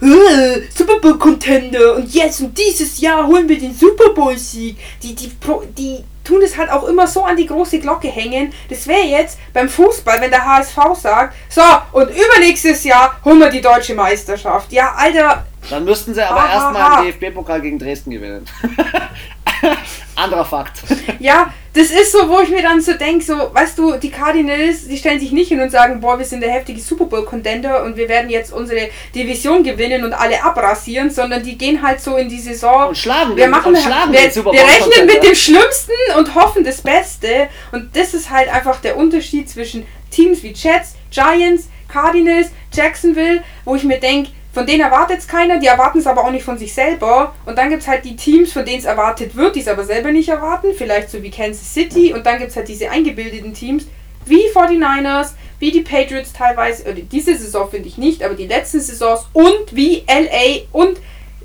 [0.00, 4.78] äh, Super Bowl Contender und jetzt und dieses Jahr holen wir den Super Bowl Sieg.
[5.02, 5.30] Die, die,
[5.76, 8.52] die tun es halt auch immer so an die große Glocke hängen.
[8.70, 11.62] Das wäre jetzt beim Fußball, wenn der HSV sagt, so,
[11.92, 14.72] und übernächstes Jahr holen wir die deutsche Meisterschaft.
[14.72, 15.44] Ja, Alter.
[15.70, 18.46] Dann müssten sie aber erstmal den DFB-Pokal gegen Dresden gewinnen.
[20.16, 20.82] Anderer Fakt.
[21.20, 24.88] Ja, das ist so, wo ich mir dann so denke, so, weißt du, die Cardinals,
[24.88, 27.96] die stellen sich nicht hin und sagen, boah, wir sind der heftige Super Bowl-Contender und
[27.96, 32.28] wir werden jetzt unsere Division gewinnen und alle abrasieren, sondern die gehen halt so in
[32.28, 32.88] die Saison.
[32.88, 36.34] Und schlagen wir den, machen, und schlagen wir, den wir rechnen mit dem Schlimmsten und
[36.34, 37.48] hoffen das Beste.
[37.70, 43.76] Und das ist halt einfach der Unterschied zwischen Teams wie Jets, Giants, Cardinals, Jacksonville, wo
[43.76, 46.58] ich mir denke, von denen erwartet es keiner, die erwarten es aber auch nicht von
[46.58, 47.34] sich selber.
[47.44, 49.84] Und dann gibt es halt die Teams, von denen es erwartet wird, die es aber
[49.84, 50.68] selber nicht erwarten.
[50.76, 52.12] Vielleicht so wie Kansas City.
[52.12, 53.86] Und dann gibt es halt diese eingebildeten Teams,
[54.24, 56.84] wie 49ers, wie die Patriots teilweise.
[56.84, 59.26] Oder diese Saison finde ich nicht, aber die letzten Saisons.
[59.32, 60.98] Und wie LA und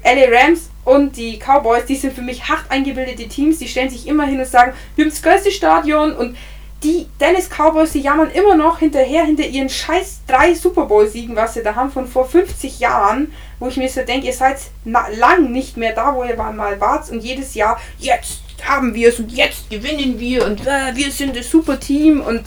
[0.03, 3.59] LA Rams und die Cowboys, die sind für mich hart eingebildete Teams.
[3.59, 6.35] Die stellen sich immer hin und sagen, wir haben das größte Stadion und
[6.83, 11.53] die Dallas Cowboys, die jammern immer noch hinterher hinter ihren scheiß drei Super Bowl-Siegen, was
[11.53, 15.51] sie da haben von vor 50 Jahren, wo ich mir so denke, ihr seid lang
[15.51, 19.31] nicht mehr da, wo ihr mal wart und jedes Jahr, jetzt haben wir es und
[19.31, 22.43] jetzt gewinnen wir und äh, wir sind das super Team und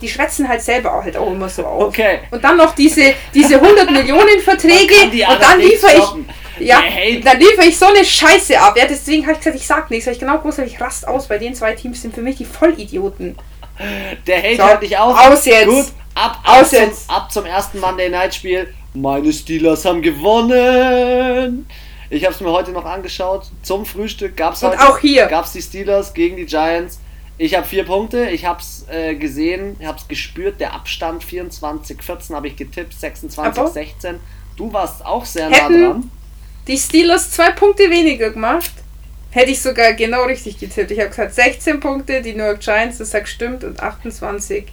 [0.00, 1.88] die schwätzen halt selber auch halt auch immer so auf.
[1.88, 2.20] Okay.
[2.30, 6.82] Und dann noch diese, diese 100 Millionen Verträge und dann liefere ich, ja,
[7.22, 8.76] dann liefere ich so eine Scheiße ab.
[8.76, 11.28] Ja, deswegen habe ich gesagt, ich sag nichts, weil ich genau gewusst ich rast aus,
[11.28, 13.36] weil den zwei Teams sind für mich die Vollidioten.
[14.26, 15.18] Der Hate so, hört nicht auf.
[15.18, 15.66] Aus jetzt.
[15.66, 17.10] Gut, ab, ab, aus zum, jetzt.
[17.10, 18.72] ab zum ersten Monday Night Spiel.
[18.94, 21.66] Meine Steelers haben gewonnen.
[22.10, 23.46] Ich habe es mir heute noch angeschaut.
[23.62, 26.98] Zum Frühstück gab es auch hier gab's die Steelers gegen die Giants.
[27.38, 28.28] Ich habe vier Punkte.
[28.28, 30.60] Ich habe es äh, gesehen, habe es gespürt.
[30.60, 34.16] Der Abstand 24-14 habe ich getippt, 26-16.
[34.56, 36.10] Du warst auch sehr Hätten nah dran.
[36.66, 38.70] Die Steelers zwei Punkte weniger gemacht.
[39.30, 40.90] Hätte ich sogar genau richtig getippt.
[40.90, 44.64] Ich habe gesagt 16 Punkte, die New York Giants, das hat gestimmt, und 28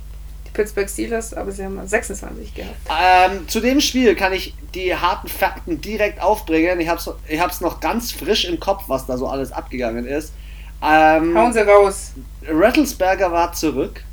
[0.48, 2.76] die Pittsburgh Steelers, aber sie haben 26 gehabt.
[2.90, 6.80] Ähm, zu dem Spiel kann ich die harten Fakten direkt aufbringen.
[6.80, 10.34] Ich habe es ich noch ganz frisch im Kopf, was da so alles abgegangen ist.
[10.82, 12.14] Ähm, Hauen sie raus.
[12.48, 14.04] Rattlesberger war zurück.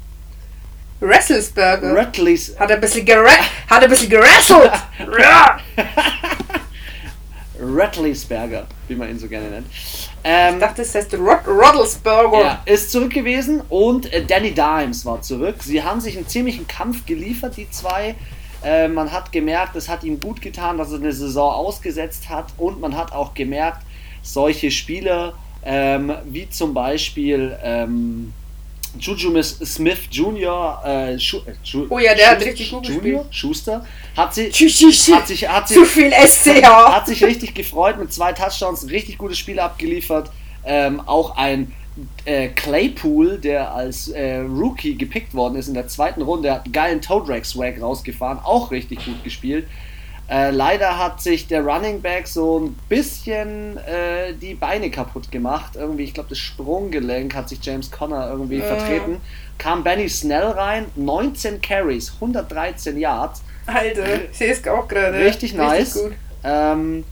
[1.00, 1.94] Rattlesberger?
[1.94, 2.54] Rattles.
[2.58, 3.30] Hat er ein bisschen, gera
[3.68, 4.72] hat ein bisschen gerasselt.
[7.60, 9.66] Rattlesberger, wie man ihn so gerne nennt.
[10.22, 12.40] Ähm, ich dachte, es heißt Rod Roddlesberger.
[12.40, 15.56] Ja, ist zurück gewesen und äh, Danny Dimes war zurück.
[15.60, 18.14] Sie haben sich einen ziemlichen Kampf geliefert, die zwei.
[18.64, 22.46] Äh, man hat gemerkt, es hat ihm gut getan, dass er eine Saison ausgesetzt hat
[22.56, 23.82] und man hat auch gemerkt,
[24.22, 28.32] solche Spieler ähm, wie zum Beispiel ähm,
[28.98, 30.82] Juju Smith Jr.
[30.84, 33.84] Äh, Schu äh, Ju oh ja, der hat richtig gut Junior, Schuster
[34.16, 36.64] hat, sie, hat sich hat sich, zu viel SCH.
[36.64, 40.30] hat sich richtig gefreut mit zwei Touchdowns, richtig gutes Spiel abgeliefert.
[40.64, 41.72] Ähm, auch ein
[42.24, 46.72] äh, Claypool, der als äh, Rookie gepickt worden ist in der zweiten Runde, hat einen
[46.72, 49.66] geilen Toe Drag Swag rausgefahren, auch richtig gut gespielt.
[50.28, 55.76] Äh, leider hat sich der Running Back so ein bisschen äh, die Beine kaputt gemacht.
[55.76, 58.62] Irgendwie, ich glaube, das Sprunggelenk hat sich James Conner irgendwie äh.
[58.62, 59.20] vertreten.
[59.58, 63.42] Kam Benny Snell rein, 19 Carries, 113 Yards.
[63.66, 65.18] Alter, ich sehe es auch gerade.
[65.18, 65.96] Richtig nice.
[65.96, 67.04] Richtig ähm,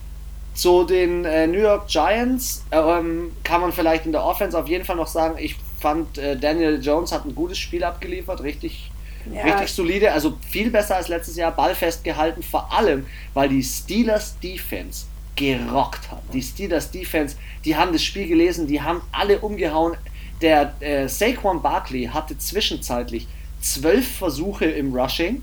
[0.54, 4.84] zu den äh, New York Giants ähm, kann man vielleicht in der Offense auf jeden
[4.84, 8.91] Fall noch sagen, ich fand äh, Daniel Jones hat ein gutes Spiel abgeliefert, richtig
[9.32, 9.42] Ja.
[9.42, 14.38] Richtig solide, also viel besser als letztes Jahr, ballfest gehalten, vor allem, weil die Steelers
[14.40, 16.22] Defense gerockt hat.
[16.32, 19.96] Die Steelers Defense, die haben das Spiel gelesen, die haben alle umgehauen.
[20.40, 23.26] Der äh, Saquon Barkley hatte zwischenzeitlich
[23.60, 25.42] zwölf Versuche im Rushing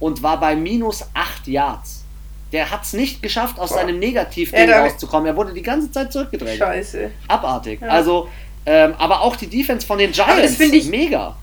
[0.00, 2.04] und war bei minus acht Yards.
[2.52, 3.78] Der hat es nicht geschafft, aus Boah.
[3.78, 5.26] seinem Negativding ja, rauszukommen.
[5.26, 6.58] Er wurde die ganze Zeit zurückgedreht.
[6.58, 7.10] Scheiße.
[7.28, 7.80] Abartig.
[7.80, 7.88] Ja.
[7.88, 8.28] Also,
[8.64, 11.36] ähm, aber auch die Defense von den Giants, das ich, mega.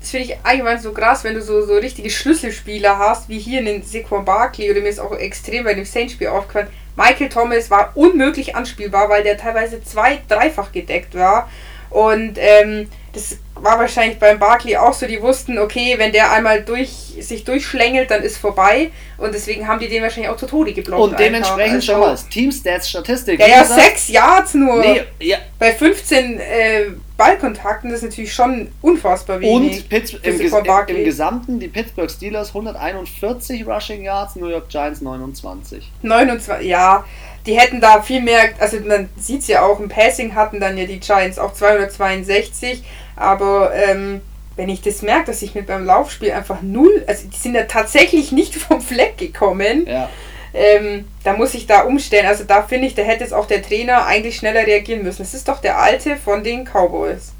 [0.00, 3.58] Das finde ich allgemein so krass, wenn du so, so richtige Schlüsselspieler hast, wie hier
[3.60, 6.68] in den Saquon Barkley oder mir ist auch extrem bei dem Saints-Spiel aufgefallen.
[6.96, 11.50] Michael Thomas war unmöglich anspielbar, weil der teilweise zwei-, dreifach gedeckt war.
[11.90, 16.62] Und ähm, das war wahrscheinlich beim Barkley auch so, die wussten, okay, wenn der einmal
[16.62, 16.88] durch,
[17.20, 18.90] sich durchschlängelt, dann ist vorbei.
[19.18, 21.12] Und deswegen haben die den wahrscheinlich auch zu Tode geblockt.
[21.12, 23.40] Und dementsprechend also, schon mal Teamstats Statistik.
[23.40, 24.80] Ja, ja, sechs Yards nur.
[24.80, 25.38] Nee, ja.
[25.58, 26.84] Bei 15 äh,
[27.16, 29.80] Ballkontakten, das ist natürlich schon unfassbar wenig.
[29.80, 30.52] Und Pitts, im, Ges
[30.88, 35.90] im, Gesamten die Pittsburgh Steelers 141 Rushing Yards, New York Giants 29.
[36.02, 37.04] 29, ja
[37.46, 40.76] die hätten da viel mehr, also man sieht es ja auch, im Passing hatten dann
[40.76, 42.82] ja die Giants auch 262,
[43.16, 44.20] aber ähm,
[44.56, 47.64] wenn ich das merke, dass ich mit beim Laufspiel einfach null, also die sind ja
[47.64, 50.08] tatsächlich nicht vom Fleck gekommen, ja.
[50.52, 52.26] ähm, da muss ich da umstellen.
[52.26, 55.22] Also da finde ich, da hätte es auch der Trainer eigentlich schneller reagieren müssen.
[55.22, 57.32] Das ist doch der alte von den Cowboys.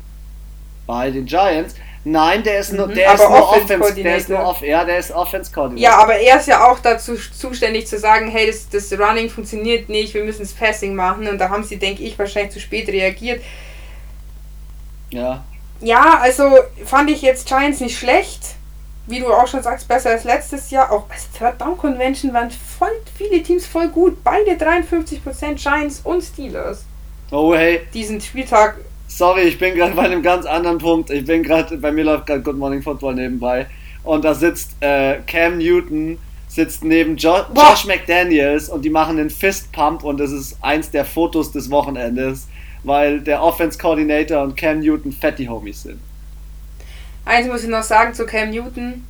[0.86, 1.74] Bei den Giants?
[2.02, 2.94] Nein, der ist nur, mhm.
[2.94, 5.82] der ist nur Offense, der ist nur off, ja, der ist Offense Coordinator.
[5.82, 9.90] Ja, aber er ist ja auch dazu zuständig zu sagen, hey, das, das Running funktioniert
[9.90, 12.88] nicht, wir müssen das Passing machen und da haben sie, denke ich, wahrscheinlich zu spät
[12.88, 13.42] reagiert.
[15.10, 15.44] Ja.
[15.80, 18.54] Ja, also fand ich jetzt Giants nicht schlecht.
[19.06, 20.92] Wie du auch schon sagst, besser als letztes Jahr.
[20.92, 24.22] Auch als Third Down Convention waren voll viele Teams voll gut.
[24.22, 26.84] Beide 53% Giants und Steelers.
[27.32, 27.80] Oh hey.
[27.92, 28.76] Diesen Spieltag
[29.10, 31.10] Sorry, ich bin gerade bei einem ganz anderen Punkt.
[31.10, 33.66] Ich bin gerade, bei mir läuft gerade Good Morning Football nebenbei.
[34.04, 36.16] Und da sitzt äh, Cam Newton,
[36.46, 37.70] sitzt neben jo Boah.
[37.70, 41.70] Josh McDaniels und die machen einen Fist Pump und das ist eins der Fotos des
[41.70, 42.46] Wochenendes,
[42.84, 45.98] weil der Offense Coordinator und Cam Newton Fatty Homies sind.
[47.24, 49.04] Eins muss ich noch sagen zu Cam Newton.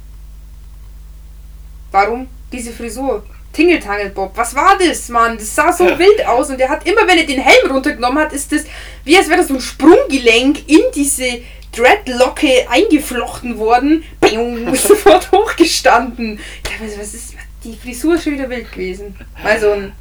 [1.92, 3.22] Warum diese Frisur?
[3.52, 4.32] Tingeltangel Bob.
[4.36, 5.36] Was war das, Mann?
[5.36, 8.32] Das sah so wild aus und der hat immer, wenn er den Helm runtergenommen hat,
[8.32, 8.64] ist das
[9.04, 11.40] wie als wäre das so ein Sprunggelenk in diese
[11.72, 14.04] Dreadlocke eingeflochten worden.
[14.20, 16.38] Bing, sofort hochgestanden.
[16.80, 19.14] was ist die Frisur ist schon wieder wild gewesen.
[19.42, 19.92] Also ein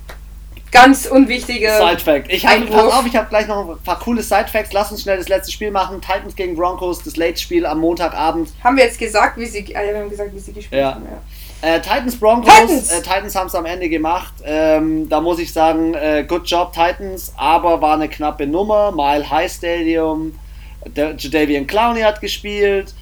[0.72, 2.32] ganz unwichtiger Sidefact.
[2.32, 4.72] Ich habe pass auf, ich habe gleich noch ein paar coole Sidefacts.
[4.72, 6.00] Lass uns schnell das letzte Spiel machen.
[6.02, 8.50] Titans gegen Broncos, das Late-Spiel am Montagabend.
[8.64, 10.94] Haben wir jetzt gesagt, wie sie, ah, wir haben gesagt, wie sie gespielt ja.
[10.96, 11.06] haben.
[11.06, 11.22] Ja.
[11.62, 14.34] Äh, Titans Broncos, Titans, äh, Titans haben es am Ende gemacht.
[14.46, 18.94] Ähm, da muss ich sagen, äh, good job Titans, aber war eine knappe Nummer.
[18.94, 20.40] Mile High Stadium,
[20.86, 22.94] der Jadavian Clowney hat gespielt.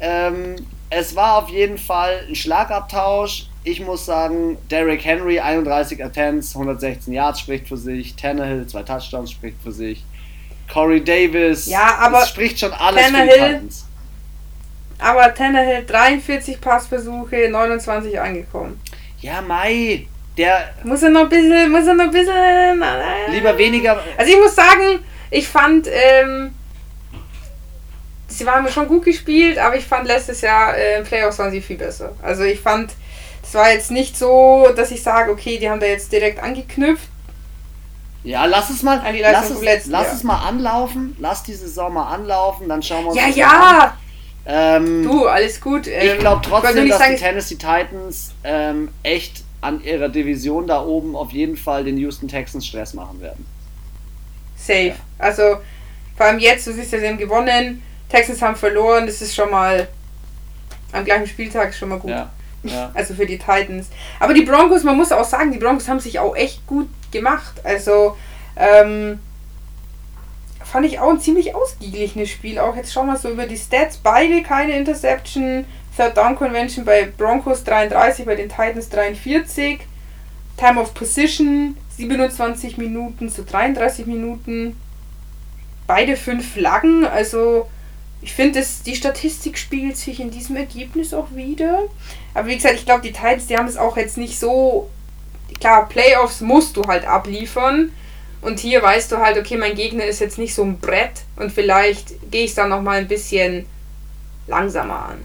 [0.00, 0.56] Ähm,
[0.88, 3.48] es war auf jeden Fall ein Schlagabtausch.
[3.64, 8.14] Ich muss sagen, Derrick Henry, 31 Attempts, 116 Yards spricht für sich.
[8.14, 10.04] Tannehill, zwei Touchdowns spricht für sich.
[10.72, 13.86] Corey Davis, ja, aber spricht schon alles Tannehill, für die Titans.
[14.98, 18.80] Aber Tannehill 43 Passversuche, 29 angekommen.
[19.20, 20.06] Ja, Mai,
[20.36, 20.74] der.
[20.84, 22.82] Muss er noch ein bisschen, muss er noch ein bisschen.
[23.30, 24.00] Lieber weniger.
[24.16, 25.00] Also ich muss sagen,
[25.30, 26.54] ich fand, ähm,
[28.28, 31.76] sie waren schon gut gespielt, aber ich fand letztes Jahr äh, Playoffs waren sie viel
[31.76, 32.12] besser.
[32.22, 32.92] Also ich fand,
[33.42, 37.08] es war jetzt nicht so, dass ich sage, okay, die haben da jetzt direkt angeknüpft.
[38.24, 42.68] Ja, lass es mal, lass, es, lass es mal anlaufen, lass die Saison mal anlaufen,
[42.68, 43.48] dann schauen wir uns Ja, ja,
[43.84, 43.92] an.
[44.46, 45.88] Ähm, du, alles gut.
[45.88, 51.16] Ähm, ich glaube trotzdem, dass die Tennessee Titans ähm, echt an ihrer Division da oben
[51.16, 53.44] auf jeden Fall den Houston Texans Stress machen werden.
[54.56, 54.88] Safe.
[54.88, 54.94] Ja.
[55.18, 55.58] Also
[56.16, 59.50] vor allem jetzt, du siehst ja, sie haben gewonnen, Texans haben verloren, das ist schon
[59.50, 59.88] mal
[60.92, 62.10] am gleichen Spieltag schon mal gut.
[62.10, 62.30] Ja.
[62.62, 62.90] Ja.
[62.94, 63.88] Also für die Titans.
[64.18, 67.60] Aber die Broncos, man muss auch sagen, die Broncos haben sich auch echt gut gemacht.
[67.64, 68.16] Also
[68.56, 69.20] ähm,
[70.76, 72.58] fand ich auch ein ziemlich ausgeglichenes Spiel.
[72.58, 73.96] Auch jetzt schauen wir so über die Stats.
[73.96, 75.64] Beide keine Interception.
[75.96, 79.78] Third Down Convention bei Broncos 33, bei den Titans 43.
[80.58, 84.76] Time of Position 27 Minuten zu 33 Minuten.
[85.86, 87.06] Beide fünf Flaggen.
[87.06, 87.66] Also
[88.20, 91.84] ich finde, die Statistik spiegelt sich in diesem Ergebnis auch wieder.
[92.34, 94.90] Aber wie gesagt, ich glaube, die Titans, die haben es auch jetzt nicht so.
[95.58, 97.92] Klar, Playoffs musst du halt abliefern.
[98.40, 101.50] Und hier weißt du halt, okay, mein Gegner ist jetzt nicht so ein Brett und
[101.50, 103.66] vielleicht gehe ich es dann nochmal ein bisschen
[104.46, 105.18] langsamer an.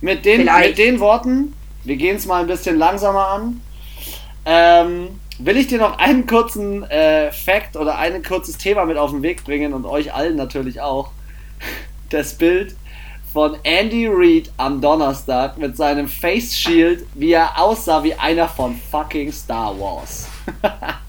[0.00, 1.54] Mit den, mit den Worten,
[1.84, 3.60] wir gehen es mal ein bisschen langsamer an,
[4.44, 9.10] ähm, will ich dir noch einen kurzen äh, Fact oder ein kurzes Thema mit auf
[9.10, 11.10] den Weg bringen und euch allen natürlich auch.
[12.10, 12.76] Das Bild
[13.32, 18.78] von Andy Reid am Donnerstag mit seinem Face Shield, wie er aussah wie einer von
[18.90, 20.28] fucking Star Wars.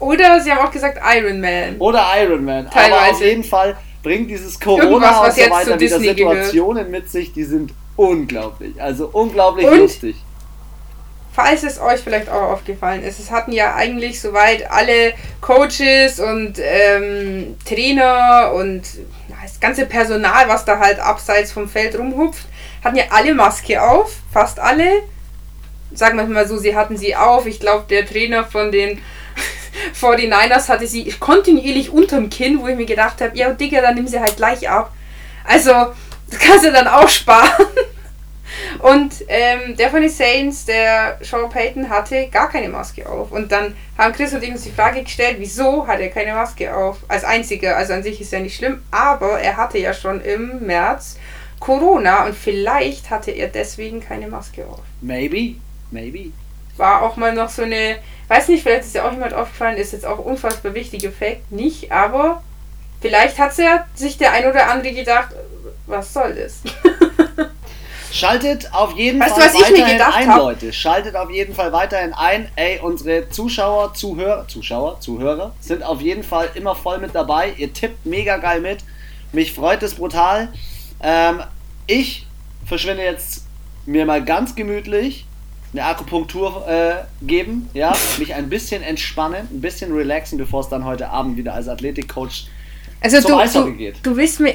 [0.00, 1.76] Oder sie haben auch gesagt Iron Man.
[1.78, 2.70] Oder Iron Man.
[2.70, 2.94] Teilweise.
[2.94, 6.90] Aber auf jeden Fall bringt dieses Corona und so weiter wieder Situationen gehört.
[6.90, 8.80] mit sich, die sind unglaublich.
[8.80, 10.16] Also unglaublich und, lustig.
[11.32, 16.54] Falls es euch vielleicht auch aufgefallen ist, es hatten ja eigentlich soweit alle Coaches und
[16.58, 18.82] ähm, Trainer und
[19.42, 22.46] das ganze Personal, was da halt abseits vom Feld rumhupft,
[22.82, 25.02] hatten ja alle Maske auf, fast alle.
[25.92, 27.46] Sagen wir mal so, sie hatten sie auf.
[27.46, 29.00] Ich glaube, der Trainer von den
[30.00, 34.06] 49ers hatte sie kontinuierlich unterm Kinn, wo ich mir gedacht habe, ja Digga, dann nimm
[34.06, 34.92] sie halt gleich ab.
[35.44, 35.72] Also,
[36.30, 37.66] das kannst du dann auch sparen.
[38.80, 43.32] Und ähm, der von den Saints, der Sean Payton, hatte gar keine Maske auf.
[43.32, 46.74] Und dann haben Chris und ich uns die Frage gestellt, wieso hat er keine Maske
[46.74, 46.98] auf?
[47.08, 50.60] Als einziger, also an sich ist ja nicht schlimm, aber er hatte ja schon im
[50.66, 51.16] März
[51.60, 54.80] Corona und vielleicht hatte er deswegen keine Maske auf.
[55.00, 55.56] Maybe,
[55.90, 56.32] maybe.
[56.76, 57.96] War auch mal noch so eine,
[58.28, 61.90] weiß nicht, vielleicht ist ja auch jemand aufgefallen, ist jetzt auch unfassbar wichtiger Fakt, nicht,
[61.90, 62.42] aber
[63.00, 65.30] vielleicht hat ja sich der ein oder andere gedacht,
[65.86, 66.60] was soll das?
[68.10, 70.38] Schaltet auf jeden weißt Fall du, weiterhin ein, hab?
[70.38, 70.72] Leute.
[70.72, 72.48] Schaltet auf jeden Fall weiterhin ein.
[72.56, 77.52] Ey, unsere Zuschauer, Zuhörer, Zuschauer, Zuhörer sind auf jeden Fall immer voll mit dabei.
[77.58, 78.78] Ihr tippt mega geil mit.
[79.32, 80.48] Mich freut es brutal.
[81.02, 81.42] Ähm,
[81.86, 82.26] ich
[82.66, 83.44] verschwinde jetzt
[83.84, 85.26] mir mal ganz gemütlich
[85.72, 86.94] eine Akupunktur äh,
[87.26, 91.54] geben, ja, mich ein bisschen entspannen, ein bisschen relaxen, bevor es dann heute Abend wieder
[91.54, 92.46] als Athletikcoach
[93.00, 93.96] also zum du, Eishockey geht.
[94.02, 94.54] Du willst mir,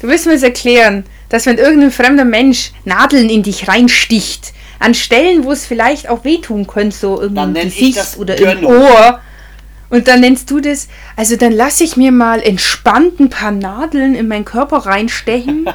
[0.00, 4.94] du willst mir jetzt erklären, dass wenn irgendein fremder Mensch Nadeln in dich reinsticht, an
[4.94, 9.20] Stellen, wo es vielleicht auch wehtun könnte, so im Gesicht oder im Ohr,
[9.90, 14.14] und dann nennst du das, also dann lasse ich mir mal entspannt ein paar Nadeln
[14.14, 15.66] in meinen Körper reinstechen.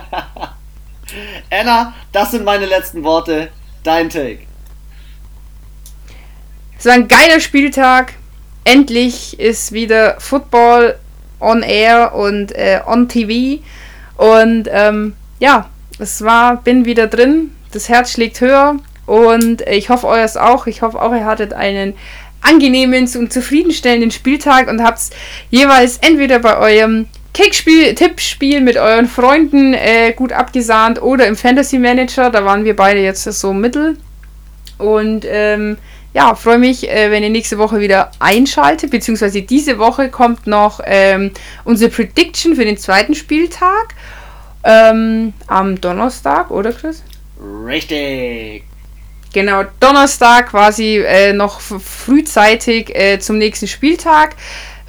[1.52, 3.50] Anna, das sind meine letzten Worte.
[3.84, 4.48] Dein Take.
[6.78, 8.14] Es war ein geiler Spieltag.
[8.64, 10.98] Endlich ist wieder Football
[11.40, 13.64] on Air und äh, on TV.
[14.18, 17.52] Und ähm, ja, es war, bin wieder drin.
[17.72, 20.68] Das Herz schlägt höher und ich hoffe euers auch.
[20.68, 21.96] Ich hoffe auch, ihr hattet einen
[22.42, 25.02] angenehmen und zufriedenstellenden Spieltag und habt
[25.50, 31.80] jeweils entweder bei eurem Kickspiel, Tippspiel mit euren Freunden äh, gut abgesahnt oder im Fantasy
[31.80, 32.30] Manager.
[32.30, 33.98] Da waren wir beide jetzt so mittel.
[34.78, 35.78] Und ähm,
[36.14, 40.80] ja, freue mich, äh, wenn ihr nächste Woche wieder einschaltet, beziehungsweise diese Woche kommt noch
[40.86, 41.32] ähm,
[41.64, 43.94] unsere Prediction für den zweiten Spieltag.
[44.64, 47.04] Ähm, am Donnerstag, oder Chris?
[47.66, 48.64] Richtig.
[49.34, 54.36] Genau, Donnerstag quasi äh, noch frühzeitig äh, zum nächsten Spieltag.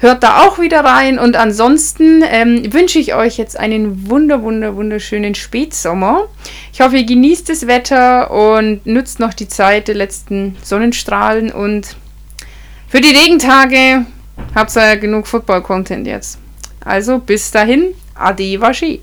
[0.01, 4.77] Hört da auch wieder rein und ansonsten ähm, wünsche ich euch jetzt einen wunder, wunder,
[4.77, 6.29] wunderschönen Spätsommer.
[6.71, 11.97] Ich hoffe, ihr genießt das Wetter und nutzt noch die Zeit der letzten Sonnenstrahlen und
[12.87, 14.05] für die Regentage
[14.55, 16.39] habt ihr ja genug Football-Content jetzt.
[16.79, 19.01] Also bis dahin, Ade Waschi.